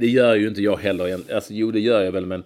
det 0.00 0.06
gör 0.06 0.34
ju 0.34 0.48
inte 0.48 0.62
jag 0.62 0.76
heller. 0.76 1.34
Alltså, 1.34 1.54
jo, 1.54 1.70
det 1.70 1.80
gör 1.80 2.02
jag 2.02 2.12
väl, 2.12 2.26
men 2.26 2.44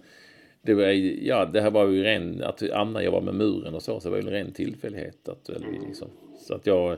det, 0.62 0.74
var, 0.74 0.84
ja, 1.22 1.44
det 1.44 1.60
här 1.60 1.70
var 1.70 1.86
ju 1.86 2.02
ren... 2.02 2.42
Att 2.42 2.70
Anna 2.70 3.02
jobbade 3.02 3.24
med 3.24 3.34
muren 3.34 3.74
och 3.74 3.82
så, 3.82 4.00
så 4.00 4.08
det 4.08 4.10
var 4.10 4.18
ju 4.18 4.26
en 4.26 4.32
ren 4.32 4.52
tillfällighet. 4.52 5.28
Att, 5.28 5.48
väl, 5.48 5.62
liksom, 5.86 6.08
så 6.40 6.54
att 6.54 6.66
jag... 6.66 6.96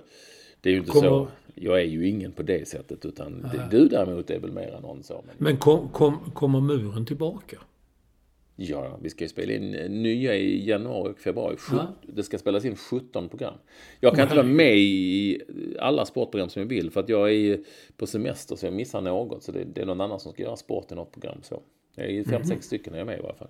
Det 0.60 0.68
är 0.68 0.72
ju 0.72 0.78
inte 0.78 0.90
Kommer- 0.90 1.08
så. 1.08 1.28
Jag 1.54 1.80
är 1.80 1.84
ju 1.84 2.08
ingen 2.08 2.32
på 2.32 2.42
det 2.42 2.68
sättet, 2.68 3.04
utan 3.04 3.40
det, 3.52 3.78
du 3.78 3.88
däremot 3.88 4.30
är 4.30 4.38
väl 4.38 4.52
mer 4.52 4.74
än 4.74 4.82
någon 4.82 5.02
så. 5.02 5.24
Men, 5.26 5.34
Men 5.38 5.56
kom, 5.56 5.88
kom, 5.88 6.30
kommer 6.34 6.60
muren 6.60 7.06
tillbaka? 7.06 7.56
Ja, 8.56 8.98
vi 9.02 9.10
ska 9.10 9.24
ju 9.24 9.28
spela 9.28 9.52
in 9.52 9.70
nya 10.02 10.34
i 10.36 10.68
januari 10.68 11.12
och 11.12 11.18
februari. 11.18 11.56
Sjut- 11.56 11.76
Ja. 11.78 11.94
Det 12.02 12.22
ska 12.22 12.38
spelas 12.38 12.64
in 12.64 12.76
17 12.76 13.28
program. 13.28 13.54
Jag 14.00 14.14
kan 14.14 14.22
inte 14.22 14.36
vara 14.36 14.46
med 14.46 14.78
i 14.78 15.42
alla 15.80 16.04
sportprogram 16.06 16.48
som 16.48 16.62
jag 16.62 16.68
vill, 16.68 16.90
för 16.90 17.00
att 17.00 17.08
jag 17.08 17.32
är 17.32 17.60
på 17.96 18.06
semester 18.06 18.56
så 18.56 18.66
jag 18.66 18.72
missar 18.74 19.00
något. 19.00 19.42
Så 19.42 19.52
det, 19.52 19.64
det 19.64 19.80
är 19.80 19.86
någon 19.86 20.00
annan 20.00 20.20
som 20.20 20.32
ska 20.32 20.42
göra 20.42 20.56
sport 20.56 20.92
i 20.92 20.94
något 20.94 21.12
program. 21.12 21.38
Så. 21.42 21.62
Jag 21.94 22.06
är 22.10 22.24
fem, 22.24 22.44
sex 22.44 22.66
stycken 22.66 22.92
när 22.92 22.98
jag 22.98 23.04
är 23.08 23.10
med 23.12 23.18
i 23.18 23.22
varje 23.22 23.36
fall. 23.36 23.48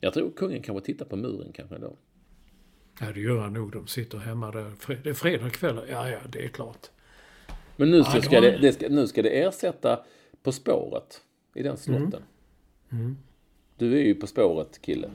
Jag 0.00 0.14
tror 0.14 0.30
kungen 0.36 0.62
kanske 0.62 0.86
tittar 0.86 1.04
på 1.06 1.16
muren 1.16 1.52
kanske 1.54 1.78
då. 1.78 1.96
Ja, 3.00 3.06
det 3.14 3.20
gör 3.20 3.38
han 3.40 3.52
nog. 3.52 3.72
De 3.72 3.86
sitter 3.86 4.18
hemma 4.18 4.50
där. 4.50 4.72
Det 5.02 5.10
är 5.10 5.14
fredag 5.14 5.50
kväll. 5.50 5.80
Ja, 5.90 6.08
ja, 6.10 6.18
det 6.32 6.44
är 6.44 6.48
klart. 6.48 6.90
Men 7.76 7.90
nu, 7.90 7.96
Ja, 7.96 8.04
ska 8.22 8.40
det 8.40 8.58
det, 8.58 8.72
ska, 8.72 8.88
nu 8.88 9.06
ska 9.06 9.22
det 9.22 9.42
ersätta 9.42 10.04
På 10.42 10.52
spåret 10.52 11.20
i 11.54 11.62
den 11.62 11.76
slotten. 11.76 12.22
Du 13.76 13.98
är 13.98 14.02
ju 14.02 14.14
På 14.14 14.26
spåret 14.26 14.82
kille. 14.82 15.08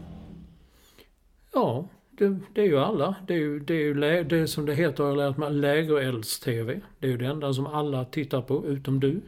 Ja, 1.54 1.88
det, 2.12 2.40
det 2.54 2.62
är 2.62 2.66
ju 2.66 2.80
alla. 2.80 3.16
Det 3.28 3.34
är 3.34 3.38
ju, 3.38 3.60
det 3.60 3.74
är 3.74 3.80
ju 3.80 3.94
lä, 3.94 4.24
det 4.24 4.48
som 4.48 4.66
det 4.66 4.76
heter, 4.76 5.04
har 5.04 5.10
jag 5.10 5.18
lärt 5.18 5.38
mig, 5.38 5.54
lägerelds-tv. 5.54 6.82
Det 7.00 7.08
är 7.08 7.12
ju 7.12 7.18
det 7.18 7.26
enda 7.26 7.54
som 7.54 7.68
alla 7.68 8.06
tittar 8.06 8.42
på, 8.42 8.68
utom 8.68 9.00
du. 9.00 9.22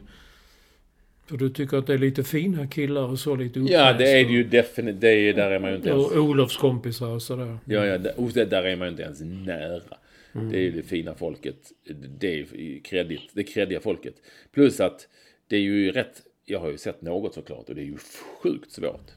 För 1.26 1.36
du 1.36 1.50
tycker 1.50 1.76
att 1.76 1.86
det 1.86 1.94
är 1.94 1.98
lite 1.98 2.24
fina 2.24 2.66
killar 2.66 3.02
och 3.02 3.18
så 3.18 3.36
lite 3.36 3.60
Ja, 3.60 3.92
det 3.92 4.10
är 4.10 4.14
det 4.14 4.20
upplästa. 4.22 4.32
ju 4.32 4.44
definitivt. 4.44 5.00
Det 5.00 5.08
är 5.08 5.16
ju, 5.16 5.32
där 5.32 5.50
är 5.50 5.58
man 5.58 5.70
ju 5.70 5.76
inte 5.76 5.88
ens... 5.88 6.06
Och 6.06 6.16
Olofs 6.16 6.56
kompisar 6.56 7.08
och 7.08 7.22
sådär. 7.22 7.58
Ja, 7.64 7.86
ja, 7.86 7.98
där, 7.98 8.46
där 8.46 8.62
är 8.62 8.76
man 8.76 8.86
ju 8.86 8.90
inte 8.90 9.02
ens 9.02 9.20
nära. 9.20 9.96
Det 10.32 10.56
är 10.56 10.60
ju 10.60 10.70
det 10.70 10.82
fina 10.82 11.14
folket. 11.14 11.72
Det 12.18 12.32
är 12.32 12.56
ju 12.56 12.80
kreddigt, 12.80 13.30
det 13.32 13.44
kreddiga 13.44 13.80
folket. 13.80 14.14
Plus 14.52 14.80
att 14.80 15.08
det 15.48 15.56
är 15.56 15.60
ju 15.60 15.90
rätt... 15.92 16.22
Jag 16.50 16.60
har 16.60 16.68
ju 16.70 16.78
sett 16.78 17.02
något 17.02 17.34
såklart 17.34 17.68
och 17.68 17.74
det 17.74 17.80
är 17.80 17.84
ju 17.84 17.96
sjukt 18.42 18.72
svårt. 18.72 19.10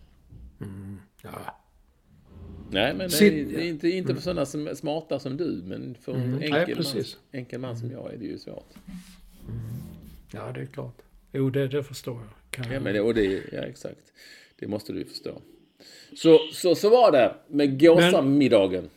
Ja. 1.21 1.59
Nej, 2.71 2.89
men 2.93 2.97
det 2.97 3.03
är, 3.05 3.09
Sitt- 3.09 3.49
det 3.49 3.61
är 3.65 3.67
inte, 3.69 3.89
inte 3.89 4.15
för 4.15 4.21
sådana 4.21 4.45
som 4.45 4.69
smarta 4.75 5.19
som 5.19 5.37
du, 5.37 5.61
men 5.65 5.95
för 5.95 6.13
en 6.13 6.31
Nej, 6.31 6.43
enkel, 6.51 6.67
man, 6.67 6.75
precis. 6.75 7.17
enkel 7.31 7.59
man 7.59 7.77
som 7.77 7.91
jag 7.91 8.13
är 8.13 8.17
det 8.17 8.25
ju 8.25 8.37
svårt. 8.39 8.73
ja, 10.33 10.51
det 10.51 10.61
är 10.61 10.65
klart. 10.65 10.97
Jo, 11.31 11.49
det, 11.49 11.67
det 11.67 11.83
förstår 11.83 12.15
jag. 12.15 12.29
Kan 12.49 12.73
Ja, 12.73 12.79
men 12.79 12.93
det, 12.93 13.01
och 13.01 13.13
det, 13.13 13.23
ja, 13.51 13.61
exakt. 13.61 14.11
Det 14.59 14.67
måste 14.67 14.93
du 14.93 14.99
ju 14.99 15.05
förstå. 15.05 15.41
Så, 16.15 16.39
så, 16.53 16.75
så 16.75 16.89
var 16.89 17.11
det 17.11 17.35
med 17.47 17.79
gåsamiddagen. 17.79 18.89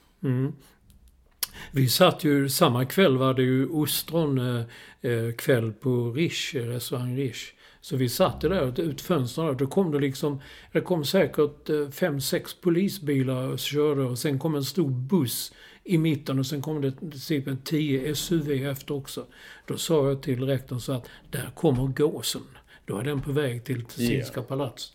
Vi 1.71 1.89
satt 1.89 2.25
ju, 2.25 2.49
samma 2.49 2.85
kväll 2.85 3.17
var 3.17 3.35
det 3.35 3.43
ju 3.43 3.69
ostron 3.69 4.39
eh, 4.39 4.65
eh, 5.11 5.33
kväll 5.33 5.73
på 5.73 6.13
Rish, 6.13 6.57
eh, 6.57 6.63
restaurang 6.63 7.17
Rish. 7.17 7.53
Så 7.81 7.97
vi 7.97 8.09
satt 8.09 8.41
där 8.41 8.81
ut 8.81 9.01
fönstren 9.01 9.49
och 9.49 9.57
då 9.57 9.67
kom 9.67 9.91
det 9.91 9.99
liksom, 9.99 10.41
det 10.73 10.81
kom 10.81 11.05
säkert 11.05 11.69
eh, 11.69 11.89
fem, 11.91 12.21
sex 12.21 12.55
polisbilar 12.55 13.49
och 13.49 13.59
körde 13.59 14.03
och 14.03 14.19
sen 14.19 14.39
kom 14.39 14.55
en 14.55 14.65
stor 14.65 14.91
buss 14.91 15.53
i 15.85 15.99
mitten 15.99 16.39
och 16.39 16.47
sen 16.47 16.63
kom 16.63 16.81
det 16.81 16.93
typ 17.29 17.47
en 17.47 17.59
10 17.59 18.15
SUV 18.15 18.51
efter 18.51 18.95
också. 18.95 19.27
Då 19.67 19.77
sa 19.77 20.09
jag 20.09 20.23
till 20.23 20.43
rektorn 20.47 20.81
så 20.81 20.93
att 20.93 21.09
där 21.31 21.51
kommer 21.55 21.87
gåsen. 21.87 22.43
Då 22.85 22.99
är 22.99 23.05
den 23.05 23.21
på 23.21 23.33
väg 23.33 23.65
till 23.65 23.85
Tessinska 23.85 24.43
palatset. 24.43 24.95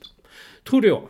Trodde 0.64 0.88
jag. 0.88 1.08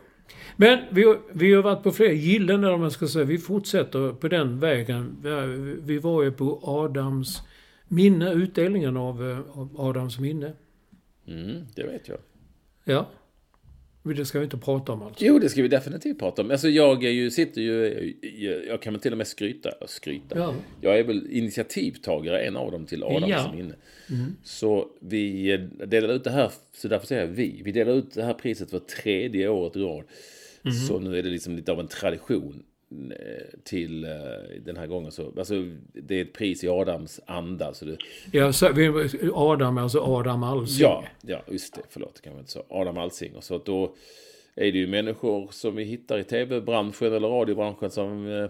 Men 0.56 0.80
vi, 0.92 1.16
vi 1.34 1.54
har 1.54 1.64
varit 1.64 1.84
på 1.84 1.92
fler 1.92 2.12
gillen 2.12 2.62
där 2.62 2.78
man 2.78 2.92
ska 2.92 3.08
säga. 3.08 3.26
Vi 3.26 3.38
fortsätter 3.38 4.14
på 4.14 4.28
den 4.28 4.60
vägen. 4.60 5.18
Vi- 5.24 5.78
Vi 5.84 5.98
var 6.00 6.24
ju 6.24 6.32
på 6.32 6.60
Adams 6.64 7.42
minne, 7.88 8.32
utdelningen 8.34 8.98
av, 8.98 9.30
eh, 9.32 9.40
av 9.60 9.70
Adams 9.82 10.20
minne. 10.20 10.54
Mm, 11.28 11.66
det 11.76 11.84
vet 11.84 12.08
jag. 12.08 12.18
Ja. 12.84 13.08
Det 14.04 14.26
ska 14.26 14.40
vi 14.40 14.44
inte 14.44 14.58
prata 14.58 14.92
om 14.92 15.02
alltså. 15.02 15.26
Jo, 15.26 15.40
det 15.40 15.50
ska 15.50 15.62
vi 15.62 15.68
definitivt 15.68 16.20
prata 16.20 16.42
om. 16.42 16.52
Alltså 16.52 16.70
jag 16.70 17.04
är 17.04 17.10
ju, 17.10 17.32
sitter 17.32 17.62
ju, 17.62 18.14
jag, 18.68 18.82
kan 18.82 18.94
väl 18.94 19.02
till 19.02 19.12
och 19.12 19.18
med 19.18 19.28
skryta, 19.28 19.70
skryta. 19.88 20.38
Ja. 20.38 20.56
Jag 20.82 21.00
är 21.00 21.04
väl 21.04 21.28
initiativtagare, 21.32 22.40
en 22.42 22.58
av 22.58 22.72
dem, 22.72 22.86
till 22.86 23.04
Adams 23.04 23.30
Ja. 23.30 23.54
minne. 23.56 23.76
Så 24.44 24.88
vi 25.00 25.58
delar 25.88 26.14
ut 26.14 26.24
det 26.24 26.32
här, 26.32 26.52
så 26.78 26.88
därför 26.88 27.08
säger 27.08 27.22
jag 27.22 27.30
vi. 27.32 27.62
Vi 27.66 27.72
delar 27.72 27.94
ut 27.94 28.14
det 28.14 28.24
här 28.24 28.34
priset 28.34 28.70
för 28.70 28.80
tredje 28.80 29.50
året 29.50 29.76
i 29.76 29.80
rad. 29.80 30.04
Så 30.88 31.00
nu 31.00 31.18
är 31.20 31.24
det 31.24 31.30
liksom 31.30 31.56
lite 31.56 31.72
av 31.72 31.80
en 31.80 31.88
tradition 31.88 32.64
till 33.64 34.04
eh, 34.04 34.12
den 34.66 34.78
här 34.78 34.88
gången. 34.88 35.12
Så, 35.12 35.34
alltså, 35.38 35.66
det 35.94 36.16
är 36.16 36.22
ett 36.22 36.34
pris 36.34 36.64
i 36.64 36.68
Adams 36.68 37.20
anda. 37.26 37.74
Så 37.74 37.86
det, 37.86 37.98
Ja, 38.32 38.54
så, 38.54 38.74
vi, 38.74 39.10
Adam, 39.34 39.78
alltså 39.78 40.00
Adam 40.00 40.44
Alsing. 40.44 40.84
Ja, 40.84 41.04
ja, 41.22 41.42
just 41.48 41.76
det. 41.76 41.82
Förlåt, 41.90 42.16
det 42.16 42.22
kan 42.22 42.34
man 42.34 42.40
inte 42.40 42.52
säga. 42.52 42.66
Adam 42.70 42.98
Alsing. 42.98 43.34
Så 43.40 43.56
att 43.56 43.66
då 43.66 43.96
är 44.56 44.72
det 44.72 44.78
ju 44.78 44.88
människor 44.88 45.48
som 45.52 45.76
vi 45.76 45.84
hittar 45.84 46.18
i 46.20 46.24
tv-branschen 46.24 47.14
eller 47.14 47.28
radiobranschen 47.28 47.92
som 47.92 48.28
eh, 48.28 48.50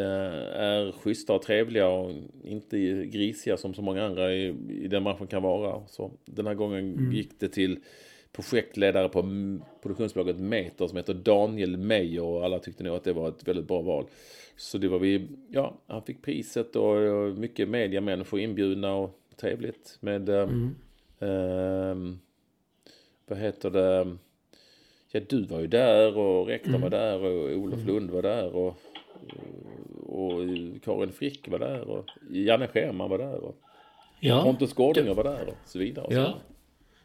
eh, 0.00 0.60
är 0.60 0.92
schyssta 0.92 1.32
och 1.32 1.42
trevliga 1.42 1.88
och 1.88 2.12
inte 2.44 2.78
grisiga 3.06 3.56
som 3.56 3.74
så 3.74 3.82
många 3.82 4.04
andra 4.04 4.34
i, 4.34 4.54
i 4.68 4.88
den 4.88 5.04
branschen 5.04 5.26
kan 5.26 5.42
vara. 5.42 5.86
Så 5.86 6.12
den 6.24 6.46
här 6.46 6.54
gången 6.54 7.12
gick 7.12 7.40
det 7.40 7.48
till 7.48 7.78
projektledare 8.32 9.08
på 9.08 9.22
produktionsbolaget 9.82 10.36
Meter 10.36 10.86
som 10.86 10.96
heter 10.96 11.14
Daniel 11.14 11.76
Meyer 11.76 12.22
och 12.22 12.44
alla 12.44 12.58
tyckte 12.58 12.84
nog 12.84 12.96
att 12.96 13.04
det 13.04 13.12
var 13.12 13.28
ett 13.28 13.48
väldigt 13.48 13.68
bra 13.68 13.80
val. 13.80 14.04
Så 14.56 14.78
det 14.78 14.88
var 14.88 14.98
vi, 14.98 15.28
ja, 15.50 15.74
han 15.86 16.02
fick 16.02 16.22
priset 16.22 16.76
och, 16.76 16.96
och 16.96 17.38
mycket 17.38 17.68
mediamänniskor 17.68 18.40
inbjudna 18.40 18.94
och 18.94 19.20
trevligt 19.36 19.98
med 20.00 20.28
eh, 20.28 20.48
ehm, 21.20 22.18
vad 23.26 23.38
heter 23.38 23.70
det? 23.70 24.16
Ja, 25.12 25.20
du 25.28 25.44
var 25.44 25.60
ju 25.60 25.66
där 25.66 26.16
och 26.16 26.46
rektorn 26.46 26.80
var 26.80 26.90
där 26.90 27.24
och 27.24 27.56
Olof 27.56 27.86
Lund 27.86 28.10
var 28.10 28.22
där 28.22 28.54
och, 28.56 28.74
och 30.06 30.40
Karin 30.82 31.12
Frick 31.12 31.48
var 31.48 31.58
där 31.58 31.88
och 31.88 32.04
Janne 32.30 32.66
Scherman 32.66 33.10
var 33.10 33.18
där 33.18 33.44
och 33.44 33.56
Ja. 34.20 34.42
Pontus 34.42 34.72
Gårdinger 34.72 35.14
var 35.14 35.24
där 35.24 35.46
och 35.48 35.54
så 35.64 35.78
vidare. 35.78 36.06
Och 36.06 36.12
så 36.12 36.18
Ja. 36.18 36.34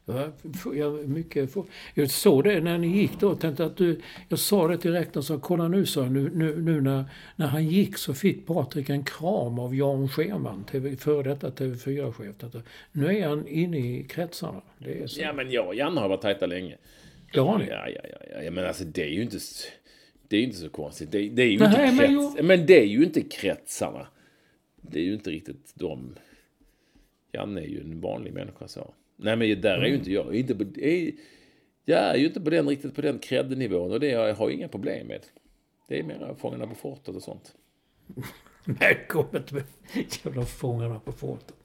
Ja, 0.06 0.32
jag, 0.74 1.10
mycket, 1.10 1.56
jag 1.94 2.10
såg 2.10 2.44
det 2.44 2.62
när 2.62 2.78
ni 2.78 2.88
gick 2.88 3.20
då. 3.20 3.36
Tänkte 3.36 3.66
att 3.66 3.78
du, 3.78 4.02
jag 4.30 4.40
sa 4.40 4.68
det 4.68 4.78
till 4.78 4.92
rektorn, 4.92 5.24
så 5.24 5.40
kolla 5.40 5.68
nu, 5.68 5.86
jag, 5.96 6.12
nu, 6.12 6.32
nu, 6.34 6.62
nu 6.62 6.82
när, 6.82 7.06
när 7.36 7.48
han 7.48 7.68
gick 7.68 7.98
så 7.98 8.14
fick 8.14 8.48
Patrik 8.48 8.90
en 8.90 9.04
kram 9.04 9.60
av 9.60 9.76
Jan 9.76 10.10
Scherman, 10.10 10.64
TV, 10.64 10.96
före 10.96 11.24
detta 11.24 11.50
TV4-chef. 11.50 12.36
Detta. 12.40 12.62
Nu 12.92 13.18
är 13.18 13.28
han 13.28 13.48
inne 13.48 13.78
i 13.78 14.04
kretsarna. 14.10 14.62
Så. 15.06 15.22
Ja, 15.22 15.34
men 15.34 15.52
jag 15.52 15.68
och 15.68 15.76
Janne 15.76 16.02
har 16.02 16.10
varit 16.10 16.22
tajta 16.22 16.46
länge. 16.46 16.78
Det 17.34 17.40
har 17.40 17.58
ni? 17.58 17.68
Ja, 17.68 17.90
ja, 17.90 18.02
ja, 18.12 18.42
ja. 18.44 18.52
Men 18.52 18.66
alltså 18.66 18.84
det 18.84 19.04
är 19.04 19.10
ju 19.10 19.22
inte, 19.22 19.38
det 20.28 20.38
är 20.38 20.42
inte 20.42 20.58
så 20.58 20.70
konstigt. 20.70 21.12
Det, 21.12 21.30
det 21.30 21.44
är 21.44 21.48
ju 21.48 21.60
Nej, 21.60 21.68
inte 21.68 21.80
men 21.80 21.98
krets, 21.98 22.36
jo. 22.38 22.46
men 22.46 22.66
det 22.66 22.82
är 22.82 22.86
ju 22.86 23.04
inte 23.04 23.22
kretsarna. 23.22 24.08
Det 24.82 25.00
är 25.00 25.04
ju 25.04 25.14
inte 25.14 25.30
riktigt 25.30 25.72
de. 25.76 26.16
Janne 27.32 27.62
är 27.62 27.66
ju 27.66 27.82
en 27.82 28.02
vanlig 28.02 28.34
människa 28.34 28.68
så. 28.68 28.94
Nej, 29.24 29.36
men 29.36 29.62
där 29.62 29.78
är 29.78 29.86
ju 29.86 29.96
inte 29.96 30.12
jag. 30.12 30.36
Inte 30.36 30.56
på, 30.56 30.64
är, 30.80 31.12
Jag 31.86 32.00
är 32.00 32.16
ju 32.16 32.26
inte 32.26 32.42
på 32.42 32.50
den, 32.50 32.70
riktigt 32.70 32.96
på 32.96 33.02
den 33.02 33.20
cred-nivån 33.20 33.92
och 33.92 34.00
det 34.00 34.08
jag 34.08 34.20
har 34.36 34.50
jag 34.50 34.54
inga 34.54 34.68
problem 34.68 35.08
med. 35.08 35.20
Det 35.88 36.00
är 36.00 36.04
mer 36.04 36.36
Fångarna 36.38 36.68
på 36.68 36.76
fortet 36.76 37.16
och 37.16 37.22
sånt. 37.22 37.56
Nej, 38.66 39.06
kom 39.10 39.26
inte 39.36 39.54
med 39.54 39.64
jävla 40.24 40.46
Fångarna 40.46 41.00
på 41.00 41.12
fortet. 41.12 41.56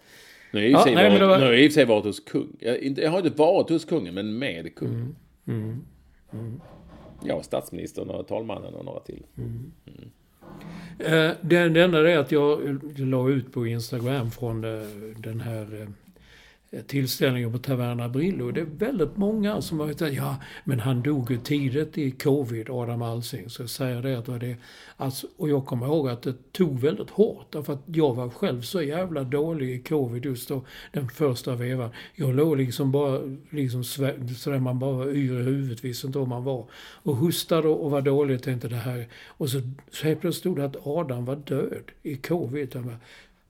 Nu 0.52 0.58
har 0.60 0.62
jag 0.62 0.70
i 0.70 0.74
och 0.74 0.80
för 0.80 1.70
sig 1.70 1.84
varit- 1.84 2.04
hos 2.04 2.20
kung. 2.20 2.56
Jag, 2.60 2.78
inte, 2.78 3.00
jag 3.00 3.10
har 3.10 3.18
inte 3.18 3.38
varit 3.38 3.68
hos 3.68 3.84
kungen, 3.84 4.14
men 4.14 4.38
med 4.38 4.74
kungen. 4.74 5.16
Mm. 5.46 5.84
Ja, 7.24 7.42
statsministern 7.42 8.10
och 8.10 8.26
talmannen 8.26 8.74
och 8.74 8.84
några 8.84 9.00
till. 9.00 9.22
Eh, 10.98 11.30
det, 11.40 11.68
det 11.68 11.82
enda 11.82 12.10
är 12.10 12.18
att 12.18 12.32
jag 12.32 12.78
la 12.98 13.28
ut 13.28 13.52
på 13.52 13.66
Instagram 13.66 14.30
från 14.30 14.64
eh, 14.64 14.86
den 15.16 15.40
här 15.40 15.88
Eh, 16.70 16.82
tillställningar 16.82 17.50
på 17.50 17.58
Taverna 17.58 18.08
Brillo. 18.08 18.50
Det 18.50 18.60
är 18.60 18.64
väldigt 18.64 19.16
många 19.16 19.62
som 19.62 19.80
har 19.80 19.92
sagt 19.92 20.14
ja, 20.14 20.36
men 20.64 20.80
han 20.80 21.02
dog 21.02 21.30
ju 21.30 21.38
tidigt 21.38 21.98
i 21.98 22.10
covid, 22.10 22.70
Adam 22.70 23.02
Alsing. 23.02 23.50
Så 23.50 23.62
jag 23.62 23.70
säger 23.70 24.02
det 24.02 24.18
att 24.18 24.24
det 24.24 24.32
var 24.32 24.38
det. 24.38 24.56
Alltså, 24.96 25.26
och 25.36 25.48
jag 25.48 25.66
kommer 25.66 25.86
ihåg 25.86 26.08
att 26.08 26.22
det 26.22 26.52
tog 26.52 26.80
väldigt 26.80 27.10
hårt. 27.10 27.46
Därför 27.50 27.72
att 27.72 27.82
jag 27.86 28.14
var 28.14 28.30
själv 28.30 28.62
så 28.62 28.82
jävla 28.82 29.24
dålig 29.24 29.70
i 29.70 29.82
covid 29.82 30.24
just 30.24 30.48
då, 30.48 30.64
den 30.92 31.08
första 31.08 31.54
vevan. 31.54 31.90
Jag 32.14 32.34
låg 32.34 32.56
liksom 32.56 32.92
bara, 32.92 33.20
liksom 33.50 33.84
sådär 33.84 34.58
man 34.58 34.78
bara 34.78 34.92
var 34.92 35.06
yr 35.06 35.40
i 35.40 35.42
huvudet, 35.42 35.84
visste 35.84 36.06
inte 36.06 36.18
var 36.18 36.26
man 36.26 36.44
var. 36.44 36.66
Och 37.02 37.16
hustade 37.16 37.68
och 37.68 37.90
var 37.90 38.02
dålig 38.02 38.36
och 38.36 38.42
tänkte 38.42 38.68
det 38.68 38.76
här. 38.76 39.08
Och 39.26 39.50
så, 39.50 39.60
så 39.90 40.06
helt 40.06 40.20
plötsligt 40.20 40.40
stod 40.40 40.56
det 40.56 40.64
att 40.64 40.86
Adam 40.86 41.24
var 41.24 41.36
död 41.36 41.90
i 42.02 42.16
covid. 42.16 42.76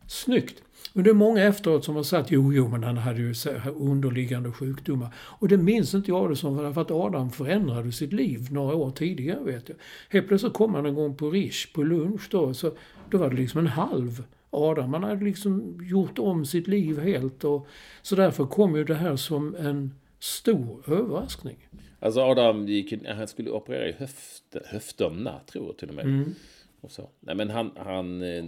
Snyggt! 0.08 0.62
Men 0.92 1.04
det 1.04 1.10
är 1.10 1.14
många 1.14 1.44
efteråt 1.44 1.84
som 1.84 1.96
har 1.96 2.02
sagt 2.02 2.30
jo, 2.30 2.52
jo, 2.52 2.68
men 2.68 2.84
han 2.84 2.96
hade 2.96 3.20
ju 3.20 3.34
underliggande 3.76 4.52
sjukdomar. 4.52 5.14
Och 5.16 5.48
det 5.48 5.56
minns 5.56 5.94
inte 5.94 6.10
jag 6.10 6.30
det 6.30 6.36
som, 6.36 6.74
för 6.74 6.80
att 6.80 6.90
Adam 6.90 7.30
förändrade 7.30 7.92
sitt 7.92 8.12
liv 8.12 8.52
några 8.52 8.74
år 8.74 8.90
tidigare, 8.90 9.40
vet 9.44 9.68
jag. 9.68 9.78
Helt 10.08 10.28
plötsligt 10.28 10.52
kom 10.52 10.74
han 10.74 10.86
en 10.86 10.94
gång 10.94 11.16
på 11.16 11.30
Rish 11.30 11.72
på 11.74 11.82
lunch 11.82 12.28
då, 12.30 12.54
så 12.54 12.72
då 13.10 13.18
var 13.18 13.30
det 13.30 13.36
liksom 13.36 13.60
en 13.60 13.66
halv 13.66 14.22
Adam. 14.50 14.94
Han 14.94 15.02
hade 15.02 15.24
liksom 15.24 15.78
gjort 15.82 16.18
om 16.18 16.46
sitt 16.46 16.68
liv 16.68 17.00
helt 17.00 17.44
och 17.44 17.66
så 18.02 18.16
därför 18.16 18.46
kom 18.46 18.76
ju 18.76 18.84
det 18.84 18.94
här 18.94 19.16
som 19.16 19.54
en 19.54 19.94
stor 20.18 20.82
överraskning. 20.86 21.68
Alltså 22.00 22.20
Adam 22.20 22.68
gick, 22.68 23.06
han 23.06 23.28
skulle 23.28 23.50
operera 23.50 23.88
i 23.88 23.92
höft, 23.92 24.56
höfterna, 24.66 25.40
tror 25.46 25.66
jag 25.66 25.76
till 25.76 25.88
och 25.88 25.94
med. 25.94 26.04
Mm. 26.04 26.34
Och 26.80 26.90
så. 26.90 27.08
Nej 27.20 27.34
men 27.34 27.50
han, 27.50 27.70
han 27.76 28.22
eh, 28.22 28.44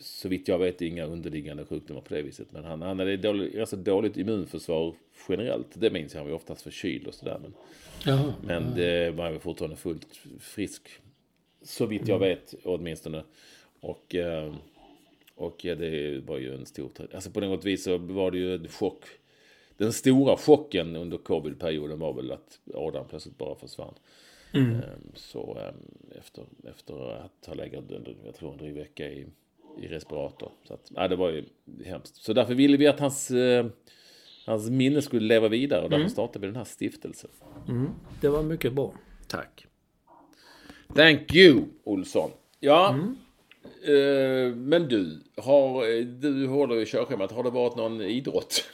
så 0.00 0.28
vitt 0.28 0.48
jag 0.48 0.58
vet 0.58 0.82
inga 0.82 1.04
underliggande 1.04 1.64
sjukdomar 1.64 2.00
på 2.00 2.14
det 2.14 2.22
viset. 2.22 2.46
Men 2.50 2.64
han, 2.64 2.82
han 2.82 2.98
hade 2.98 3.16
dålig, 3.16 3.60
alltså 3.60 3.76
dåligt 3.76 4.16
immunförsvar 4.16 4.94
generellt. 5.28 5.68
Det 5.74 5.90
minns 5.90 6.14
jag, 6.14 6.20
han 6.20 6.30
var 6.30 6.36
oftast 6.36 6.62
förkyld 6.62 7.06
och 7.06 7.14
sådär. 7.14 7.38
Men, 7.42 7.54
Jaha, 8.04 8.34
men 8.42 8.74
det 8.74 9.10
var 9.10 9.24
han 9.24 9.40
fortfarande 9.40 9.76
fullt 9.76 10.20
frisk. 10.40 10.88
Så 11.62 11.86
vitt 11.86 12.08
jag 12.08 12.18
vet 12.18 12.54
åtminstone. 12.64 13.22
Och, 13.80 14.14
eh, 14.14 14.54
och 15.34 15.64
ja, 15.64 15.74
det 15.74 16.18
var 16.26 16.38
ju 16.38 16.54
en 16.54 16.66
stor... 16.66 16.90
Alltså 17.14 17.30
på 17.30 17.40
något 17.40 17.64
vis 17.64 17.84
så 17.84 17.98
var 17.98 18.30
det 18.30 18.38
ju 18.38 18.54
en 18.54 18.68
chock. 18.68 19.04
Den 19.76 19.92
stora 19.92 20.36
chocken 20.36 20.96
under 20.96 21.18
covid-perioden 21.18 21.98
var 21.98 22.12
väl 22.12 22.32
att 22.32 22.60
Adam 22.74 23.06
plötsligt 23.08 23.38
bara 23.38 23.54
försvann. 23.54 23.94
Mm. 24.56 24.74
Ehm, 24.74 24.82
Så 25.14 25.58
ehm, 25.60 25.74
efter, 26.18 26.44
efter 26.70 27.12
att 27.24 27.46
ha 27.46 27.54
legat 27.54 27.90
under, 27.90 28.16
jag 28.24 28.34
tror 28.34 28.52
en 28.52 28.58
dryg 28.58 28.74
vecka 28.74 29.10
i, 29.12 29.26
i 29.82 29.86
respirator. 29.88 30.52
Så 30.64 30.74
att, 30.74 30.90
ja, 30.94 31.08
det 31.08 31.16
var 31.16 31.30
ju 31.30 31.44
hemskt. 31.84 32.16
Så 32.16 32.32
därför 32.32 32.54
ville 32.54 32.76
vi 32.76 32.86
att 32.86 33.00
hans, 33.00 33.30
eh, 33.30 33.66
hans 34.46 34.70
minne 34.70 35.02
skulle 35.02 35.26
leva 35.26 35.48
vidare 35.48 35.82
och 35.84 35.90
därför 35.90 36.00
Mm. 36.00 36.10
startade 36.10 36.38
vi 36.38 36.46
den 36.46 36.56
här 36.56 36.64
stiftelsen. 36.64 37.30
Mm, 37.68 37.90
det 38.20 38.28
var 38.28 38.42
mycket 38.42 38.72
bra. 38.72 38.92
Tack. 39.28 39.66
Thank 40.94 41.34
you, 41.34 41.64
Olsson. 41.84 42.30
Ja, 42.60 42.88
Mm. 42.94 43.16
eh, 43.84 44.56
men 44.56 44.88
du, 44.88 45.20
har, 45.36 46.02
du 46.20 46.46
håller 46.46 46.76
i 46.80 46.86
körschemat. 46.86 47.32
Har 47.32 47.42
det 47.44 47.50
varit 47.50 47.76
någon 47.76 48.00
idrott? 48.00 48.64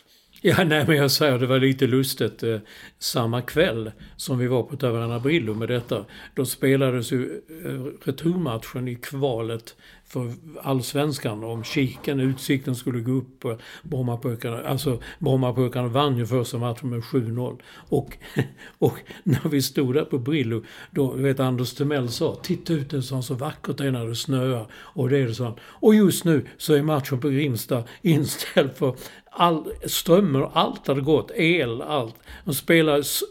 Ja, 0.45 0.65
nej 0.65 0.85
men 0.87 0.97
jag 0.97 1.11
säger 1.11 1.39
det 1.39 1.47
var 1.47 1.59
lite 1.59 1.87
lustigt. 1.87 2.43
Eh, 2.43 2.59
samma 2.99 3.43
kväll 3.43 3.91
som 4.17 4.39
vi 4.39 4.47
var 4.47 4.63
på 4.63 4.77
Taverna 4.77 5.21
Brillo 5.21 5.55
med 5.55 5.69
detta, 5.69 6.05
då 6.35 6.45
spelades 6.45 7.13
ju 7.13 7.41
eh, 7.65 8.07
returmatchen 8.07 8.89
i 8.89 8.95
kvalet 8.95 9.77
för 10.13 10.33
allsvenskan 10.63 11.45
om 11.45 11.65
Kiken, 11.65 12.21
Utsikten 12.21 12.77
skulle 12.77 13.01
gå 13.01 13.13
upp 13.13 13.45
och 13.45 13.61
Brommapojkarna. 13.83 14.63
Alltså 14.63 15.03
Brommapojkarna 15.19 15.89
vann 15.89 16.19
ju 16.19 16.27
första 16.27 16.59
matchen 16.59 16.91
med 16.91 17.01
7-0. 17.01 17.61
Och, 17.75 18.17
och 18.79 18.99
när 19.23 19.49
vi 19.49 19.63
stod 19.63 19.95
där 19.95 20.05
på 20.05 20.19
Brillo, 20.19 20.65
då 20.91 21.13
vet 21.13 21.41
Anders 21.41 21.75
Timell 21.75 22.09
sa, 22.09 22.39
titta 22.43 22.73
ut 22.73 22.91
det 22.91 23.03
som 23.03 23.23
så 23.23 23.35
vackert 23.35 23.79
det 23.79 23.87
är 23.87 23.91
när 23.91 24.07
det 24.07 24.17
snöar. 24.17 24.67
Och 24.73 25.09
det 25.09 25.19
är 25.19 25.27
det 25.27 25.35
så. 25.35 25.59
Och 25.63 25.95
just 25.95 26.25
nu 26.25 26.47
så 26.57 26.75
är 26.75 26.83
matchen 26.83 27.21
på 27.21 27.29
Grimsta 27.29 27.85
inställd 28.03 28.71
för 28.77 28.97
all, 29.33 29.65
strömmar, 29.87 30.51
allt 30.55 30.87
hade 30.87 31.01
gått, 31.01 31.31
el, 31.35 31.83
allt. 31.83 32.15
De 32.45 32.55
spelar 32.55 32.99
s- 32.99 33.23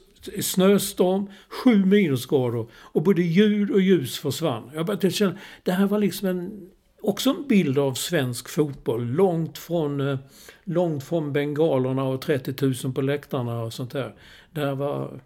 snöstorm, 0.42 1.30
sju 1.50 1.86
minusgrader 1.86 2.66
och 2.74 3.02
både 3.02 3.22
ljud 3.22 3.72
och 3.72 3.82
ljus 3.82 4.20
försvann. 4.20 4.72
Jag 4.74 4.86
bara 4.86 4.98
jag 5.02 5.14
kände, 5.14 5.38
det 5.64 5.72
här 5.72 5.86
var 5.88 6.00
liksom 6.00 6.28
en, 6.28 6.70
också 7.02 7.30
en 7.30 7.48
bild 7.48 7.78
av 7.80 7.94
svensk 7.94 8.50
fotboll. 8.50 9.06
Långt 9.06 9.58
från, 9.58 10.10
eh, 10.10 10.18
långt 10.64 11.04
från 11.04 11.34
bengalerna 11.34 12.04
och 12.04 12.22
30 12.22 12.66
000 12.86 12.94
på 12.94 13.02
läktarna 13.02 13.62
och 13.64 13.74
sånt 13.74 13.92
där. 13.92 14.16
Det 14.52 14.62
här 14.62 14.76
var, 14.76 15.22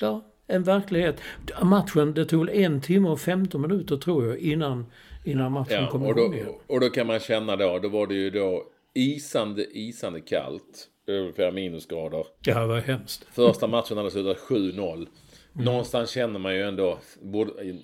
ja, 0.00 0.24
en 0.46 0.62
verklighet. 0.62 1.16
Matchen, 1.62 2.14
det 2.14 2.24
tog 2.24 2.48
en 2.48 2.80
timme 2.80 3.08
och 3.08 3.20
15 3.20 3.60
minuter 3.60 3.96
tror 3.96 4.26
jag 4.26 4.38
innan, 4.38 4.86
innan 5.24 5.52
matchen 5.52 5.82
Ja, 5.84 5.90
kom 5.90 6.06
igång 6.06 6.34
igen. 6.34 6.46
och 6.66 6.80
då 6.80 6.88
kan 6.88 7.06
man 7.06 7.20
känna 7.20 7.56
då, 7.56 7.78
då 7.82 7.88
var 7.88 8.06
det 8.06 8.14
ju 8.14 8.30
då 8.30 8.62
isande, 8.96 9.66
isande 9.78 10.20
kallt. 10.20 10.90
Över 11.06 11.32
flera 11.32 11.50
minusgrader. 11.50 12.26
Ja, 12.40 12.60
det 12.60 12.66
var 12.66 12.80
hemskt. 12.80 13.24
Första 13.24 13.66
matchen 13.66 13.96
hade 13.96 14.10
slutat 14.10 14.38
7-0. 14.38 15.06
Någonstans 15.52 16.10
känner 16.10 16.38
man 16.38 16.54
ju 16.54 16.62
ändå, 16.62 16.98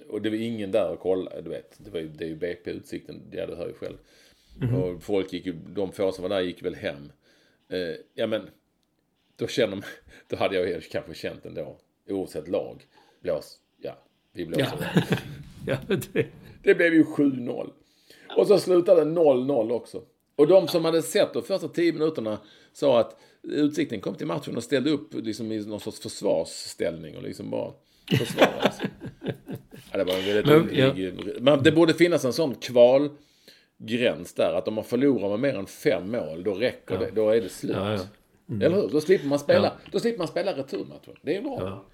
och 0.09 0.23
det 0.23 0.31
var 0.31 0.37
ingen 0.37 0.71
där 0.71 0.93
och 0.93 1.01
kolla, 1.01 1.41
du 1.41 1.51
vet, 1.51 1.77
det, 1.79 1.91
var 1.91 2.01
ju, 2.01 2.09
det 2.09 2.25
är 2.25 2.29
ju 2.29 2.37
BP 2.37 2.71
Utsikten, 2.71 3.23
ja 3.33 3.47
du 3.47 3.55
hör 3.55 3.69
ju 3.69 3.75
själv. 3.75 3.97
Mhm. 4.61 4.75
Och 4.75 5.03
folk 5.03 5.33
gick 5.33 5.47
ju, 5.47 5.53
de 5.53 5.93
få 5.93 6.13
som 6.13 6.23
var 6.23 6.29
där 6.29 6.41
gick 6.41 6.63
väl 6.63 6.75
hem. 6.75 7.13
Eh, 7.69 7.97
ja 8.15 8.27
men, 8.27 8.51
då 9.37 9.47
känner 9.47 9.77
man, 9.77 9.85
då 10.29 10.37
hade 10.37 10.71
jag 10.71 10.83
kanske 10.83 11.15
känt 11.15 11.47
ändå, 11.47 11.77
oavsett 12.09 12.49
lag, 12.49 12.87
blås, 13.21 13.59
ja, 13.83 13.99
vi 14.33 14.47
blåser. 14.47 15.05
Ja. 15.07 15.17
ja, 15.89 15.97
det, 16.13 16.27
Det 16.63 16.75
blev 16.75 16.95
ju 16.95 17.05
7-0. 17.05 17.71
Och 18.37 18.47
så 18.47 18.59
slutade 18.59 19.05
det 19.05 19.11
0-0 19.11 19.73
också. 19.73 20.03
Och 20.37 20.47
de 20.47 20.68
som 20.68 20.85
hade 20.85 21.03
sett 21.03 21.33
de 21.33 21.43
första 21.43 21.68
10 21.68 21.93
minuterna 21.93 22.39
sa 22.72 23.01
att 23.01 23.18
Utsikten 23.45 24.01
kom 24.01 24.14
till 24.14 24.26
matchen 24.26 24.57
och 24.57 24.62
ställde 24.62 24.91
upp 24.91 25.14
liksom 25.14 25.53
i 25.53 25.66
någon 25.66 25.80
sorts 25.80 26.01
försvarsställning 26.01 27.16
och 27.16 27.22
liksom 27.22 27.51
bara 27.51 27.72
försvarade 28.18 28.72
sig. 28.72 28.91
ja, 29.93 29.99
det 29.99 30.05
var 30.05 30.14
en 30.14 30.24
väldigt 30.24 30.47
Men, 30.47 30.55
underlig... 30.61 31.14
Men 31.41 31.62
det 31.62 31.72
borde 31.72 31.95
finnas 31.95 32.24
en 32.24 32.33
sån 32.33 32.55
kvalgräns 32.55 34.35
där. 34.35 34.53
Att 34.55 34.68
om 34.68 34.74
man 34.74 34.85
förlorar 34.85 35.28
med 35.28 35.41
mer 35.41 35.59
än 35.59 35.66
fem 35.66 36.11
mål, 36.11 36.43
då 36.45 36.55
räcker 36.55 36.99
det. 36.99 37.11
Då 37.14 37.30
är 37.30 37.41
det 37.41 37.49
slut. 37.49 37.76
Ja, 37.76 37.93
ja. 37.93 38.01
Mm. 38.49 38.62
Eller 38.62 38.76
hur? 38.76 38.89
Då 38.89 39.01
slipper 39.01 39.26
man 39.26 39.39
spela, 39.39 39.66
Ja. 39.85 39.91
då 39.93 40.01
slipper 40.01 40.18
man 40.18 40.28
spela 40.28 40.53
returmatchen. 40.53 41.14
Det 41.22 41.37
är 41.37 41.43
bra. 41.43 41.85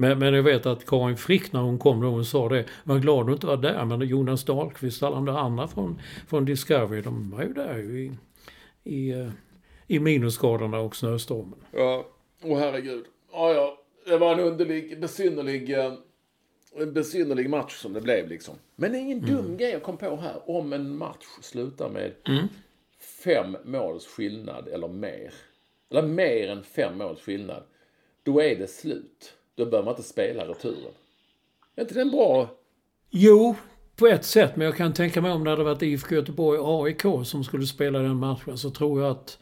Men, 0.00 0.18
men 0.18 0.34
jag 0.34 0.42
vet 0.42 0.66
att 0.66 0.86
Karin 0.86 1.16
Frick 1.16 1.52
när 1.52 1.60
hon 1.60 1.78
kom 1.78 2.00
då, 2.00 2.08
hon 2.08 2.24
sa 2.24 2.48
det. 2.48 2.64
Var 2.84 2.98
glad 2.98 3.26
du 3.26 3.32
inte 3.32 3.46
var 3.46 3.56
där. 3.56 3.84
Men 3.84 4.00
Jonas 4.00 4.44
Dahlqvist 4.44 5.02
och 5.02 5.08
alla 5.08 5.16
de 5.16 5.24
där 5.26 5.32
andra 5.38 5.68
från, 5.68 6.00
från 6.28 6.44
Discovery, 6.44 7.00
de 7.02 7.30
var 7.30 7.42
ju 7.42 7.52
där 7.52 7.78
i, 7.78 8.12
i, 8.84 9.10
eh, 9.10 9.28
i 9.86 10.00
minusgraderna 10.00 10.78
och 10.80 10.96
snöstormen. 10.96 11.58
Ja, 11.72 12.06
åh 12.42 12.58
herregud. 12.58 13.04
Ja, 13.32 13.52
ja. 13.54 13.76
Det 14.06 14.18
var 14.18 14.32
en 14.32 14.40
underlig, 14.40 15.00
besynnerlig, 15.00 15.78
eh, 15.78 15.92
en 16.76 16.92
besynnerlig 16.92 17.50
match 17.50 17.76
som 17.76 17.92
det 17.92 18.00
blev 18.00 18.28
liksom. 18.28 18.54
Men 18.76 18.92
det 18.92 18.98
är 18.98 19.00
ingen 19.00 19.20
dum 19.20 19.56
grej 19.56 19.70
jag 19.70 19.82
kom 19.82 19.96
på 19.96 20.16
här. 20.16 20.50
Om 20.50 20.72
en 20.72 20.96
match 20.96 21.24
slutar 21.42 21.88
med 21.90 22.12
Mm. 22.28 22.46
fem 23.24 23.56
måls 23.64 24.06
skillnad 24.06 24.68
eller 24.68 24.88
mer. 24.88 25.32
Eller 25.90 26.02
mer 26.02 26.48
än 26.48 26.62
fem 26.62 26.98
måls 26.98 27.20
skillnad. 27.20 27.62
Då 28.22 28.42
är 28.42 28.56
det 28.56 28.70
slut. 28.70 29.34
Då 29.54 29.66
bör 29.66 29.82
man 29.82 29.90
inte 29.92 30.02
spela 30.02 30.44
returen. 30.44 30.92
Är 31.76 31.82
inte 31.82 31.94
det 31.94 32.00
en 32.00 32.10
bra... 32.10 32.48
Jo, 33.10 33.54
på 33.96 34.06
ett 34.06 34.24
sätt. 34.24 34.56
Men 34.56 34.64
jag 34.66 34.76
kan 34.76 34.92
tänka 34.92 35.20
mig 35.20 35.32
om 35.32 35.44
det 35.44 35.50
hade 35.50 35.64
varit 35.64 35.82
IFK 35.82 36.14
Göteborg 36.14 36.58
och 36.58 36.84
AIK 36.86 37.02
som 37.24 37.44
skulle 37.44 37.66
spela 37.66 37.98
den 37.98 38.16
matchen 38.16 38.58
så 38.58 38.70
tror 38.70 39.02
jag 39.02 39.10
att 39.10 39.38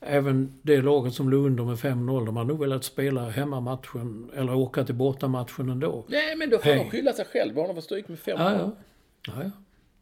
även 0.00 0.60
det 0.62 0.82
laget 0.82 1.14
som 1.14 1.28
låg 1.30 1.46
under 1.46 1.64
med 1.64 1.76
5-0, 1.76 2.26
de 2.26 2.36
hade 2.36 2.48
nog 2.48 2.60
velat 2.60 2.84
spela 2.84 3.28
hemmamatchen 3.28 4.30
eller 4.34 4.54
åka 4.54 4.84
till 4.84 4.94
bortamatchen 4.94 5.68
ändå. 5.68 6.04
Nej, 6.08 6.36
men 6.36 6.50
då 6.50 6.58
får 6.58 6.64
Hej. 6.64 6.78
de 6.84 6.90
skylla 6.90 7.12
sig 7.12 7.24
själv. 7.24 7.54
Bara 7.54 7.66
de 7.66 7.74
får 7.74 7.82
stryk 7.82 8.08
med 8.08 8.18
fem 8.18 8.36
Ja, 8.38 8.50
mål. 8.58 8.70
ja. 9.26 9.32
Ja, 9.36 9.50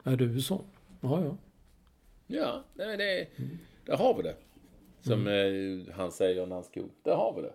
ja. 0.03 0.11
Är 0.11 0.15
du 0.15 0.41
så? 0.41 0.61
Ja, 1.01 1.23
ja. 1.23 1.37
Ja, 2.27 2.63
nej, 2.73 2.97
det, 2.97 3.27
där 3.85 3.97
har 3.97 4.13
vi 4.17 4.23
det. 4.23 4.35
Som 5.01 5.27
eh, 5.27 5.95
han 5.95 6.11
säger, 6.11 6.45
Nanskog. 6.45 6.89
Där 7.03 7.15
har 7.15 7.33
vi 7.35 7.41
det. 7.41 7.53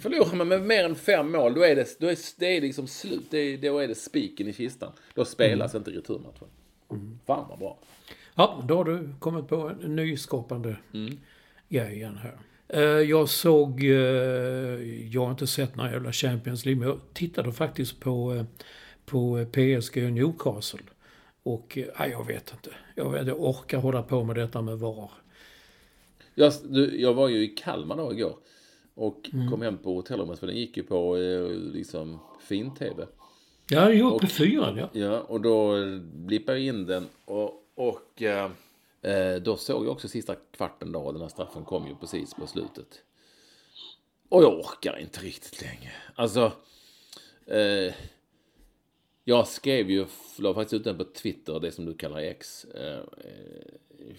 Förlorar 0.00 0.34
man 0.36 0.48
med 0.48 0.62
mer 0.62 0.84
än 0.84 0.94
fem 0.94 1.32
mål, 1.32 1.54
då 1.54 1.62
är 1.62 1.76
det, 1.76 2.00
då 2.00 2.06
är, 2.06 2.18
det 2.38 2.56
är 2.56 2.60
liksom 2.60 2.86
slut. 2.86 3.26
Det 3.30 3.38
är, 3.38 3.58
då 3.58 3.78
är 3.78 3.88
det 3.88 3.94
spiken 3.94 4.48
i 4.48 4.52
kistan. 4.52 4.92
Då 5.14 5.24
spelas 5.24 5.74
inte 5.74 5.90
returmatchen. 5.90 6.48
Fan 7.26 7.46
vad 7.48 7.58
bra. 7.58 7.78
Ja, 8.34 8.64
då 8.68 8.76
har 8.76 8.84
du 8.84 9.14
kommit 9.18 9.48
på 9.48 9.72
en 9.82 9.96
nyskapande 9.96 10.76
grej 11.68 11.94
igen 11.94 12.16
här. 12.22 12.38
Eh, 12.68 12.82
Jag 12.82 13.28
såg, 13.28 13.84
eh, 13.84 13.90
jag 15.12 15.24
har 15.24 15.30
inte 15.30 15.46
sett 15.46 15.76
några 15.76 15.92
jävla 15.92 16.12
Champions 16.12 16.64
League, 16.64 16.80
men 16.80 16.88
jag 16.88 17.00
tittade 17.12 17.52
faktiskt 17.52 18.00
på, 18.00 18.34
eh, 18.34 18.44
på 19.06 19.46
PSG 19.52 20.04
och 20.06 20.12
Newcastle. 20.12 20.80
Och, 21.42 21.78
nej, 21.98 22.10
jag 22.10 22.26
vet 22.26 22.52
inte. 22.52 22.70
Jag, 22.94 23.10
vet, 23.10 23.26
jag 23.26 23.40
orkar 23.40 23.78
hålla 23.78 24.02
på 24.02 24.24
med 24.24 24.36
detta 24.36 24.62
med 24.62 24.78
VAR. 24.78 25.10
Jag, 26.34 26.52
du, 26.64 27.00
jag 27.00 27.14
var 27.14 27.28
ju 27.28 27.44
i 27.44 27.48
Kalmar 27.48 27.96
då 27.96 28.12
igår. 28.12 28.36
Och 28.94 29.30
kom 29.50 29.62
hem 29.62 29.78
på 29.78 29.94
hotellrummet 29.94 30.38
för 30.38 30.46
den 30.46 30.56
gick 30.56 30.76
ju 30.76 30.82
på 30.82 31.16
eh, 31.16 31.50
liksom 31.50 32.18
fin-tv. 32.40 33.06
Ja, 33.70 33.90
jo, 33.90 34.18
på 34.18 34.26
fyran, 34.26 34.76
ja. 34.76 34.88
Ja, 34.92 35.20
och 35.20 35.40
då 35.40 35.74
blippade 36.14 36.58
jag 36.58 36.66
in 36.66 36.86
den 36.86 37.06
och, 37.24 37.64
och 37.74 38.22
eh, 38.22 38.50
eh, 39.02 39.36
då 39.42 39.56
såg 39.56 39.84
jag 39.84 39.92
också 39.92 40.08
sista 40.08 40.34
kvarten 40.34 40.92
då. 40.92 41.12
Den 41.12 41.20
här 41.20 41.28
straffen 41.28 41.64
kom 41.64 41.86
ju 41.86 41.94
precis 41.94 42.34
på 42.34 42.46
slutet. 42.46 43.02
Och 44.28 44.42
jag 44.42 44.58
orkar 44.58 44.98
inte 44.98 45.20
riktigt 45.20 45.62
länge. 45.62 45.92
Alltså, 46.14 46.52
eh, 47.46 47.94
jag 49.24 49.48
skrev 49.48 49.90
ju, 49.90 50.06
la 50.38 50.54
faktiskt 50.54 50.74
ut 50.74 50.84
den 50.84 50.98
på 50.98 51.04
Twitter, 51.04 51.60
det 51.60 51.72
som 51.72 51.84
du 51.84 51.94
kallar 51.94 52.18
X, 52.18 52.64
eh, 52.64 52.98
eh, 52.98 54.16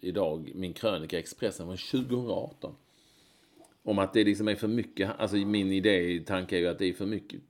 idag, 0.00 0.52
min 0.54 0.72
krönika 0.72 1.18
Expressen 1.18 1.66
från 1.66 1.76
2018. 1.76 2.74
Om 3.86 3.98
att 3.98 4.12
det 4.12 4.24
liksom 4.24 4.48
är 4.48 4.54
för 4.54 4.68
mycket, 4.68 5.10
alltså 5.18 5.36
min 5.36 5.72
idé, 5.72 6.20
tanke 6.26 6.56
är 6.56 6.60
ju 6.60 6.66
att 6.66 6.78
det 6.78 6.86
är 6.86 6.92
för 6.92 7.06
mycket, 7.06 7.40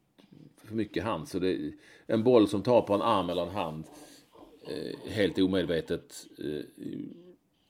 för 0.64 0.74
mycket 0.74 1.04
hand. 1.04 1.28
Så 1.28 1.38
det, 1.38 1.72
en 2.06 2.24
boll 2.24 2.48
som 2.48 2.62
tar 2.62 2.82
på 2.82 2.94
en 2.94 3.02
arm 3.02 3.30
eller 3.30 3.42
en 3.42 3.54
hand, 3.54 3.84
eh, 4.68 5.10
helt 5.12 5.38
omedvetet, 5.38 6.26
eh, 6.38 6.64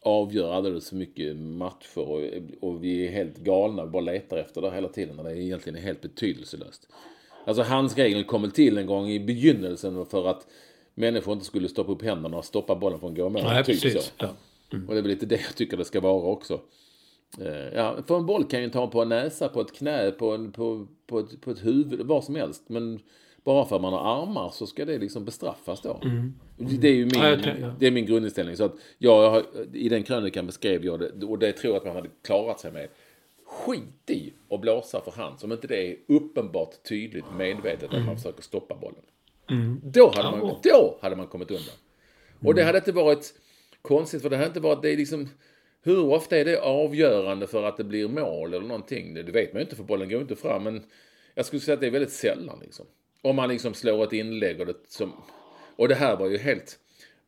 avgör 0.03 0.53
alldeles 0.53 0.89
för 0.89 0.97
mycket 0.97 1.37
matcher 1.37 1.99
och, 1.99 2.23
och 2.61 2.85
vi 2.85 3.07
är 3.07 3.11
helt 3.11 3.39
galna 3.39 3.83
och 3.83 3.91
bara 3.91 4.03
letar 4.03 4.37
efter 4.37 4.61
det 4.61 4.71
hela 4.71 4.89
tiden 4.89 5.17
när 5.17 5.25
det 5.25 5.43
egentligen 5.43 5.79
är 5.79 5.83
helt 5.83 6.01
betydelselöst. 6.01 6.89
Alltså 7.47 7.62
handsregeln 7.62 8.25
kom 8.25 8.43
väl 8.43 8.51
till 8.51 8.79
en 8.79 8.87
gång 8.87 9.09
i 9.09 9.21
begynnelsen 9.21 10.07
för 10.07 10.29
att 10.29 10.47
människor 10.95 11.33
inte 11.33 11.47
skulle 11.47 11.69
stoppa 11.69 11.93
upp 11.93 12.03
händerna 12.03 12.37
och 12.37 12.45
stoppa 12.45 12.75
bollen 12.75 13.01
från 13.01 13.11
att 13.11 13.17
gå 13.17 13.29
mål. 13.29 13.43
Nej, 13.43 13.64
typ 13.64 13.83
precis. 13.83 14.05
så. 14.05 14.11
Ja. 14.19 14.29
Och 14.71 14.95
det 14.95 14.99
är 14.99 15.03
väl 15.03 15.11
lite 15.11 15.27
det 15.27 15.41
jag 15.41 15.57
tycker 15.57 15.77
det 15.77 15.85
ska 15.85 16.01
vara 16.01 16.23
också. 16.23 16.61
Eh, 17.41 17.74
Ja, 17.74 17.97
för 18.07 18.16
en 18.16 18.26
boll 18.26 18.45
kan 18.45 18.62
ju 18.62 18.70
ta 18.70 18.87
på 18.87 19.03
en 19.03 19.09
näsa, 19.09 19.49
på 19.49 19.61
ett 19.61 19.72
knä, 19.72 20.11
på, 20.11 20.30
en, 20.34 20.53
på, 20.53 20.87
på, 21.07 21.18
ett, 21.18 21.41
på 21.41 21.51
ett 21.51 21.64
huvud, 21.64 22.01
vad 22.07 22.24
som 22.24 22.34
helst. 22.34 22.62
Men 22.66 23.01
bara 23.45 23.64
för 23.64 23.76
att 23.76 23.82
man 23.82 23.93
har 23.93 24.22
armar 24.22 24.51
så 24.51 24.66
ska 24.66 24.84
det 24.84 24.99
liksom 24.99 25.24
bestraffas 25.24 25.80
då. 25.80 26.01
Det 26.57 26.89
är 26.89 26.95
ju 26.95 27.05
min, 27.05 27.22
Ja, 27.22 27.37
det 27.78 27.87
är 27.87 27.91
min 27.91 28.07
grundinställning. 28.07 28.57
Så 28.57 28.64
att 28.64 28.74
jag 28.99 29.30
har, 29.30 29.43
I 29.72 29.89
den 29.89 30.03
krönikan 30.03 30.47
beskrev 30.47 30.84
jag 30.84 31.01
det, 31.01 31.26
och 31.26 31.39
det 31.39 31.53
tror 31.53 31.72
jag 31.74 31.80
att 31.80 31.87
man 31.87 31.97
hade 31.97 32.09
klarat 32.22 32.61
sig 32.61 32.72
med. 32.72 32.89
Skit 33.45 34.11
i 34.11 34.32
att 34.51 34.61
blåsa 34.61 35.01
för 35.01 35.11
hand, 35.11 35.41
som 35.41 35.53
inte 35.53 35.66
det 35.66 35.91
är 35.91 35.97
uppenbart 36.09 36.82
tydligt 36.89 37.24
medvetet 37.39 37.95
att 37.95 38.05
man 38.07 38.16
försöker 38.16 38.43
stoppa 38.43 38.74
bollen. 38.74 39.03
Då, 39.82 40.12
hade 40.14 40.37
man, 40.37 40.55
då 40.62 40.99
hade 41.01 41.16
man 41.16 41.26
kommit 41.26 41.51
undan. 41.51 41.74
Och 42.45 42.55
det 42.55 42.62
hade 42.64 42.78
inte 42.78 42.93
varit 42.93 43.34
konstigt, 43.82 44.22
för 44.22 44.30
det 44.30 44.37
hade 44.37 44.49
inte 44.49 44.61
varit, 44.61 44.82
det 44.82 44.91
är 44.93 44.97
liksom, 44.97 45.28
hur 45.87 46.05
ofta 46.05 46.39
är 46.39 46.45
det 46.45 46.61
avgörande 46.61 47.47
för 47.47 47.62
att 47.62 47.76
det 47.76 47.84
blir 47.84 48.09
mål 48.09 48.55
eller 48.55 48.66
någonting? 48.66 49.14
Det 49.14 49.22
det 49.22 49.32
vet 49.32 49.53
man 49.53 49.61
ju 49.61 49.64
inte, 49.64 49.76
för 49.76 49.82
bollen 49.82 50.09
går 50.09 50.20
inte 50.20 50.37
fram, 50.37 50.62
men 50.62 50.82
jag 51.34 51.47
skulle 51.47 51.61
säga 51.61 51.74
att 51.74 51.80
det 51.80 51.87
är 51.87 51.91
väldigt 51.91 52.12
sällan 52.12 52.59
liksom. 52.62 52.87
Om 53.22 53.37
man 53.37 53.49
liksom 53.49 53.74
slår 53.74 54.05
ett 54.05 54.12
inlägg 54.12 54.61
och 54.61 54.66
det 54.66 54.74
som, 54.89 55.12
och 55.76 55.89
det 55.89 55.95
här 55.95 56.16
var 56.16 56.28
ju 56.28 56.39
helt, 56.39 56.78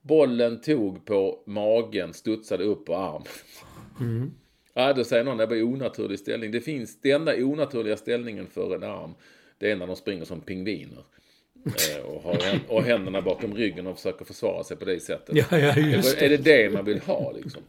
bollen 0.00 0.60
tog 0.60 1.04
på 1.04 1.42
magen, 1.46 2.14
studsade 2.14 2.64
upp 2.64 2.86
på 2.86 2.96
armen. 2.96 3.26
Ja, 4.74 4.92
då 4.92 5.04
säger 5.04 5.24
någon 5.24 5.36
det 5.36 5.46
var 5.46 5.62
onaturlig 5.62 6.18
ställning. 6.18 6.50
Det 6.50 6.60
finns, 6.60 7.00
den 7.00 7.12
enda 7.12 7.36
onaturliga 7.36 7.96
ställningen 7.96 8.46
för 8.46 8.74
en 8.74 8.82
arm, 8.82 9.14
det 9.58 9.70
är 9.70 9.76
när 9.76 9.86
de 9.86 9.96
springer 9.96 10.24
som 10.24 10.40
pingviner. 10.40 11.04
Eh, 11.66 12.04
och 12.04 12.22
har 12.22 12.60
och 12.68 12.82
händerna 12.82 13.22
bakom 13.22 13.54
ryggen 13.54 13.86
och 13.86 13.96
försöker 13.96 14.24
försvara 14.24 14.64
sig 14.64 14.76
på 14.76 14.84
det 14.84 15.00
sättet. 15.00 15.36
Ja, 15.36 15.58
ja, 15.58 15.76
just 15.76 16.22
är 16.22 16.28
det 16.28 16.36
det 16.36 16.72
man 16.72 16.84
vill 16.84 17.00
ha 17.00 17.32
liksom? 17.32 17.62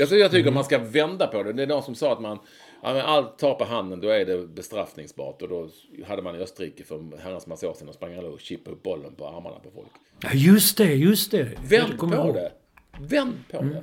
Alltså, 0.00 0.16
jag 0.16 0.30
tycker 0.30 0.50
man 0.50 0.64
ska 0.64 0.78
vända 0.78 1.26
på 1.26 1.42
det. 1.42 1.52
Det 1.52 1.62
är 1.62 1.66
någon 1.66 1.82
som 1.82 1.94
sa 1.94 2.12
att 2.12 2.20
man, 2.20 2.38
ja, 2.82 2.92
men 2.92 3.02
allt 3.02 3.38
tar 3.38 3.54
på 3.54 3.64
handen, 3.64 4.00
då 4.00 4.08
är 4.08 4.24
det 4.24 4.46
bestraffningsbart. 4.46 5.42
Och 5.42 5.48
då 5.48 5.68
hade 6.06 6.22
man 6.22 6.36
i 6.36 6.38
Österrike 6.38 6.84
för 6.84 7.18
herrans 7.18 7.46
massa 7.46 7.68
år 7.70 7.74
sedan 7.74 7.88
och 7.88 7.94
sprang 7.94 8.14
alla 8.14 8.28
och 8.28 8.40
chippade 8.40 8.76
upp 8.76 8.82
bollen 8.82 9.14
på 9.14 9.26
armarna 9.28 9.58
på 9.58 9.70
folk. 9.74 9.88
Ja, 10.20 10.30
just 10.32 10.78
det, 10.78 10.94
just 10.94 11.30
det. 11.30 11.44
Vänd 11.44 11.92
Jag 11.92 11.98
på 11.98 12.06
ihåg. 12.06 12.34
det. 12.34 12.52
Vänd 13.00 13.38
på 13.50 13.62
det. 13.62 13.82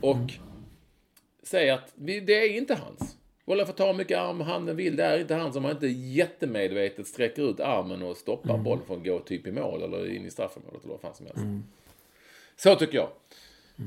Och 0.00 0.32
säg 1.42 1.70
att 1.70 1.92
det 1.94 2.34
är 2.34 2.56
inte 2.56 2.74
hans. 2.74 3.16
Bollen 3.44 3.66
får 3.66 3.72
ta 3.72 3.86
hur 3.86 3.94
mycket 3.94 4.18
arm 4.18 4.40
handen 4.40 4.76
vill. 4.76 4.96
Det 4.96 5.04
är 5.04 5.18
inte 5.18 5.34
han 5.34 5.52
som 5.52 5.62
man 5.62 5.72
inte 5.72 5.86
jättemedvetet 5.86 7.06
sträcker 7.06 7.50
ut 7.50 7.60
armen 7.60 8.02
och 8.02 8.16
stoppar 8.16 8.58
bollen 8.58 8.84
från 8.86 8.98
att 8.98 9.04
gå 9.04 9.18
typ 9.18 9.46
i 9.46 9.52
mål 9.52 9.82
eller 9.82 10.14
in 10.16 10.26
i 10.26 10.30
straffområdet 10.30 10.84
eller 10.84 10.92
vad 10.92 11.00
fan 11.00 11.14
som 11.14 11.26
helst. 11.26 11.44
Så 12.56 12.74
tycker 12.74 12.98
jag. 12.98 13.08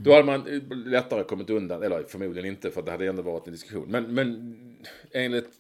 Då 0.04 0.12
hade 0.12 0.24
man 0.24 0.44
lättare 0.86 1.24
kommit 1.24 1.50
undan, 1.50 1.84
eller 1.84 2.04
förmodligen 2.04 2.50
inte 2.50 2.72
för 2.72 2.82
det 2.82 2.92
hade 2.92 3.08
ändå 3.08 3.22
varit 3.22 3.48
en 3.48 3.54
diskussion. 3.54 3.86
Men, 3.88 4.14
men 4.14 4.86
enligt... 5.12 5.60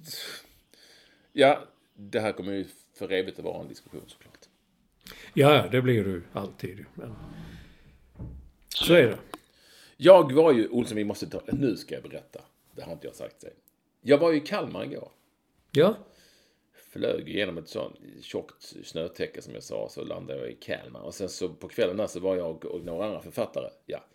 Ja, 1.33 1.59
det 1.93 2.19
här 2.19 2.31
kommer 2.31 2.53
ju 2.53 2.65
för 2.93 3.11
evigt 3.11 3.39
att 3.39 3.45
vara 3.45 3.61
en 3.61 3.67
diskussion 3.67 4.03
såklart. 4.07 4.39
Ja, 5.33 5.67
det 5.71 5.81
blir 5.81 6.03
du 6.03 6.23
alltid. 6.33 6.85
Men... 6.93 7.15
Så 8.69 8.93
är 8.93 9.07
det. 9.07 9.17
Jag 9.97 10.33
var 10.33 10.53
ju, 10.53 10.69
Olsson 10.69 10.97
vi 10.97 11.03
måste 11.03 11.29
ta, 11.29 11.41
nu 11.47 11.77
ska 11.77 11.95
jag 11.95 12.03
berätta. 12.03 12.41
Det 12.75 12.81
har 12.81 12.93
inte 12.93 13.07
jag 13.07 13.15
sagt 13.15 13.41
sig. 13.41 13.53
Jag 14.01 14.17
var 14.17 14.31
ju 14.31 14.37
i 14.37 14.39
Kalmar 14.39 14.83
igår. 14.83 15.11
Ja. 15.71 15.95
Flög 16.73 17.29
genom 17.29 17.57
ett 17.57 17.69
sånt 17.69 17.95
tjockt 18.21 18.73
snötäcke 18.83 19.41
som 19.41 19.53
jag 19.53 19.63
sa, 19.63 19.89
så 19.89 20.03
landade 20.03 20.39
jag 20.39 20.49
i 20.51 20.55
Kalmar. 20.55 21.01
Och 21.01 21.13
sen 21.13 21.29
så 21.29 21.49
på 21.49 21.67
kvällen 21.67 21.97
där 21.97 22.07
så 22.07 22.19
var 22.19 22.35
jag 22.35 22.65
och 22.65 22.85
några 22.85 23.05
andra 23.05 23.21
författare, 23.21 23.69
ja, 23.85 24.05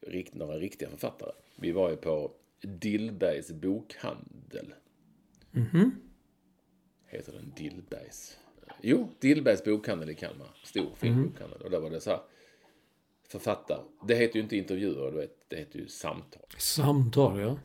rikt, 0.00 0.34
några 0.34 0.58
riktiga 0.58 0.90
författare. 0.90 1.32
Vi 1.56 1.72
var 1.72 1.90
ju 1.90 1.96
på 1.96 2.30
Dillbergs 2.62 3.52
bokhandel. 3.52 4.74
Heter 7.06 7.32
den 7.32 7.52
Dillbergs? 7.56 8.38
Jo, 8.82 9.08
Dillbergs 9.20 9.64
bokhandel 9.64 10.10
i 10.10 10.14
Kalmar. 10.14 10.48
Stor, 10.64 10.94
fin 10.96 11.22
bokhandel. 11.22 11.62
Och 11.62 11.70
där 11.70 11.80
var 11.80 11.90
det 11.90 12.00
så 12.00 12.10
här, 12.10 12.20
författare. 13.28 13.80
Det 14.08 14.14
heter 14.14 14.36
ju 14.36 14.42
inte 14.42 14.56
intervjuer, 14.56 15.10
du 15.10 15.16
vet, 15.16 15.36
det 15.48 15.56
heter 15.56 15.78
ju 15.78 15.88
samtal. 15.88 16.42
Samtal, 16.58 17.40
ja. 17.40 17.58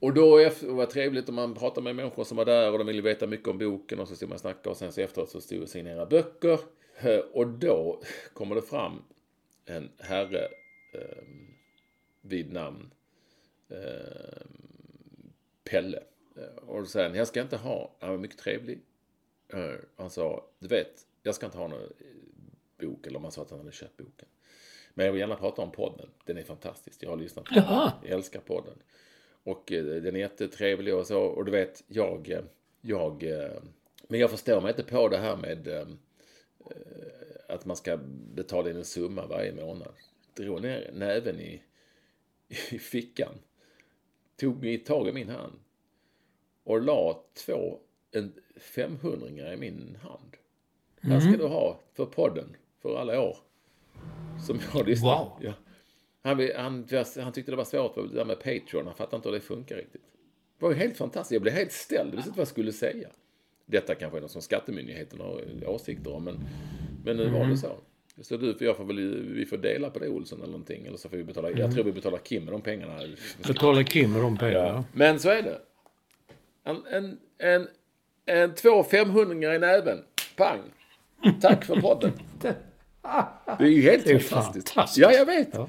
Och 0.00 0.14
då 0.14 0.38
efter- 0.38 0.68
var 0.68 0.86
det 0.86 0.92
trevligt 0.92 1.28
om 1.28 1.34
man 1.34 1.54
pratade 1.54 1.84
med 1.84 1.96
människor 1.96 2.24
som 2.24 2.36
var 2.36 2.44
där 2.44 2.72
och 2.72 2.78
de 2.78 2.86
ville 2.86 3.02
veta 3.02 3.26
mycket 3.26 3.48
om 3.48 3.58
boken 3.58 3.98
och 4.00 4.08
så 4.08 4.16
stod 4.16 4.28
man 4.28 4.34
och 4.34 4.40
snackade 4.40 4.68
och 4.68 4.76
sen 4.76 4.92
så 4.92 5.00
efteråt 5.00 5.30
så 5.30 5.40
stod 5.40 5.62
och 5.62 5.68
signerade 5.68 6.06
böcker. 6.06 6.60
Eh, 7.00 7.18
Och 7.18 7.48
då 7.48 8.02
kommer 8.32 8.54
det 8.54 8.62
fram 8.62 9.02
en 9.64 9.90
herre 9.98 10.48
eh, 10.94 11.24
vid 12.28 12.52
namn 12.52 12.90
eh, 13.68 14.46
Pelle. 15.64 16.02
Eh, 16.36 16.56
Och 16.66 16.80
då 16.80 16.86
säger 16.86 17.08
han, 17.08 17.18
jag 17.18 17.26
ska 17.28 17.40
inte 17.40 17.56
ha, 17.56 17.96
han 18.00 18.10
var 18.10 18.18
mycket 18.18 18.38
trevlig. 18.38 18.80
Eh, 19.48 19.74
Han 19.96 20.10
sa, 20.10 20.44
du 20.58 20.68
vet, 20.68 21.06
jag 21.22 21.34
ska 21.34 21.46
inte 21.46 21.58
ha 21.58 21.68
någon 21.68 21.80
eh, 21.82 21.86
bok, 22.86 23.06
eller 23.06 23.16
om 23.16 23.24
han 23.24 23.32
sa 23.32 23.42
att 23.42 23.50
han 23.50 23.58
hade 23.58 23.72
köpt 23.72 23.96
boken. 23.96 24.28
Men 24.94 25.06
jag 25.06 25.12
vill 25.12 25.20
gärna 25.20 25.36
prata 25.36 25.62
om 25.62 25.70
podden. 25.72 26.08
Den 26.24 26.38
är 26.38 26.42
fantastisk. 26.42 27.02
Jag 27.02 27.10
har 27.10 27.16
lyssnat 27.16 27.44
på 27.44 27.54
Jaha. 27.54 27.92
den. 28.00 28.10
Jag 28.10 28.18
älskar 28.18 28.40
podden. 28.40 28.74
Och 29.42 29.72
eh, 29.72 29.84
den 29.84 30.16
är 30.16 30.20
jättetrevlig 30.20 30.94
och 30.94 31.06
så. 31.06 31.20
Och 31.20 31.44
du 31.44 31.50
vet, 31.52 31.84
jag... 31.86 32.42
jag 32.80 33.22
men 34.08 34.20
jag 34.20 34.30
förstår 34.30 34.60
mig 34.60 34.70
inte 34.70 34.82
på 34.84 35.08
det 35.08 35.16
här 35.18 35.36
med 35.36 35.68
att 37.48 37.64
man 37.64 37.76
ska 37.76 37.96
betala 38.34 38.70
in 38.70 38.76
en 38.76 38.84
summa 38.84 39.26
varje 39.26 39.52
månad. 39.52 39.92
Drog 40.34 40.62
ner 40.62 40.90
näven 40.94 41.40
i, 41.40 41.62
i 42.48 42.78
fickan. 42.78 43.34
Tog 44.36 44.62
mig 44.62 44.78
tag 44.78 45.08
i 45.08 45.12
min 45.12 45.28
hand. 45.28 45.52
Och 46.64 46.80
la 46.80 47.24
två 47.46 47.78
en 48.10 48.32
500 48.56 49.54
i 49.54 49.56
min 49.56 49.98
hand. 50.02 50.36
Här 51.00 51.20
ska 51.20 51.36
du 51.36 51.46
ha 51.46 51.80
för 51.94 52.06
podden 52.06 52.56
för 52.82 52.96
alla 52.98 53.20
år. 53.20 53.36
Som 54.46 54.60
jag 54.60 54.68
har 54.68 54.84
lyssnat. 54.84 55.18
Wow. 55.18 55.38
Ja. 55.40 55.52
Han, 56.22 56.48
han, 56.56 56.86
han 57.16 57.32
tyckte 57.32 57.52
det 57.52 57.56
var 57.56 57.64
svårt 57.64 57.94
det 57.94 58.14
där 58.14 58.24
med 58.24 58.38
Patreon. 58.38 58.86
Han 58.86 58.94
fattade 58.94 59.16
inte 59.16 59.28
hur 59.28 59.34
det 59.34 59.40
funkar 59.40 59.76
riktigt. 59.76 60.02
Det 60.58 60.64
var 60.64 60.70
ju 60.70 60.76
helt 60.76 60.96
fantastiskt. 60.96 61.32
Jag 61.32 61.42
blev 61.42 61.54
helt 61.54 61.72
ställd. 61.72 62.12
Jag 62.12 62.16
visste 62.16 62.28
inte 62.28 62.38
vad 62.38 62.42
jag 62.42 62.48
skulle 62.48 62.72
säga. 62.72 63.08
Detta 63.66 63.94
kanske 63.94 64.18
är 64.18 64.22
något 64.22 64.30
som 64.30 64.42
Skattemyndigheten 64.42 65.20
har 65.20 65.64
åsikter 65.66 66.12
om. 66.12 66.24
Men, 66.24 66.40
men 67.04 67.16
nu 67.16 67.30
var 67.30 67.46
det 67.46 67.56
så. 67.56 67.76
Så 68.22 68.36
du, 68.36 68.54
för 68.54 68.64
jag 68.64 68.76
får 68.76 68.84
väl, 68.84 69.22
vi 69.34 69.46
får 69.46 69.56
dela 69.56 69.90
på 69.90 69.98
det 69.98 70.08
Olsson 70.08 70.38
eller 70.38 70.50
någonting. 70.52 70.86
Eller 70.86 70.96
så 70.96 71.08
får 71.08 71.16
vi 71.16 71.24
betala, 71.24 71.50
jag 71.50 71.72
tror 71.74 71.84
vi 71.84 71.92
betalar 71.92 72.18
Kim 72.18 72.44
med 72.44 72.52
de 72.54 72.60
pengarna. 72.62 73.00
Betala 73.46 73.84
Kim 73.84 74.12
med 74.12 74.22
de 74.22 74.36
pengarna. 74.36 74.66
Ja. 74.66 74.84
Men 74.92 75.18
så 75.20 75.28
är 75.30 75.42
det. 75.42 75.60
En, 76.64 76.82
en, 76.90 77.18
en, 77.38 77.68
en 78.26 78.54
två 78.54 78.84
500 78.84 79.54
i 79.54 79.58
näven. 79.58 79.98
Pang. 80.36 80.60
Tack 81.40 81.64
för 81.64 81.80
podden. 81.80 82.12
Det 82.40 82.54
är 83.64 83.66
ju 83.66 83.82
helt 83.82 84.04
Det 84.04 84.12
är 84.12 84.18
fantastiskt. 84.18 84.68
fantastiskt. 84.70 85.02
Ja, 85.02 85.12
jag 85.12 85.26
vet. 85.26 85.48
Ja. 85.52 85.68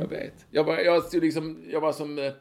Jag 0.00 0.08
vet. 0.08 0.46
Jag 0.50 0.64
var, 0.64 0.78
jag, 0.78 1.02
stod 1.04 1.22
liksom, 1.22 1.64
jag 1.70 1.80
var 1.80 1.92
som... 1.92 2.18
eh, 2.18 2.32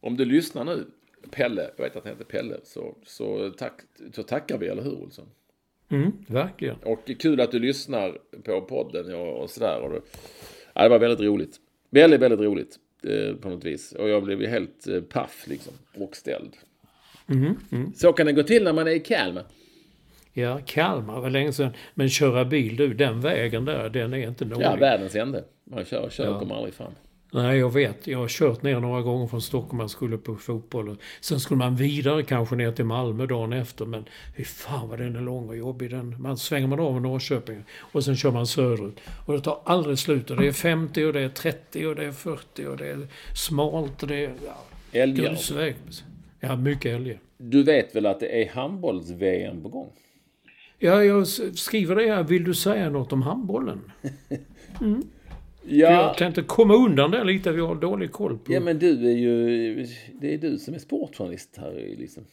Om 0.00 0.16
du 0.16 0.24
lyssnar 0.24 0.64
nu, 0.64 0.86
Pelle, 1.30 1.70
jag 1.76 1.84
vet 1.84 1.96
att 1.96 2.04
han 2.04 2.12
heter 2.12 2.24
Pelle, 2.24 2.56
så, 2.64 2.94
så, 3.06 3.50
tack, 3.50 3.72
så 4.14 4.22
tackar 4.22 4.58
vi, 4.58 4.66
eller 4.66 4.82
hur 4.82 4.94
Olsson? 4.94 5.26
Mm, 5.88 6.12
verkligen. 6.26 6.76
Och 6.82 7.10
kul 7.18 7.40
att 7.40 7.50
du 7.50 7.58
lyssnar 7.58 8.18
på 8.44 8.60
podden 8.60 9.14
och, 9.14 9.42
och 9.42 9.50
sådär. 9.50 9.80
Och 9.80 9.90
det, 9.90 10.00
ja, 10.74 10.82
det 10.82 10.88
var 10.88 10.98
väldigt 10.98 11.20
roligt. 11.20 11.56
Väldigt, 11.90 12.20
väldigt 12.20 12.40
roligt 12.40 12.78
eh, 13.02 13.34
på 13.36 13.48
något 13.48 13.64
vis. 13.64 13.92
Och 13.92 14.08
jag 14.08 14.22
blev 14.22 14.40
ju 14.40 14.46
helt 14.48 14.86
eh, 14.86 15.00
paff 15.00 15.44
liksom, 15.46 15.72
och 15.98 16.16
ställd. 16.16 16.56
Mm, 17.28 17.56
mm. 17.72 17.92
Så 17.94 18.12
kan 18.12 18.26
det 18.26 18.32
gå 18.32 18.42
till 18.42 18.64
när 18.64 18.72
man 18.72 18.86
är 18.88 18.92
i 18.92 19.00
Kalmar. 19.00 19.44
Ja, 20.32 20.60
Kalmar 20.66 21.20
var 21.20 21.30
länge 21.30 21.52
sedan. 21.52 21.70
Men 21.94 22.08
köra 22.08 22.44
bil 22.44 22.76
du, 22.76 22.94
den 22.94 23.20
vägen 23.20 23.64
där, 23.64 23.88
den 23.88 24.14
är 24.14 24.28
inte 24.28 24.44
dålig. 24.44 24.66
Ja, 24.66 24.76
världens 24.76 25.14
ände. 25.14 25.44
Man 25.64 25.84
kör 25.84 26.02
och 26.02 26.12
kör 26.12 26.24
Ja. 26.24 26.38
kommer 26.38 26.54
aldrig 26.54 26.74
fram. 26.74 26.92
Nej, 27.34 27.58
jag 27.58 27.72
vet. 27.72 28.06
Jag 28.06 28.18
har 28.18 28.28
kört 28.28 28.62
ner 28.62 28.80
några 28.80 29.02
gånger 29.02 29.26
från 29.26 29.42
Stockholm. 29.42 29.78
Man 29.78 29.88
skulle 29.88 30.18
på 30.18 30.36
fotboll. 30.36 30.96
Sen 31.20 31.40
skulle 31.40 31.58
man 31.58 31.76
vidare 31.76 32.22
kanske 32.22 32.56
ner 32.56 32.72
till 32.72 32.84
Malmö 32.84 33.26
dagen 33.26 33.52
efter. 33.52 33.84
Men 33.84 34.04
hur 34.34 34.44
fan 34.44 34.88
vad 34.88 34.98
den 34.98 35.16
är 35.16 35.20
lång 35.20 35.48
och 35.48 35.56
jobbig. 35.56 35.90
Den. 35.90 36.22
Man 36.22 36.36
svänger 36.36 36.66
man 36.66 36.80
av 36.80 36.96
i 36.96 37.00
Norrköping 37.00 37.64
och 37.78 38.04
sen 38.04 38.16
kör 38.16 38.30
man 38.30 38.46
söderut. 38.46 39.00
Och 39.26 39.32
det 39.32 39.40
tar 39.40 39.60
aldrig 39.64 39.98
slut. 39.98 40.30
Och 40.30 40.36
det 40.36 40.46
är 40.46 40.52
50 40.52 41.04
och 41.04 41.12
det 41.12 41.20
är 41.20 41.28
30 41.28 41.86
och 41.86 41.96
det 41.96 42.04
är 42.04 42.12
40 42.12 42.66
och 42.66 42.76
det 42.76 42.88
är 42.88 43.06
smalt 43.36 44.02
och 44.02 44.08
det 44.08 44.24
är... 44.24 44.32
Ja, 44.46 44.56
Älgar. 44.92 45.28
grusväg. 45.28 45.76
Ja, 46.40 46.56
mycket 46.56 46.96
älgar. 46.96 47.18
Du 47.38 47.62
vet 47.62 47.96
väl 47.96 48.06
att 48.06 48.20
det 48.20 48.42
är 48.42 48.48
handbolls-VM 48.50 49.62
på 49.62 49.68
gång? 49.68 49.90
Ja, 50.78 51.04
jag 51.04 51.26
skriver 51.58 51.96
det 51.96 52.14
här. 52.14 52.22
Vill 52.22 52.44
du 52.44 52.54
säga 52.54 52.90
något 52.90 53.12
om 53.12 53.22
handbollen? 53.22 53.80
Mm. 54.80 55.02
För 55.64 55.70
Ja, 55.74 55.90
Jag 55.92 56.16
tänkte 56.16 56.42
komma 56.42 56.74
undan 56.74 57.10
där 57.10 57.24
lite. 57.24 57.52
Vi 57.52 57.60
har 57.60 57.74
dålig 57.74 58.12
koll 58.12 58.38
på... 58.38 58.52
ja, 58.52 58.60
men 58.60 58.78
du 58.78 59.08
är 59.10 59.14
ju... 59.16 59.86
Det 60.20 60.34
är 60.34 60.38
du 60.38 60.58
som 60.58 60.74
är 60.74 60.78
sportjournalist 60.78 61.56
här 61.56 61.94
liksom. 61.98 62.24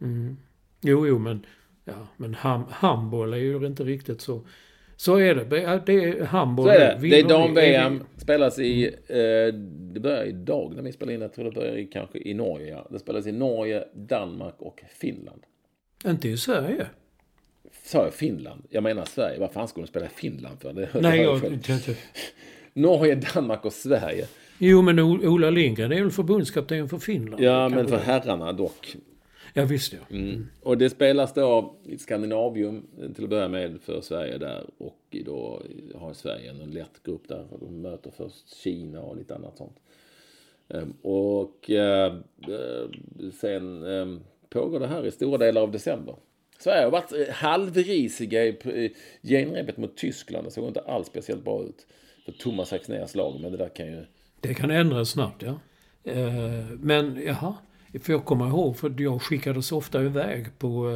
Mm. 0.00 0.36
Jo, 0.80 1.06
jo, 1.06 1.18
men, 1.18 1.46
ja, 1.84 2.08
men 2.16 2.34
ham, 2.34 2.64
handboll 2.70 3.32
är 3.32 3.36
ju 3.38 3.66
inte 3.66 3.84
riktigt 3.84 4.20
så. 4.20 4.46
Så 4.96 5.16
är 5.16 5.34
det. 5.34 5.44
Det 5.44 5.62
är- 5.62 5.82
Det 5.86 6.24
handboll. 6.24 6.66
Så 6.66 6.72
är 6.72 6.78
det. 7.00 7.08
Det 7.08 7.20
är 7.20 7.28
dam-VM. 7.28 8.04
Spelas 8.16 8.58
i... 8.58 8.86
Eh, 9.08 9.54
det 9.92 10.00
börjar 10.00 10.24
idag 10.24 10.72
när 10.76 10.82
vi 10.82 10.92
spelar 10.92 11.12
in. 11.12 11.20
Jag 11.20 11.32
tror 11.32 11.44
det 11.44 11.50
börjar 11.50 11.76
i, 11.76 11.86
kanske 11.86 12.18
i 12.18 12.34
Norge. 12.34 12.68
Ja. 12.70 12.88
Det 12.90 12.98
spelas 12.98 13.26
i 13.26 13.32
Norge, 13.32 13.84
Danmark 13.94 14.54
och 14.58 14.82
Finland. 14.98 15.42
Inte 16.06 16.28
i 16.28 16.36
Sverige. 16.36 16.86
Sa 17.84 18.04
jag 18.04 18.14
Finland? 18.14 18.62
Jag 18.70 18.82
menar 18.82 19.04
Sverige. 19.04 19.38
Vad 19.40 19.52
fan 19.52 19.68
skulle 19.68 19.86
de 19.86 19.90
spela 19.90 20.06
i 20.06 20.08
Finland 20.08 20.60
för? 20.60 20.72
Det, 20.72 20.88
det 20.92 21.00
Nej, 21.00 21.20
jag 21.20 21.40
själv. 21.40 21.58
Norge, 22.72 23.14
Danmark 23.14 23.64
och 23.64 23.72
Sverige. 23.72 24.26
Jo, 24.58 24.82
men 24.82 24.98
Ola 24.98 25.50
Lindgren 25.50 25.92
är 25.92 26.02
väl 26.02 26.10
förbundskapten 26.10 26.88
för 26.88 26.98
Finland? 26.98 27.42
Ja, 27.42 27.68
men 27.68 27.88
för 27.88 27.96
herrarna 27.96 28.52
dock. 28.52 28.96
Ja, 29.54 29.64
visst 29.64 29.92
ja. 29.92 30.16
Mm. 30.16 30.48
Och 30.62 30.78
det 30.78 30.90
spelas 30.90 31.34
då 31.34 31.74
i 31.84 31.98
Skandinavium 31.98 32.86
till 33.14 33.24
att 33.24 33.30
börja 33.30 33.48
med 33.48 33.80
för 33.80 34.00
Sverige 34.00 34.38
där. 34.38 34.64
Och 34.78 35.16
då 35.24 35.62
har 35.94 36.12
Sverige 36.12 36.50
en 36.50 36.70
lätt 36.70 37.02
grupp 37.04 37.28
där. 37.28 37.46
De 37.60 37.82
möter 37.82 38.10
först 38.16 38.56
Kina 38.62 39.00
och 39.00 39.16
lite 39.16 39.34
annat 39.34 39.56
sånt. 39.56 39.76
Ehm, 40.68 40.94
Och 41.02 41.70
eh, 41.70 42.14
sen 43.40 43.82
eh, 43.82 44.20
pågår 44.48 44.80
det 44.80 44.86
här 44.86 45.06
i 45.06 45.10
stora 45.10 45.38
delar 45.38 45.62
av 45.62 45.70
december. 45.70 46.14
Sverige 46.58 46.84
har 46.84 46.90
varit 46.90 47.12
eh, 47.12 47.34
halvrisiga 47.34 48.44
i 48.44 48.94
genrepet 49.22 49.76
mot 49.76 49.96
Tyskland. 49.96 50.46
Det 50.46 50.50
såg 50.50 50.68
inte 50.68 50.80
alls 50.80 51.06
speciellt 51.06 51.44
bra 51.44 51.62
ut 51.64 51.86
för 52.32 52.38
Thomas 52.38 52.72
Axnérs 52.72 53.14
lag. 53.14 53.40
Men 53.40 53.52
det 53.52 53.58
där 53.58 53.68
kan 53.68 53.86
ju... 53.86 54.06
Det 54.40 54.54
kan 54.54 54.70
ändras 54.70 55.08
snabbt, 55.08 55.42
ja. 55.42 55.58
Eh, 56.04 56.64
men 56.80 57.22
jaha, 57.26 57.54
för 58.02 58.12
jag 58.12 58.24
kommer 58.24 58.48
ihåg, 58.48 58.76
för 58.76 59.00
jag 59.00 59.22
skickades 59.22 59.72
ofta 59.72 60.02
iväg 60.02 60.58
på 60.58 60.90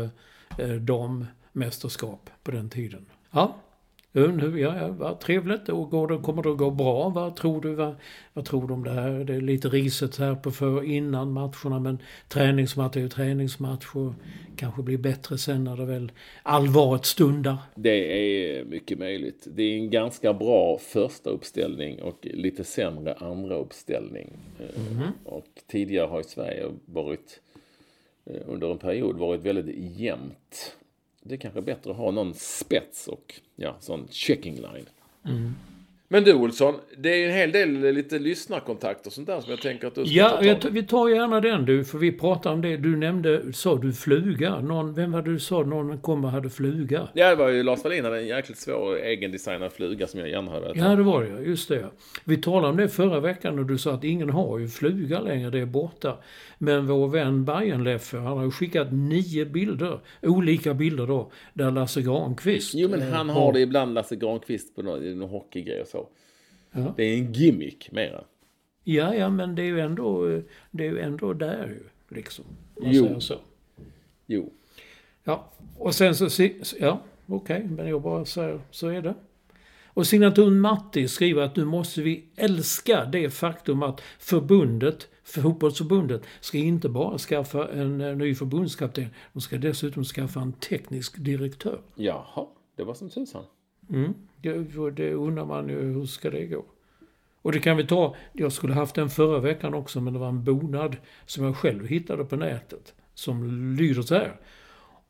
eh, 0.59 0.67
eh, 0.67 0.75
dammästerskap 0.75 2.31
på 2.43 2.51
den 2.51 2.71
tiden. 2.71 3.07
Ja, 3.31 3.57
nu, 4.15 4.61
ja, 4.61 4.89
vad 4.89 5.21
trevligt. 5.21 5.69
Och 5.69 5.91
går 5.91 6.09
det, 6.09 6.19
kommer 6.19 6.43
det 6.43 6.51
att 6.51 6.59
gå 6.59 6.71
bra? 6.71 7.09
Vad 7.09 7.37
tror 7.37 7.61
du? 7.61 7.75
Vad, 7.75 7.95
vad 8.33 8.45
tror 8.45 8.69
du 8.69 8.75
om 8.75 8.85
det 8.85 8.91
här? 8.91 9.11
Det 9.11 9.35
är 9.35 9.41
lite 9.41 9.69
riset 9.69 10.17
här 10.17 10.35
på 10.35 10.51
för 10.51 10.85
innan 10.85 11.33
matcherna 11.33 11.79
men 11.81 11.99
träningsmatch 12.29 12.97
är 12.97 13.01
ju 13.01 13.09
träningsmatch 13.09 13.87
och 13.95 14.13
kanske 14.57 14.83
blir 14.83 14.99
bättre 14.99 15.39
sen 15.39 15.65
när 15.65 15.77
det 15.77 15.85
väl 15.85 16.13
allvaret 16.43 17.05
stundar. 17.05 17.57
Det 17.75 18.61
är 18.61 18.65
mycket 18.65 18.99
möjligt. 18.99 19.47
Det 19.55 19.63
är 19.63 19.77
en 19.77 19.91
ganska 19.91 20.33
bra 20.33 20.79
första 20.79 21.31
uppställning 21.31 22.03
och 22.03 22.19
lite 22.23 22.65
sämre 22.65 23.15
andra 23.15 23.57
uppställning. 23.57 24.37
Mhm. 24.59 25.13
Och 25.25 25.47
tidigare 25.67 26.07
har 26.07 26.19
ju 26.19 26.25
Sverige 26.25 26.67
varit 26.87 27.41
eh, 28.27 28.41
under 28.47 28.71
en 28.71 28.79
period 28.79 29.17
varit 29.17 29.41
väldigt 29.41 29.77
jämnt. 29.77 30.77
Det 31.27 31.35
är 31.35 31.39
kanske 31.39 31.61
bättre 31.61 31.91
att 31.91 31.97
ha 31.97 32.11
någon 32.11 32.35
spets 32.35 33.09
och 33.09 33.35
ja, 33.57 33.77
sån 33.81 34.09
checking 34.11 34.55
line. 34.55 34.87
Mm. 35.27 35.55
Men 36.09 36.25
du 36.25 36.35
Olsson, 36.35 36.75
det 36.99 37.09
är 37.09 37.29
en 37.29 37.35
hel 37.35 37.53
del 37.53 37.95
lite 37.95 38.19
lyssnarkontakter 38.19 39.09
och 39.09 39.13
sånt 39.13 39.27
där 39.27 39.41
som 39.41 39.51
jag 39.51 39.61
tänker 39.61 39.87
att 39.87 39.95
du 39.95 40.07
ska 40.07 40.15
Ja, 40.15 40.57
ta 40.61 40.69
i. 40.69 40.71
vi 40.71 40.83
tar 40.83 41.09
gärna 41.09 41.41
den 41.41 41.65
du, 41.65 41.85
för 41.85 41.99
vi 41.99 42.13
pratar 42.13 42.53
om 42.53 42.63
det. 42.63 42.77
Du 42.77 42.97
nämnde, 42.97 43.53
sa 43.53 43.77
du 43.77 43.93
fluga? 43.93 44.61
Någon, 44.61 44.95
vem 44.95 45.13
var 45.13 45.23
det 45.23 45.33
du 45.33 45.39
sa 45.41 45.63
någon 45.63 45.99
kom 45.99 46.25
och 46.25 46.31
hade 46.31 46.51
fluga? 46.51 47.09
Ja, 47.15 47.29
det 47.31 47.37
var 47.37 47.49
ju 47.49 47.63
Lars 47.63 47.85
Wallin 47.85 48.05
hade 48.05 48.19
en 48.19 48.27
jäkligt 48.27 48.59
svår 48.59 48.99
egendesignad 48.99 49.73
fluga 49.73 50.07
som 50.07 50.21
jag 50.21 50.29
gärna 50.29 50.51
hade. 50.51 50.73
Ja, 50.75 50.97
det 50.97 51.03
var 51.03 51.23
det 51.23 51.29
ja. 51.29 51.39
Just 51.41 51.69
det 51.69 51.77
ja. 51.77 51.91
Vi 52.25 52.37
talade 52.37 52.69
om 52.69 52.77
det 52.77 52.89
förra 52.89 53.21
veckan 53.21 53.59
och 53.59 53.67
du 53.67 53.79
sa 53.79 53.93
att 53.95 54.05
ingen 54.05 54.31
har 54.31 54.59
ju 54.59 54.69
fluga 54.69 55.21
längre, 55.21 55.51
det 55.51 55.61
är 55.61 55.67
borta. 55.67 56.19
Men 56.65 56.87
vår 56.87 57.09
vän 57.09 57.45
Bajenleffe, 57.45 58.19
han 58.19 58.39
har 58.39 58.51
skickat 58.51 58.89
nio 58.93 59.45
bilder, 59.45 60.01
olika 60.23 60.75
bilder 60.75 61.07
då, 61.07 61.31
där 61.55 61.71
Lasse 61.71 62.03
Granqvist... 62.03 62.75
Jo, 62.75 62.89
men 62.89 63.03
eh, 63.03 63.09
han 63.09 63.29
har 63.29 63.53
det 63.53 63.61
ibland, 63.61 63.95
Lasse 63.95 64.17
Granqvist, 64.17 64.77
på 64.77 64.83
någon, 64.83 65.19
någon 65.19 65.31
hockeygrej 65.31 65.81
och 65.81 65.89
så. 65.89 66.09
Ja. 66.73 66.95
Det 66.97 67.05
är 67.05 67.19
en 67.19 67.33
gimmick 67.33 67.93
mera. 67.93 68.25
Ja, 68.85 69.15
ja, 69.15 69.31
men 69.31 69.55
det 69.55 69.63
är 69.63 69.67
ju 69.67 69.81
ändå, 69.81 70.31
eh, 70.31 70.43
det 70.71 70.87
är 70.87 70.91
ju 70.91 71.01
ändå 71.01 71.33
där 71.33 71.67
ju, 71.67 72.15
liksom. 72.17 72.45
om 72.75 72.85
Man 72.85 72.95
Jo. 72.95 73.05
säger 73.05 73.21
så. 73.21 73.39
Jo. 74.27 74.53
Ja, 75.25 75.51
och 75.79 75.95
sen 75.95 76.15
så... 76.15 76.49
Ja, 76.81 77.01
okej, 77.27 77.65
men 77.65 77.89
jag 77.89 78.03
bara 78.03 78.25
säger 78.25 78.61
så 78.71 78.89
är 78.89 79.03
det. 79.03 79.15
Och 79.95 80.07
signaturen 80.07 80.61
Matti 80.61 81.09
skriver 81.09 81.43
att 81.43 81.57
nu 81.57 81.65
måste 81.65 82.03
vi 82.03 82.25
älska 82.37 83.05
det 83.05 83.31
faktum 83.31 83.83
att 83.83 84.01
förbundet, 84.19 85.09
fotbollsförbundet, 85.25 86.23
ska 86.41 86.59
inte 86.59 86.89
bara 86.89 87.19
skaffa 87.19 87.69
en 87.69 88.01
eh, 88.01 88.17
ny 88.17 88.35
förbundskapten, 88.35 89.07
de 89.33 89.41
ska 89.41 89.57
dessutom 89.57 90.05
skaffa 90.05 90.41
en 90.41 90.53
teknisk 90.53 91.25
direktör. 91.25 91.81
Jaha, 91.95 92.47
det 92.77 92.85
var 92.85 92.95
som 92.95 93.11
tusan. 93.11 93.45
Mm. 93.91 94.15
Det, 94.43 94.91
det 94.91 95.15
undrar 95.15 95.45
man 95.45 95.69
ju, 95.69 95.81
hur 95.81 96.07
ska 96.07 96.31
det 96.31 96.47
gå? 96.47 96.65
Och 97.43 97.53
det 97.53 97.59
kan 97.59 97.77
vi 97.77 97.87
ta, 97.87 98.17
jag 98.33 98.53
skulle 98.53 98.75
haft 98.75 98.95
den 98.95 99.11
förra 99.11 99.41
veckan 99.41 99.75
också, 99.75 100.01
men 100.01 100.13
det 100.13 100.19
var 100.19 100.29
en 100.29 100.45
bonad 100.45 100.97
som 101.27 101.45
jag 101.45 101.57
själv 101.57 101.87
hittade 101.87 102.25
på 102.25 102.37
nätet. 102.37 102.95
Som 103.15 103.75
lyder 103.79 104.03
så 104.03 104.15
här. 104.15 104.41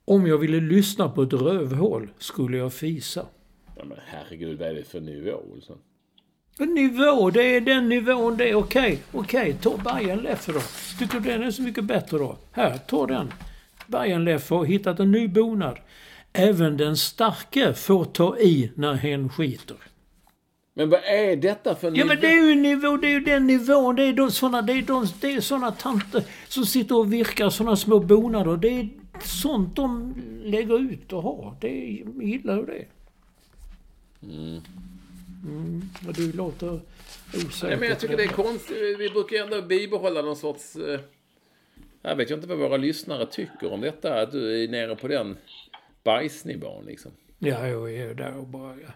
Om 0.05 0.26
jag 0.26 0.39
ville 0.39 0.61
lyssna 0.61 1.09
på 1.09 1.22
ett 1.22 1.32
rövhål 1.32 2.11
skulle 2.18 2.57
jag 2.57 2.72
fisa. 2.72 3.26
Ja, 3.76 3.84
men 3.84 3.98
herregud, 4.06 4.58
vad 4.58 4.68
är 4.68 4.74
det 4.74 4.84
för 4.84 5.00
nivå, 5.00 5.32
Olsson? 5.52 5.78
En 6.58 6.74
nivå, 6.74 7.30
det 7.30 7.42
är 7.42 7.60
den 7.60 7.88
nivån 7.88 8.36
det 8.36 8.50
är. 8.50 8.54
Okej, 8.54 8.98
okej, 9.12 9.56
ta 9.62 9.76
Bajen 9.76 10.18
Leffe 10.18 10.52
då. 10.52 10.60
Tycker 10.98 11.20
du 11.20 11.30
den 11.30 11.42
är 11.42 11.50
så 11.50 11.62
mycket 11.62 11.84
bättre 11.84 12.18
då? 12.18 12.36
Här, 12.52 12.78
ta 12.78 13.06
den. 13.06 13.32
Bajen 13.86 14.24
Leffe 14.24 14.54
har 14.54 14.64
hittat 14.64 15.00
en 15.00 15.10
ny 15.10 15.28
bonad. 15.28 15.78
Även 16.32 16.76
den 16.76 16.96
starke 16.96 17.74
får 17.74 18.04
ta 18.04 18.38
i 18.38 18.70
när 18.74 18.94
hen 18.94 19.28
skiter. 19.28 19.76
Men 20.74 20.90
vad 20.90 21.00
är 21.04 21.36
detta 21.36 21.74
för 21.74 21.98
Ja 21.98 22.04
men 22.04 22.20
det 22.20 22.26
är 22.26 22.48
ju 22.48 22.54
nivå, 22.54 22.96
det 22.96 23.06
är 23.06 23.10
ju 23.10 23.20
den 23.20 23.46
nivån. 23.46 23.96
Det 23.96 24.02
är 24.02 24.12
de 24.12 24.30
såna, 24.30 24.62
det 24.62 24.72
är 24.72 24.82
de, 24.82 25.06
det 25.20 25.32
är 25.32 25.40
såna 25.40 25.70
tanter 25.70 26.22
som 26.48 26.66
sitter 26.66 26.98
och 26.98 27.12
virkar 27.12 27.50
såna 27.50 27.76
små 27.76 28.00
bonader. 28.00 28.56
Det 28.56 28.68
är 28.68 28.88
sånt 29.22 29.76
de 29.76 30.14
lägger 30.44 30.78
ut 30.78 31.12
och 31.12 31.22
har. 31.22 31.56
Det 31.60 31.68
är, 31.68 32.04
jag 32.04 32.24
gillar 32.24 32.56
ju 32.56 32.66
det. 32.66 32.84
Mm. 34.30 34.60
Mm, 35.44 35.82
och 36.08 36.14
du 36.14 36.32
låter 36.32 36.80
osäker. 37.34 37.70
Ja, 37.70 37.76
men 37.80 37.88
jag 37.88 38.00
tycker 38.00 38.16
det 38.16 38.24
är 38.24 38.28
konstigt. 38.28 38.98
Vi 38.98 39.10
brukar 39.10 39.36
ändå 39.36 39.62
bibehålla 39.62 40.22
någon 40.22 40.36
sorts... 40.36 40.76
Eh, 40.76 41.00
jag 42.02 42.16
vet 42.16 42.30
ju 42.30 42.34
inte 42.34 42.46
vad 42.46 42.58
våra 42.58 42.76
lyssnare 42.76 43.26
tycker 43.26 43.72
om 43.72 43.80
detta. 43.80 44.20
Att 44.20 44.32
du 44.32 44.64
är 44.64 44.68
nere 44.68 44.96
på 44.96 45.08
den 45.08 45.36
bajsnivån 46.04 46.84
liksom. 46.84 47.12
Ja, 47.38 47.68
jag 47.68 47.94
är 47.94 48.14
där 48.14 48.36
och 48.36 48.46
bara... 48.46 48.76
Ja. 48.86 48.92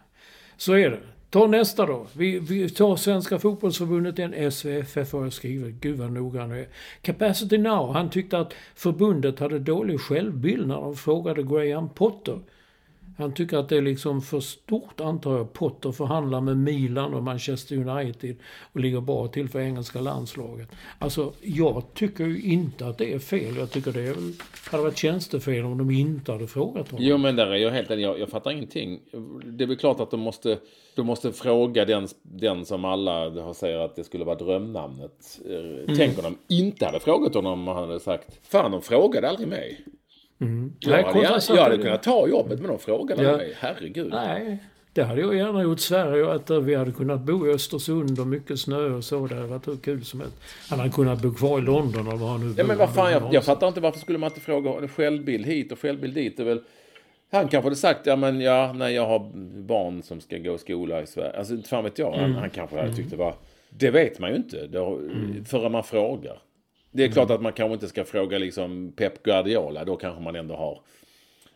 Så 0.56 0.72
är 0.72 0.90
det. 0.90 1.00
Ta 1.30 1.46
nästa 1.46 1.86
då. 1.86 2.06
Vi, 2.16 2.38
vi 2.38 2.70
tar 2.70 2.96
Svenska 2.96 3.38
fotbollsförbundet, 3.38 4.16
den 4.16 4.52
SVFF 4.52 5.12
har 5.12 5.22
jag 5.22 5.32
skrivit. 5.32 5.74
Gud 5.74 5.98
vad 5.98 6.12
noga 6.12 6.40
han 6.40 6.52
är. 6.52 6.68
Capacity 7.02 7.58
Now, 7.58 7.92
han 7.92 8.10
tyckte 8.10 8.38
att 8.38 8.54
förbundet 8.74 9.38
hade 9.38 9.58
dålig 9.58 10.00
självbild 10.00 10.68
när 10.68 10.74
de 10.74 10.96
frågade 10.96 11.42
Graham 11.42 11.88
Potter. 11.88 12.40
Han 13.18 13.34
tycker 13.34 13.56
att 13.56 13.68
det 13.68 13.76
är 13.76 13.82
liksom 13.82 14.22
för 14.22 14.40
stort 14.40 15.00
antar 15.00 15.36
jag. 15.36 15.52
Potter 15.52 15.92
förhandlar 15.92 16.40
med 16.40 16.56
Milan 16.56 17.14
och 17.14 17.22
Manchester 17.22 17.88
United 17.88 18.36
och 18.72 18.80
ligger 18.80 19.00
bra 19.00 19.28
till 19.28 19.48
för 19.48 19.60
engelska 19.60 20.00
landslaget. 20.00 20.68
Alltså, 20.98 21.32
jag 21.40 21.82
tycker 21.94 22.24
ju 22.24 22.42
inte 22.42 22.86
att 22.86 22.98
det 22.98 23.14
är 23.14 23.18
fel. 23.18 23.56
Jag 23.56 23.70
tycker 23.70 23.92
det 23.92 24.00
är 24.00 24.14
väl, 24.14 24.32
hade 24.70 24.82
varit 24.82 24.96
tjänstefel 24.96 25.64
om 25.64 25.78
de 25.78 25.90
inte 25.90 26.32
hade 26.32 26.46
frågat 26.46 26.90
honom. 26.90 27.06
Jo, 27.06 27.18
men 27.18 27.36
där 27.36 27.46
är 27.46 27.56
jag 27.56 27.70
helt 27.70 27.90
enig. 27.90 28.04
Jag, 28.04 28.18
jag 28.20 28.28
fattar 28.28 28.50
ingenting. 28.50 29.00
Det 29.44 29.64
är 29.64 29.68
väl 29.68 29.76
klart 29.76 30.00
att 30.00 30.10
de 30.10 30.20
måste, 30.20 30.58
de 30.96 31.06
måste 31.06 31.32
fråga 31.32 31.84
den, 31.84 32.08
den 32.22 32.64
som 32.64 32.84
alla 32.84 33.30
har 33.30 33.54
säger 33.54 33.78
att 33.78 33.96
det 33.96 34.04
skulle 34.04 34.24
vara 34.24 34.36
drömnamnet. 34.36 35.40
Mm. 35.44 35.96
Tänk 35.96 36.18
om 36.18 36.24
de 36.24 36.54
inte 36.54 36.86
hade 36.86 37.00
frågat 37.00 37.34
honom 37.34 37.68
och 37.68 37.74
han 37.74 37.88
hade 37.88 38.00
sagt 38.00 38.40
Fan, 38.42 38.70
de 38.70 38.82
frågade 38.82 39.28
aldrig 39.28 39.48
mig. 39.48 39.84
Mm. 40.40 40.72
Jag, 40.80 41.02
hade, 41.02 41.22
jag, 41.22 41.40
jag 41.48 41.62
hade 41.62 41.78
kunnat 41.78 42.02
ta 42.02 42.28
jobbet 42.28 42.60
men 42.60 42.68
de 42.68 42.78
frågade 42.78 43.22
ja. 43.22 43.36
mig. 43.36 43.54
Herregud. 43.58 44.10
Nej, 44.12 44.58
det 44.92 45.04
hade 45.04 45.20
jag 45.20 45.34
gärna 45.34 45.62
gjort. 45.62 45.80
Sverige 45.80 46.32
att 46.32 46.50
vi 46.50 46.74
hade 46.74 46.92
kunnat 46.92 47.20
bo 47.20 47.46
i 47.46 47.50
Östersund 47.50 48.20
och 48.20 48.26
mycket 48.26 48.60
snö 48.60 48.90
och 48.90 49.04
så. 49.04 49.26
Det 49.26 49.34
hade 49.34 49.46
varit 49.46 49.68
hur 49.68 49.76
kul 49.76 50.04
som 50.04 50.20
helst. 50.20 50.36
Han 50.68 50.78
hade 50.78 50.90
kunnat 50.90 51.22
bo 51.22 51.34
kvar 51.34 51.58
i 51.58 51.62
London 51.62 52.06
eller 52.06 52.16
var 52.16 52.28
han 52.28 52.48
nu 52.48 52.54
Ja 52.56 52.64
men 52.64 52.78
vad 52.78 52.94
fan, 52.94 53.12
jag, 53.12 53.34
jag 53.34 53.44
fattar 53.44 53.68
inte 53.68 53.80
varför 53.80 54.00
skulle 54.00 54.18
man 54.18 54.30
inte 54.30 54.40
fråga 54.40 54.88
självbild 54.88 55.46
hit 55.46 55.72
och 55.72 55.78
självbild 55.78 56.14
dit. 56.14 56.36
Det 56.36 56.44
väl, 56.44 56.60
han 57.30 57.48
kanske 57.48 57.66
hade 57.66 57.76
sagt, 57.76 58.06
ja 58.06 58.16
men 58.16 58.40
ja, 58.40 58.72
när 58.72 58.88
jag 58.88 59.06
har 59.06 59.30
barn 59.62 60.02
som 60.02 60.20
ska 60.20 60.38
gå 60.38 60.54
i 60.54 60.58
skola 60.58 61.02
i 61.02 61.06
Sverige. 61.06 61.38
Alltså 61.38 61.54
inte 61.54 61.68
fan 61.68 61.84
vet 61.84 61.98
jag. 61.98 62.14
Mm. 62.14 62.20
Han, 62.20 62.34
han 62.34 62.50
kanske 62.50 62.76
hade 62.76 62.94
tyckt 62.94 63.10
det 63.10 63.16
var... 63.16 63.34
Det 63.70 63.90
vet 63.90 64.18
man 64.18 64.30
ju 64.30 64.36
inte 64.36 64.66
då, 64.66 64.96
mm. 64.96 65.44
förrän 65.44 65.72
man 65.72 65.84
frågar. 65.84 66.38
Det 66.90 67.04
är 67.04 67.08
klart 67.08 67.30
att 67.30 67.42
man 67.42 67.52
kanske 67.52 67.74
inte 67.74 67.88
ska 67.88 68.04
fråga 68.04 68.38
liksom 68.38 68.92
Pep 68.96 69.22
Guardiola. 69.22 69.84
Då 69.84 69.96
kanske 69.96 70.22
man 70.22 70.36
ändå 70.36 70.54
har 70.56 70.80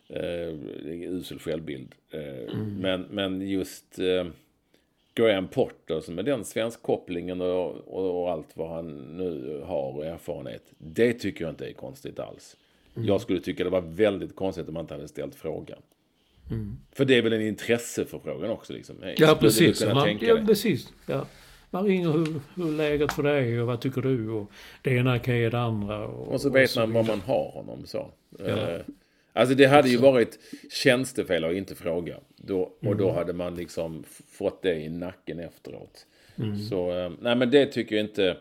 eh, 0.08 0.54
usel 0.88 1.38
självbild. 1.38 1.94
Eh, 2.10 2.54
mm. 2.54 2.76
men, 2.80 3.06
men 3.10 3.48
just 3.48 3.98
eh, 3.98 4.26
Graham 5.14 5.48
Potter 5.48 6.00
som 6.00 6.18
är 6.18 6.22
den 6.22 6.44
svenskkopplingen 6.44 7.40
och, 7.40 7.70
och, 7.70 8.22
och, 8.22 8.30
allt 8.30 8.48
vad 8.54 8.70
han 8.70 9.16
nu 9.16 9.62
har 9.66 9.96
och 9.96 10.06
erfarenhet. 10.06 10.62
Det 10.78 11.12
tycker 11.12 11.44
jag 11.44 11.52
inte 11.52 11.68
är 11.68 11.72
konstigt 11.72 12.18
alls. 12.18 12.56
Mm. 12.96 13.08
Jag 13.08 13.20
skulle 13.20 13.40
tycka 13.40 13.64
det 13.64 13.70
var 13.70 13.80
väldigt 13.80 14.36
konstigt 14.36 14.68
om 14.68 14.74
man 14.74 14.80
inte 14.80 14.94
hade 14.94 15.08
ställt 15.08 15.34
frågan. 15.34 15.78
Mm. 16.50 16.76
För 16.92 17.04
det 17.04 17.18
är 17.18 17.22
väl 17.22 17.32
en 17.32 17.42
intresseförfrågan 17.42 18.50
också 18.50 18.72
liksom. 18.72 18.96
Ja, 19.16 19.36
precis. 19.40 19.84
Man, 19.86 20.18
ja, 20.20 20.38
precis. 20.46 20.92
Ja. 21.06 21.26
Man 21.72 21.84
ringer 21.84 22.12
hur, 22.12 22.40
hur 22.54 22.72
läget 22.72 23.12
för 23.12 23.22
dig 23.22 23.60
och 23.60 23.66
vad 23.66 23.80
tycker 23.80 24.02
du 24.02 24.30
och 24.30 24.50
det 24.82 24.90
ena 24.90 25.18
kan 25.18 25.38
ge 25.38 25.50
det 25.50 25.60
andra. 25.60 26.06
Och, 26.06 26.32
och 26.32 26.40
så 26.40 26.50
vet 26.50 26.64
och 26.64 26.70
så 26.70 26.80
man 26.80 26.92
vad 26.92 27.06
man 27.06 27.20
har 27.20 27.50
honom 27.50 27.86
så. 27.86 28.10
Ja. 28.38 28.44
Eh, 28.44 28.80
alltså 29.32 29.54
det 29.54 29.66
hade 29.66 29.88
ju 29.88 29.96
varit 29.96 30.38
tjänstefel 30.70 31.44
att 31.44 31.52
inte 31.52 31.74
fråga. 31.74 32.16
Då, 32.36 32.60
och 32.60 32.82
mm. 32.82 32.98
då 32.98 33.12
hade 33.12 33.32
man 33.32 33.54
liksom 33.54 34.04
fått 34.26 34.62
det 34.62 34.74
i 34.74 34.88
nacken 34.88 35.38
efteråt. 35.38 36.06
Mm. 36.36 36.58
Så, 36.58 36.98
eh, 36.98 37.12
nej 37.20 37.36
men 37.36 37.50
det 37.50 37.66
tycker 37.66 37.96
jag 37.96 38.04
inte, 38.04 38.36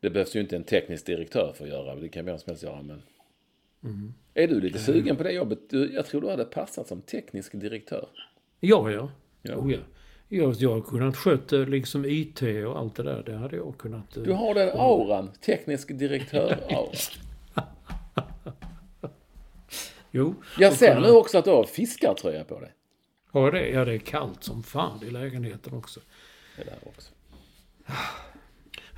det 0.00 0.10
behövs 0.10 0.36
ju 0.36 0.40
inte 0.40 0.56
en 0.56 0.64
teknisk 0.64 1.06
direktör 1.06 1.52
för 1.56 1.64
att 1.64 1.70
göra. 1.70 1.94
Det 1.94 2.08
kan 2.08 2.24
vem 2.24 2.38
som 2.38 2.50
helst 2.50 2.62
göra 2.62 2.82
men. 2.82 3.02
Mm. 3.84 4.14
Är 4.34 4.48
du 4.48 4.60
lite 4.60 4.78
sugen 4.78 5.16
på 5.16 5.22
det 5.22 5.32
jobbet? 5.32 5.58
Jag 5.70 6.06
tror 6.06 6.20
du 6.20 6.28
hade 6.28 6.44
passat 6.44 6.88
som 6.88 7.00
teknisk 7.02 7.52
direktör. 7.52 8.08
Ja, 8.60 8.90
ja. 8.90 9.10
ja. 9.42 9.56
Oh, 9.56 9.72
ja. 9.72 9.78
Jag, 10.34 10.54
jag 10.54 10.70
har 10.70 10.80
kunnat 10.80 11.16
sköta 11.16 11.56
liksom 11.56 12.04
IT 12.04 12.42
och 12.42 12.78
allt 12.78 12.94
det 12.94 13.02
där. 13.02 13.22
Det 13.26 13.36
hade 13.36 13.56
jag 13.56 13.78
kunnat... 13.78 14.14
Du 14.24 14.32
har 14.32 14.54
den 14.54 14.68
auran. 14.78 15.30
Teknisk 15.46 15.88
direktör-aura. 15.98 16.96
jo. 20.10 20.34
Jag 20.58 20.72
ser 20.72 21.00
nu 21.00 21.10
också 21.10 21.38
att 21.38 21.44
du 21.44 21.50
har 21.50 21.64
fiskartröja 21.64 22.44
på 22.44 22.60
dig. 22.60 22.72
Har 23.30 23.52
det? 23.52 23.68
Ja, 23.68 23.84
det 23.84 23.94
är 23.94 23.98
kallt 23.98 24.44
som 24.44 24.62
fan 24.62 25.02
i 25.02 25.10
lägenheten 25.10 25.74
också. 25.74 26.00
Det 26.56 26.64
där 26.64 26.78
också. 26.86 27.12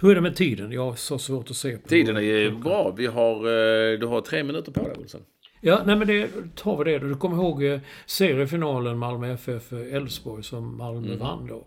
Hur 0.00 0.10
är 0.10 0.14
det 0.14 0.20
med 0.20 0.36
tiden? 0.36 0.72
Jag 0.72 0.84
har 0.84 0.94
så 0.94 1.18
svårt 1.18 1.50
att 1.50 1.56
se. 1.56 1.76
På 1.76 1.88
tiden 1.88 2.16
är 2.16 2.50
bra. 2.50 2.94
Vi 2.96 3.06
har, 3.06 3.36
eh, 3.36 3.98
du 3.98 4.06
har 4.06 4.20
tre 4.20 4.42
minuter 4.42 4.72
på 4.72 4.82
dig, 4.82 4.96
Olsson. 4.96 5.24
Ja, 5.66 5.82
nej 5.86 5.96
men 5.96 6.06
det 6.06 6.30
tar 6.54 6.76
vi 6.76 6.84
det 6.84 6.98
då. 6.98 7.06
Du 7.06 7.14
kommer 7.14 7.36
ihåg 7.36 7.64
eh, 7.64 7.80
seriefinalen 8.06 8.98
Malmö 8.98 9.32
FF-Elfsborg 9.32 10.42
som 10.42 10.76
Malmö 10.76 11.06
mm. 11.06 11.18
vann 11.18 11.46
då. 11.46 11.66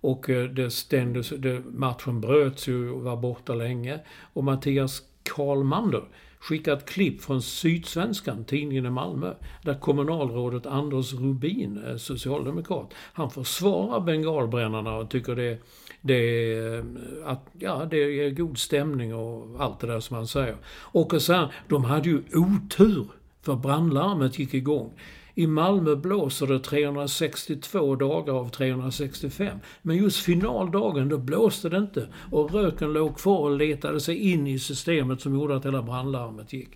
Och 0.00 0.30
eh, 0.30 0.44
det 0.44 0.70
stängdes, 0.70 1.28
det, 1.28 1.62
matchen 1.66 2.20
bröts 2.20 2.68
ju 2.68 2.90
och 2.90 3.02
var 3.02 3.16
borta 3.16 3.54
länge. 3.54 4.00
Och 4.32 4.44
Mattias 4.44 5.02
Karlmander 5.22 6.02
skickade 6.38 6.76
ett 6.76 6.88
klipp 6.88 7.22
från 7.22 7.42
Sydsvenskan, 7.42 8.44
tidningen 8.44 8.86
i 8.86 8.90
Malmö, 8.90 9.34
där 9.62 9.74
kommunalrådet 9.74 10.66
Anders 10.66 11.12
Rubin, 11.12 11.84
eh, 11.86 11.96
socialdemokrat, 11.96 12.94
han 12.94 13.30
försvarar 13.30 14.00
bengalbrännarna 14.00 14.96
och 14.96 15.10
tycker 15.10 15.36
det, 15.36 15.58
det, 16.00 16.54
är, 16.54 16.84
att, 17.24 17.46
ja, 17.58 17.86
det 17.90 17.96
är 17.96 18.30
god 18.30 18.58
stämning 18.58 19.14
och 19.14 19.60
allt 19.64 19.80
det 19.80 19.86
där 19.86 20.00
som 20.00 20.16
han 20.16 20.26
säger. 20.26 20.56
Och 20.66 21.12
här, 21.12 21.52
de 21.68 21.84
hade 21.84 22.08
ju 22.08 22.22
otur 22.34 23.06
för 23.42 23.56
brandlarmet 23.56 24.38
gick 24.38 24.54
igång. 24.54 24.92
I 25.34 25.46
Malmö 25.46 25.96
blåser 25.96 26.46
det 26.46 26.58
362 26.58 27.96
dagar 27.96 28.34
av 28.34 28.48
365. 28.48 29.58
Men 29.82 29.96
just 29.96 30.24
finaldagen, 30.24 31.08
då 31.08 31.18
blåste 31.18 31.68
det 31.68 31.76
inte. 31.76 32.08
Och 32.30 32.54
röken 32.54 32.92
låg 32.92 33.18
kvar 33.18 33.38
och 33.38 33.56
letade 33.56 34.00
sig 34.00 34.32
in 34.32 34.46
i 34.46 34.58
systemet 34.58 35.20
som 35.20 35.34
gjorde 35.34 35.56
att 35.56 35.66
hela 35.66 35.82
brandlarmet 35.82 36.52
gick. 36.52 36.68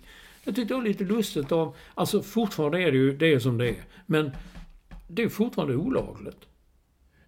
Jag 0.43 0.55
tyckte 0.55 0.73
det 0.73 0.77
var 0.77 0.87
lite 0.87 1.03
lustigt 1.03 1.51
av... 1.51 1.75
Alltså 1.93 2.21
fortfarande 2.21 2.81
är 2.81 2.91
det 2.91 2.97
ju 2.97 3.17
det 3.17 3.39
som 3.39 3.57
det 3.57 3.69
är. 3.69 3.83
Men 4.05 4.31
det 5.07 5.23
är 5.23 5.29
fortfarande 5.29 5.75
olagligt. 5.75 6.39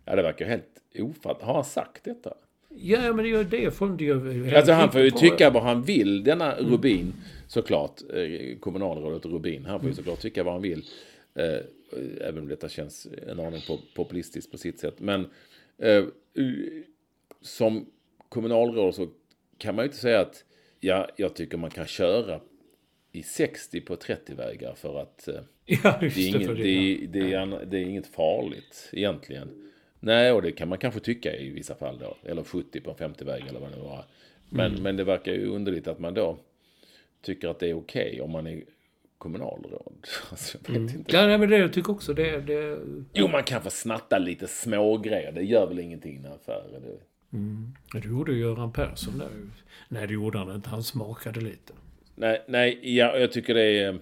Ja, 0.05 0.15
det 0.15 0.21
verkar 0.21 0.45
helt 0.45 0.65
ofattbart. 0.99 1.41
Har 1.41 1.53
han 1.53 1.63
sagt 1.63 2.03
detta? 2.03 2.33
Ja, 2.69 3.13
men 3.13 3.25
det 3.25 3.31
är 3.31 3.43
det 3.43 3.77
från 3.77 3.97
det 3.97 4.57
Alltså 4.57 4.71
han 4.71 4.91
får 4.91 5.01
ju 5.01 5.11
tycka 5.11 5.49
vad 5.49 5.63
han 5.63 5.83
vill, 5.83 6.23
denna 6.23 6.55
Rubin, 6.55 7.13
såklart. 7.47 8.01
Eh, 8.13 8.57
kommunalrådet 8.59 9.25
Rubin. 9.25 9.65
Han 9.65 9.79
får 9.79 9.89
ju 9.89 9.95
såklart 9.95 10.19
tycka 10.19 10.43
vad 10.43 10.53
han 10.53 10.61
vill. 10.61 10.83
Eh, 11.35 11.59
även 12.21 12.37
om 12.37 12.47
detta 12.47 12.69
känns 12.69 13.07
en 13.27 13.39
aning 13.39 13.61
populistiskt 13.95 14.51
på 14.51 14.57
sitt 14.57 14.79
sätt. 14.79 14.99
Men 14.99 15.27
eh, 15.77 16.05
som 17.41 17.85
kommunalråd 18.29 18.95
så 18.95 19.07
kan 19.57 19.75
man 19.75 19.85
ju 19.85 19.87
inte 19.87 19.97
säga 19.97 20.19
att 20.19 20.45
ja, 20.79 21.09
jag 21.15 21.35
tycker 21.35 21.57
man 21.57 21.69
kan 21.69 21.85
köra 21.85 22.39
i 23.11 23.23
60 23.23 23.81
på 23.81 23.95
30-vägar 23.95 24.73
för 24.73 25.01
att 25.01 25.29
ja, 25.65 25.97
det, 25.99 26.05
är 26.05 26.27
inget, 26.27 26.47
det, 26.47 26.53
det, 26.53 27.07
det, 27.07 27.33
är, 27.33 27.65
det 27.65 27.77
är 27.77 27.83
inget 27.83 28.07
farligt 28.07 28.89
egentligen. 28.91 29.71
Nej, 29.99 30.31
och 30.31 30.41
det 30.41 30.51
kan 30.51 30.69
man 30.69 30.77
kanske 30.77 30.99
tycka 30.99 31.35
i 31.35 31.49
vissa 31.49 31.75
fall 31.75 31.99
då. 31.99 32.17
Eller 32.23 32.43
70 32.43 32.81
på 32.81 32.89
en 32.89 32.95
50-väg 32.95 33.43
eller 33.47 33.59
vad 33.59 33.71
det 33.71 33.75
nu 33.75 33.81
var. 33.81 34.05
Men, 34.49 34.71
mm. 34.71 34.83
men 34.83 34.97
det 34.97 35.03
verkar 35.03 35.33
ju 35.33 35.47
underligt 35.47 35.87
att 35.87 35.99
man 35.99 36.13
då 36.13 36.37
tycker 37.28 37.47
att 37.47 37.59
det 37.59 37.69
är 37.69 37.73
okej 37.73 38.07
okay 38.07 38.21
om 38.21 38.32
man 38.32 38.47
är 38.47 38.63
kommunalråd. 39.17 40.07
Alltså, 40.32 40.57
jag 40.57 40.71
vet 40.71 40.78
mm. 40.78 40.95
inte. 40.95 41.15
Ja, 41.15 41.38
men 41.38 41.49
det 41.49 41.57
jag 41.57 41.73
tycker 41.73 41.91
också 41.91 42.13
det, 42.13 42.41
det... 42.41 42.80
Jo, 43.13 43.28
man 43.28 43.43
kan 43.43 43.61
få 43.61 43.69
snatta 43.69 44.17
lite 44.17 44.47
smågrejer. 44.47 45.32
Det 45.32 45.43
gör 45.43 45.67
väl 45.67 45.80
ingenting 45.80 46.15
i 46.15 46.17
en 46.17 46.25
affär. 46.25 46.63
Det... 46.71 47.38
Mm. 47.38 47.73
Det 47.93 48.07
gjorde 48.07 48.34
Göran 48.34 48.71
Persson 48.71 49.17
där. 49.17 49.30
Nej, 49.89 50.07
det 50.07 50.13
gjorde 50.13 50.38
han 50.38 50.55
inte. 50.55 50.69
Han 50.69 50.84
smakade 50.84 51.41
lite. 51.41 51.73
Nej, 52.15 52.43
nej 52.47 52.95
ja, 52.97 53.17
jag 53.17 53.32
tycker 53.32 53.53
det 53.53 53.80
är... 53.80 53.99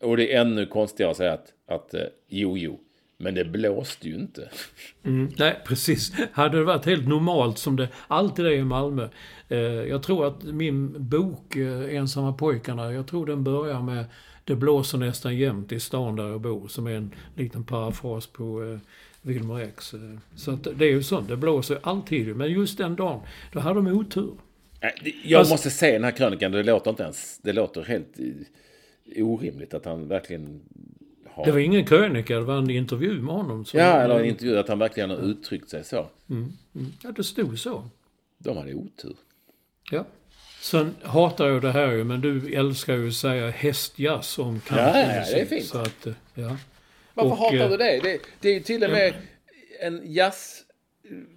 Och 0.00 0.16
det 0.16 0.34
är 0.34 0.40
ännu 0.40 0.66
konstigare 0.66 1.10
att 1.10 1.16
säga 1.16 1.32
att, 1.32 1.52
att 1.66 1.94
eh, 1.94 2.02
jo, 2.28 2.58
jo, 2.58 2.80
men 3.18 3.34
det 3.34 3.44
blåste 3.44 4.08
ju 4.08 4.14
inte. 4.14 4.48
Mm, 5.04 5.30
nej, 5.38 5.60
precis. 5.66 6.12
Hade 6.32 6.58
det 6.58 6.64
varit 6.64 6.86
helt 6.86 7.08
normalt 7.08 7.58
som 7.58 7.76
det 7.76 7.88
alltid 8.08 8.46
är 8.46 8.50
i 8.50 8.64
Malmö. 8.64 9.08
Eh, 9.48 9.58
jag 9.58 10.02
tror 10.02 10.26
att 10.26 10.42
min 10.42 11.08
bok, 11.08 11.56
eh, 11.56 11.94
Ensamma 11.96 12.32
pojkarna, 12.32 12.92
jag 12.92 13.06
tror 13.06 13.26
den 13.26 13.44
börjar 13.44 13.82
med 13.82 14.04
Det 14.44 14.56
blåser 14.56 14.98
nästan 14.98 15.36
jämt 15.36 15.72
i 15.72 15.80
stan 15.80 16.16
där 16.16 16.28
jag 16.28 16.40
bor, 16.40 16.68
som 16.68 16.86
är 16.86 16.90
en 16.94 17.14
liten 17.34 17.64
parafras 17.64 18.26
på 18.26 18.62
eh, 18.62 18.78
Wilmer 19.22 19.60
X. 19.60 19.94
Eh, 19.94 20.00
så 20.34 20.50
att 20.50 20.68
det 20.74 20.84
är 20.84 20.90
ju 20.90 21.02
sånt, 21.02 21.28
det 21.28 21.36
blåser 21.36 21.78
alltid. 21.82 22.36
Men 22.36 22.52
just 22.52 22.78
den 22.78 22.96
dagen, 22.96 23.20
då 23.52 23.60
hade 23.60 23.74
de 23.74 23.86
otur. 23.86 24.34
Jag 25.24 25.38
alltså, 25.38 25.54
måste 25.54 25.70
se 25.70 25.92
den 25.92 26.04
här 26.04 26.10
krönikan, 26.10 26.52
det 26.52 26.62
låter 26.62 26.90
inte 26.90 27.02
ens, 27.02 27.38
det 27.38 27.52
låter 27.52 27.82
helt 27.82 28.18
eh, 28.18 29.26
orimligt 29.26 29.74
att 29.74 29.84
han 29.84 30.08
verkligen 30.08 30.60
har... 31.38 31.44
Det 31.44 31.52
var 31.52 31.58
ingen 31.58 31.84
krönika, 31.84 32.34
det 32.34 32.44
var 32.44 32.58
en 32.58 32.70
intervju 32.70 33.22
med 33.22 33.34
honom. 33.34 33.64
ja, 33.72 34.00
eller 34.00 34.18
en 34.18 34.24
intervju, 34.24 34.58
att 34.58 34.68
han 34.68 34.78
verkligen 34.78 35.10
har 35.10 35.16
uttryckt 35.16 35.70
sig 35.70 35.84
så. 35.84 36.06
Mm, 36.30 36.52
mm. 36.74 36.92
Ja, 37.02 37.12
det 37.12 37.24
stod 37.24 37.58
så. 37.58 37.84
De 38.38 38.56
hade 38.56 38.74
otur. 38.74 39.16
Ja. 39.90 40.04
Sen 40.60 40.94
hatar 41.02 41.48
jag 41.48 41.62
det 41.62 41.72
här 41.72 41.92
ju, 41.92 42.04
men 42.04 42.20
du 42.20 42.54
älskar 42.54 42.94
ju 42.94 43.08
att 43.08 43.14
säga 43.14 43.50
hästjazz 43.50 44.38
om 44.38 44.60
country. 44.60 45.00
Ja, 45.00 45.14
ja, 45.14 45.24
det 45.34 45.40
är 45.40 45.46
fint. 45.46 45.66
Så 45.66 45.78
att, 45.78 46.06
ja. 46.34 46.56
Varför 47.14 47.30
och, 47.30 47.36
hatar 47.36 47.68
du 47.68 47.76
det? 47.76 48.00
det? 48.02 48.20
Det 48.40 48.48
är 48.48 48.54
ju 48.54 48.60
till 48.60 48.84
och 48.84 48.90
med... 48.90 49.14
en 49.80 50.12
jazz... 50.12 50.64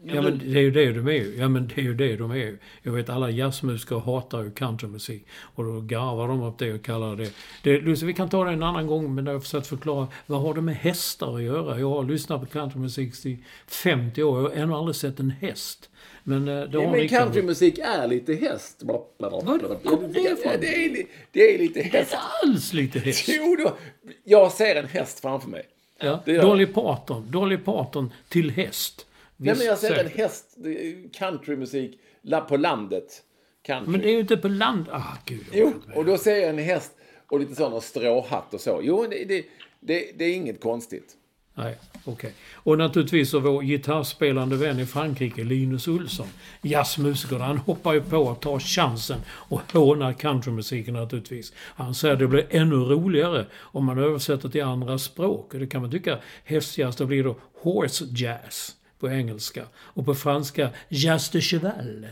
Ja 0.03 0.21
men 0.21 0.41
det 0.45 0.59
är 0.59 0.61
ju 0.61 0.71
det 0.71 0.91
de 0.93 1.07
är 1.07 1.11
ju. 1.11 1.35
Ja 1.37 1.47
men 1.47 1.67
det 1.67 1.81
är 1.81 1.83
ju 1.83 1.93
det 1.93 2.15
de 2.15 2.31
är 2.31 2.35
ju. 2.35 2.57
Jag 2.81 2.91
vet 2.91 3.09
alla 3.09 3.29
jazzmusiker 3.29 3.99
hatar 3.99 4.43
ju 4.43 4.51
countrymusik. 4.51 5.25
Och 5.55 5.63
då 5.63 5.81
garvar 5.81 6.27
de 6.27 6.43
upp 6.43 6.57
det 6.57 6.73
och 6.73 6.83
kallar 6.83 7.15
det... 7.15 7.33
det 7.63 7.81
Lucy, 7.81 8.05
vi 8.05 8.13
kan 8.13 8.29
ta 8.29 8.45
det 8.45 8.51
en 8.51 8.63
annan 8.63 8.87
gång 8.87 9.15
men 9.15 9.25
jag 9.25 9.33
har 9.33 9.39
försökt 9.39 9.67
förklara. 9.67 10.07
Vad 10.25 10.41
har 10.41 10.53
det 10.53 10.61
med 10.61 10.75
hästar 10.75 11.35
att 11.35 11.43
göra? 11.43 11.79
Jag 11.79 11.89
har 11.89 12.03
lyssnat 12.03 12.41
på 12.41 12.47
countrymusik 12.47 13.25
i 13.25 13.39
50 13.67 14.23
år. 14.23 14.41
Jag 14.41 14.49
har 14.49 14.55
ännu 14.55 14.73
aldrig 14.73 14.95
sett 14.95 15.19
en 15.19 15.29
häst. 15.29 15.89
Men 16.23 16.47
eh, 16.47 16.53
det 16.55 16.69
Ja, 16.71 16.85
har 16.85 16.97
men 16.97 17.07
countrymusik 17.07 17.77
är 17.77 18.07
lite 18.07 18.33
häst. 18.33 18.81
Vad 18.83 19.01
kommer 19.17 20.07
det 20.07 20.19
ifrån? 20.19 20.53
Det 20.61 20.85
är, 20.85 21.05
det 21.31 21.55
är 21.55 21.59
lite 21.59 21.81
häst. 21.81 22.17
alls 22.43 22.73
lite 22.73 22.99
häst. 22.99 23.25
Jo 23.27 23.55
då. 23.59 23.77
Jag 24.23 24.51
ser 24.51 24.75
en 24.75 24.87
häst 24.87 25.19
framför 25.19 25.49
mig. 25.49 25.63
Ja. 25.99 26.19
Det 26.25 26.37
Dolly 26.37 26.65
Parton. 26.65 27.31
Dolly 27.31 27.57
Parton 27.57 28.13
till 28.29 28.51
häst. 28.51 29.05
Nej, 29.41 29.55
men 29.57 29.65
jag 29.65 29.77
ser 29.77 29.99
en 29.99 30.07
häst. 30.07 30.53
det 30.55 31.13
Countrymusik 31.13 31.99
på 32.47 32.57
landet. 32.57 33.23
Country. 33.63 33.91
Men 33.91 34.01
det 34.01 34.09
är 34.09 34.13
ju 34.13 34.19
inte 34.19 34.37
på 34.37 34.47
land... 34.47 34.85
Ah, 34.91 35.17
gud. 35.25 35.45
Jo, 35.51 35.73
och 35.95 36.05
då 36.05 36.17
ser 36.17 36.35
jag 36.35 36.49
en 36.49 36.57
häst 36.57 36.91
och 37.27 37.39
lite 37.39 37.55
sån 37.55 37.73
och 37.73 37.83
stråhatt 37.83 38.53
och 38.53 38.61
så. 38.61 38.79
Jo, 38.83 39.07
det, 39.09 39.25
det, 39.25 39.45
det, 39.79 40.11
det 40.17 40.25
är 40.25 40.35
inget 40.35 40.61
konstigt. 40.61 41.17
Nej, 41.53 41.77
okej. 42.05 42.33
Och 42.53 42.77
naturligtvis 42.77 43.29
så 43.29 43.39
vår 43.39 43.61
gitarrspelande 43.61 44.55
vän 44.55 44.79
i 44.79 44.85
Frankrike, 44.85 45.43
Linus 45.43 45.87
Olsson, 45.87 46.27
jazzmusiker, 46.61 47.35
han 47.35 47.57
hoppar 47.57 47.93
ju 47.93 48.01
på 48.01 48.29
att 48.29 48.41
ta 48.41 48.59
chansen 48.59 49.19
och 49.27 49.61
håna 49.71 50.13
countrymusiken 50.13 50.93
naturligtvis. 50.93 51.53
Han 51.55 51.95
säger 51.95 52.13
att 52.13 52.19
det 52.19 52.27
blir 52.27 52.47
ännu 52.49 52.75
roligare 52.75 53.45
om 53.55 53.85
man 53.85 53.97
översätter 53.97 54.49
till 54.49 54.63
andra 54.63 54.97
språk. 54.97 55.53
Och 55.53 55.59
det 55.59 55.67
kan 55.67 55.81
man 55.81 55.91
tycka, 55.91 56.19
hästjazz, 56.43 56.95
då 56.95 57.05
blir 57.05 57.23
det 57.23 57.35
horse 57.61 58.05
jazz 58.05 58.75
på 59.01 59.09
engelska. 59.09 59.65
Och 59.75 60.05
på 60.05 60.15
franska, 60.15 60.69
jazz 60.89 61.29
de 61.29 61.41
cheval. 61.41 62.07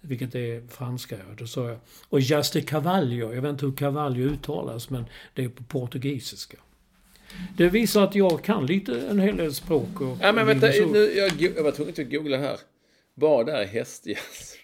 Vilket 0.00 0.34
är 0.34 0.68
franska, 0.68 1.16
ja. 1.16 1.34
Det 1.38 1.46
sa 1.46 1.68
jag. 1.68 1.78
Och 2.08 2.20
jazz 2.20 2.50
de 2.50 2.62
cavallo. 2.62 3.34
Jag 3.34 3.42
vet 3.42 3.50
inte 3.50 3.66
hur 3.66 3.72
cavallo 3.72 4.20
uttalas, 4.20 4.90
men 4.90 5.04
det 5.34 5.44
är 5.44 5.48
på 5.48 5.64
portugisiska. 5.64 6.56
Det 7.56 7.68
visar 7.68 8.04
att 8.04 8.14
jag 8.14 8.44
kan 8.44 8.66
lite, 8.66 9.00
en 9.00 9.20
hel 9.20 9.36
del 9.36 9.54
språk. 9.54 10.00
Och, 10.00 10.18
Ja, 10.20 10.32
men 10.32 10.46
vänta, 10.46 10.66
nu, 10.66 11.12
jag, 11.16 11.32
jag 11.56 11.62
var 11.62 11.72
tvungen 11.72 11.94
att 11.98 12.10
googla 12.10 12.38
här. 12.38 12.58
Vad 13.14 13.48
är 13.48 13.66
hästjazz? 13.66 14.56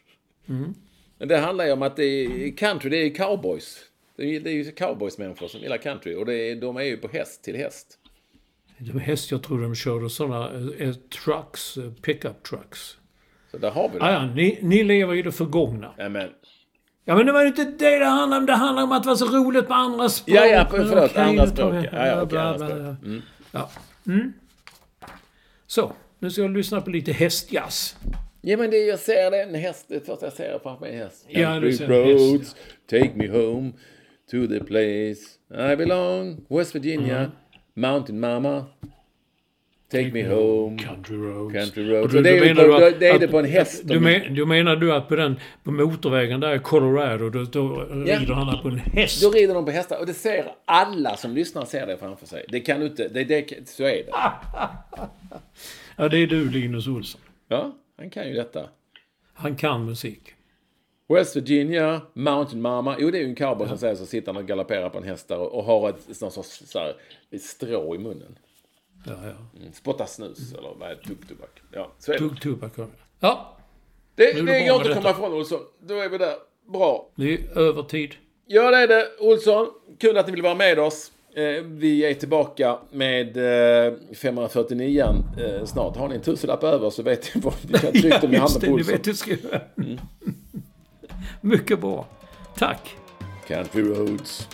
Mm. 0.49 0.75
Men 1.19 1.29
det 1.29 1.39
handlar 1.39 1.67
ju 1.67 1.73
om 1.73 1.83
att 1.83 1.97
det 1.97 2.05
är 2.05 2.57
country, 2.57 2.91
det 2.91 2.97
är 2.97 3.15
cowboys. 3.15 3.79
Det 4.17 4.37
är, 4.37 4.41
det 4.41 4.51
är 4.51 4.55
ju 4.55 4.73
cowboysmänniskor 4.73 5.49
som 5.49 5.61
gillar 5.61 5.77
country 5.77 6.15
och 6.15 6.27
det 6.27 6.35
är, 6.35 6.57
de 6.57 6.77
är 6.77 6.83
ju 6.83 6.97
på 6.97 7.09
häst 7.09 7.43
till 7.45 7.57
häst. 7.57 7.99
De 8.79 8.99
häst, 9.01 9.31
jag 9.31 9.43
tror 9.43 9.63
de 9.63 9.75
körde 9.75 10.11
sådana 10.11 10.51
eh, 10.79 10.93
trucks, 11.25 11.77
eh, 11.77 11.93
pickup 12.03 12.43
trucks. 12.43 12.97
Så 13.51 13.59
där 13.59 13.71
har 13.71 13.89
vi 13.89 13.99
det. 13.99 14.05
Ah, 14.05 14.13
ja, 14.13 14.27
ni, 14.35 14.59
ni 14.63 14.85
lever 14.85 15.15
i 15.15 15.23
det 15.23 15.33
förgångna. 15.33 15.95
Ja, 15.99 16.09
men, 16.09 16.29
Ja, 17.05 17.17
men 17.17 17.27
det 17.27 17.33
var 17.33 17.43
ju 17.43 17.49
inte 17.49 17.65
det 17.65 17.99
det 17.99 18.05
handlade 18.05 18.41
om. 18.41 18.47
Det 18.47 18.53
handlar 18.53 18.83
om 18.83 18.93
att 18.93 19.03
det 19.03 19.09
var 19.09 19.17
så 19.17 19.25
roligt 19.27 19.69
på 19.69 19.75
andra 19.75 20.09
språk. 20.09 20.37
Ja, 20.37 20.47
ja, 20.47 20.67
förlåt, 20.71 21.11
okej, 21.11 21.23
andra 21.23 21.47
språk. 21.47 21.75
Ja, 21.93 22.07
ja, 22.07 22.23
okej, 22.23 22.39
andra 22.39 22.67
språk. 22.69 22.81
Mm. 23.05 23.23
Ja. 23.53 23.71
Mm. 24.07 24.33
Så, 25.67 25.93
nu 26.19 26.31
ska 26.31 26.43
jag 26.43 26.51
lyssna 26.51 26.81
på 26.81 26.91
lite 26.91 27.13
hästjazz. 27.13 27.97
ja, 28.41 28.57
men 28.57 28.71
det, 28.71 28.77
jag 28.79 28.99
ser 28.99 29.31
det, 29.31 29.43
en 29.43 29.55
häst. 29.55 29.85
Det 29.89 30.07
första 30.07 30.27
jag 30.27 30.33
ser 30.33 30.59
framför 30.63 30.87
mig 30.87 30.95
är 30.95 31.05
häst. 31.05 31.27
Ja, 31.29 31.61
du 31.61 31.73
ser 31.73 31.85
en 31.85 32.05
häst, 32.05 32.33
roads, 32.33 32.57
take 32.91 33.11
me 33.15 33.29
home 33.29 33.73
to 34.31 34.47
the 34.47 34.65
place 34.65 35.21
I 35.73 35.77
belong. 35.77 36.47
West 36.49 36.75
Virginia, 36.75 37.19
Mm. 37.19 37.31
Mountain 37.79 38.21
mama. 38.21 38.65
Take 39.93 40.11
me 40.13 40.23
home. 40.29 40.79
Country 40.79 41.17
roads. 41.17 41.55
Country 41.55 41.91
roads. 41.91 42.13
Du- 42.15 42.23
det 42.23 42.39
är 42.39 42.41
menar 42.41 42.63
på- 42.65 42.79
du 42.79 42.87
att- 42.87 43.01
det 43.01 43.09
är 43.09 43.19
det 43.19 43.29
på 43.29 43.39
en 43.39 43.45
häst. 43.45 43.81
Du, 43.85 44.01
men, 44.01 44.35
du 44.35 44.47
menar 44.47 44.77
du 44.77 44.93
att 44.93 45.09
på 45.09 45.17
den 45.17 45.37
på 45.65 45.71
motorvägen 45.71 46.41
där 46.41 46.55
i 46.55 46.59
Colorado, 46.59 47.31
då, 47.31 47.45
då 47.45 47.85
rider 47.91 48.35
han 48.35 48.63
på 48.63 48.69
en 48.69 48.79
häst? 48.79 49.23
Då 49.23 49.31
rider 49.31 49.55
de 49.55 49.65
på 49.65 49.71
hästar 49.71 49.99
och 50.01 50.07
det 50.07 50.15
ser 50.15 50.45
alla 50.65 51.17
som 51.17 51.35
lyssnar 51.35 51.65
ser 51.65 51.87
det 51.87 51.97
framför 51.97 52.27
sig. 52.27 52.45
Det 52.49 52.61
kan 52.61 52.81
du 52.81 52.87
inte, 52.87 53.09
det, 53.09 53.25
det, 53.25 53.69
så 53.69 53.83
är 53.83 53.89
det. 53.89 54.11
Ja, 55.97 56.09
det 56.09 56.19
är 56.19 56.27
du 56.27 56.51
Linus 56.51 56.87
Olsson. 56.87 57.21
Ja, 57.49 57.73
han 57.99 58.11
kan 58.11 58.29
ju 58.29 58.35
detta. 58.35 58.69
Han 59.35 59.57
kan 59.57 59.85
musik. 59.85 60.23
West 61.09 61.37
Virginia, 61.37 62.01
Mountain 62.15 62.63
Mama. 62.63 62.97
Jo, 62.99 63.11
det 63.11 63.19
är 63.19 63.23
ju 63.23 63.29
en 63.29 63.35
cowboy 63.35 63.69
som 63.69 63.79
säger 63.79 63.95
så 63.95 64.07
sitter 64.07 64.33
han 64.33 64.43
och 64.43 64.49
galopperar 64.49 64.89
på 64.89 64.99
en 64.99 65.05
häst 65.05 65.29
där 65.29 65.39
och, 65.39 65.55
och 65.55 65.65
har 65.65 65.89
ett 65.89 66.21
någon 66.21 66.31
sorts 66.31 66.63
så 66.67 66.79
här, 66.79 66.95
ett 67.31 67.43
strå 67.43 67.95
i 67.95 67.99
munnen. 67.99 68.39
Ja, 69.07 69.13
ja. 69.13 69.61
Mm, 69.61 69.73
Spottar 69.73 70.07
snus 70.07 70.53
eller 70.59 70.71
vad 70.79 70.91
är? 70.91 70.95
Tuggtobak. 70.95 71.63
Ja, 71.73 71.93
så 71.99 72.13
är 72.13 72.19
tobak. 72.41 72.73
Ja, 73.21 73.57
Det, 74.15 74.33
det 74.33 74.43
det 74.43 74.67
går 74.69 74.77
inte 74.77 74.89
med 74.89 74.97
att 74.99 75.03
komma 75.03 75.11
ifrån 75.11 75.33
Olsson. 75.33 75.61
Då 75.81 75.95
är 75.95 76.09
vi 76.09 76.19
där. 76.19 76.35
Bra. 76.73 77.09
det 77.15 77.35
är 77.35 77.59
övertid. 77.59 78.15
Ja, 78.47 78.71
det 78.71 78.77
är 78.77 78.89
det. 78.89 79.07
Olsson, 79.21 79.67
kul 79.99 80.19
att 80.19 80.27
ni 80.27 80.33
vill 80.33 80.43
vara 80.43 80.55
med 80.55 80.79
oss. 80.79 81.13
Eh, 81.35 81.63
vi 81.65 82.05
är 82.05 82.15
tillbaka 82.15 82.79
med 82.91 83.37
eh, 83.87 83.93
549 84.15 85.05
eh, 85.39 85.65
snart. 85.65 85.97
Har 85.97 86.09
ni 86.09 86.15
en 86.15 86.21
tusenlapp 86.21 86.65
över 86.65 86.91
så 86.91 87.03
vet 87.03 87.35
ni 87.35 87.41
vad 87.41 87.55
ni 87.73 87.79
kan 87.79 87.93
trycka 87.93 88.21
med 88.29 88.33
just 88.33 88.53
handen 88.55 88.61
det. 88.61 88.67
på 88.67 88.67
Ni 88.67 88.73
Olsson. 88.83 88.93
vet 88.93 89.07
hur 89.07 89.13
ska 89.13 89.31
göra. 89.31 89.61
Mycket 91.41 91.81
bra. 91.81 92.07
Tack. 92.55 92.97
Country 93.47 93.83
Roads. 93.83 94.49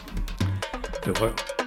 Det 1.04 1.20
var 1.20 1.26
jag. 1.26 1.63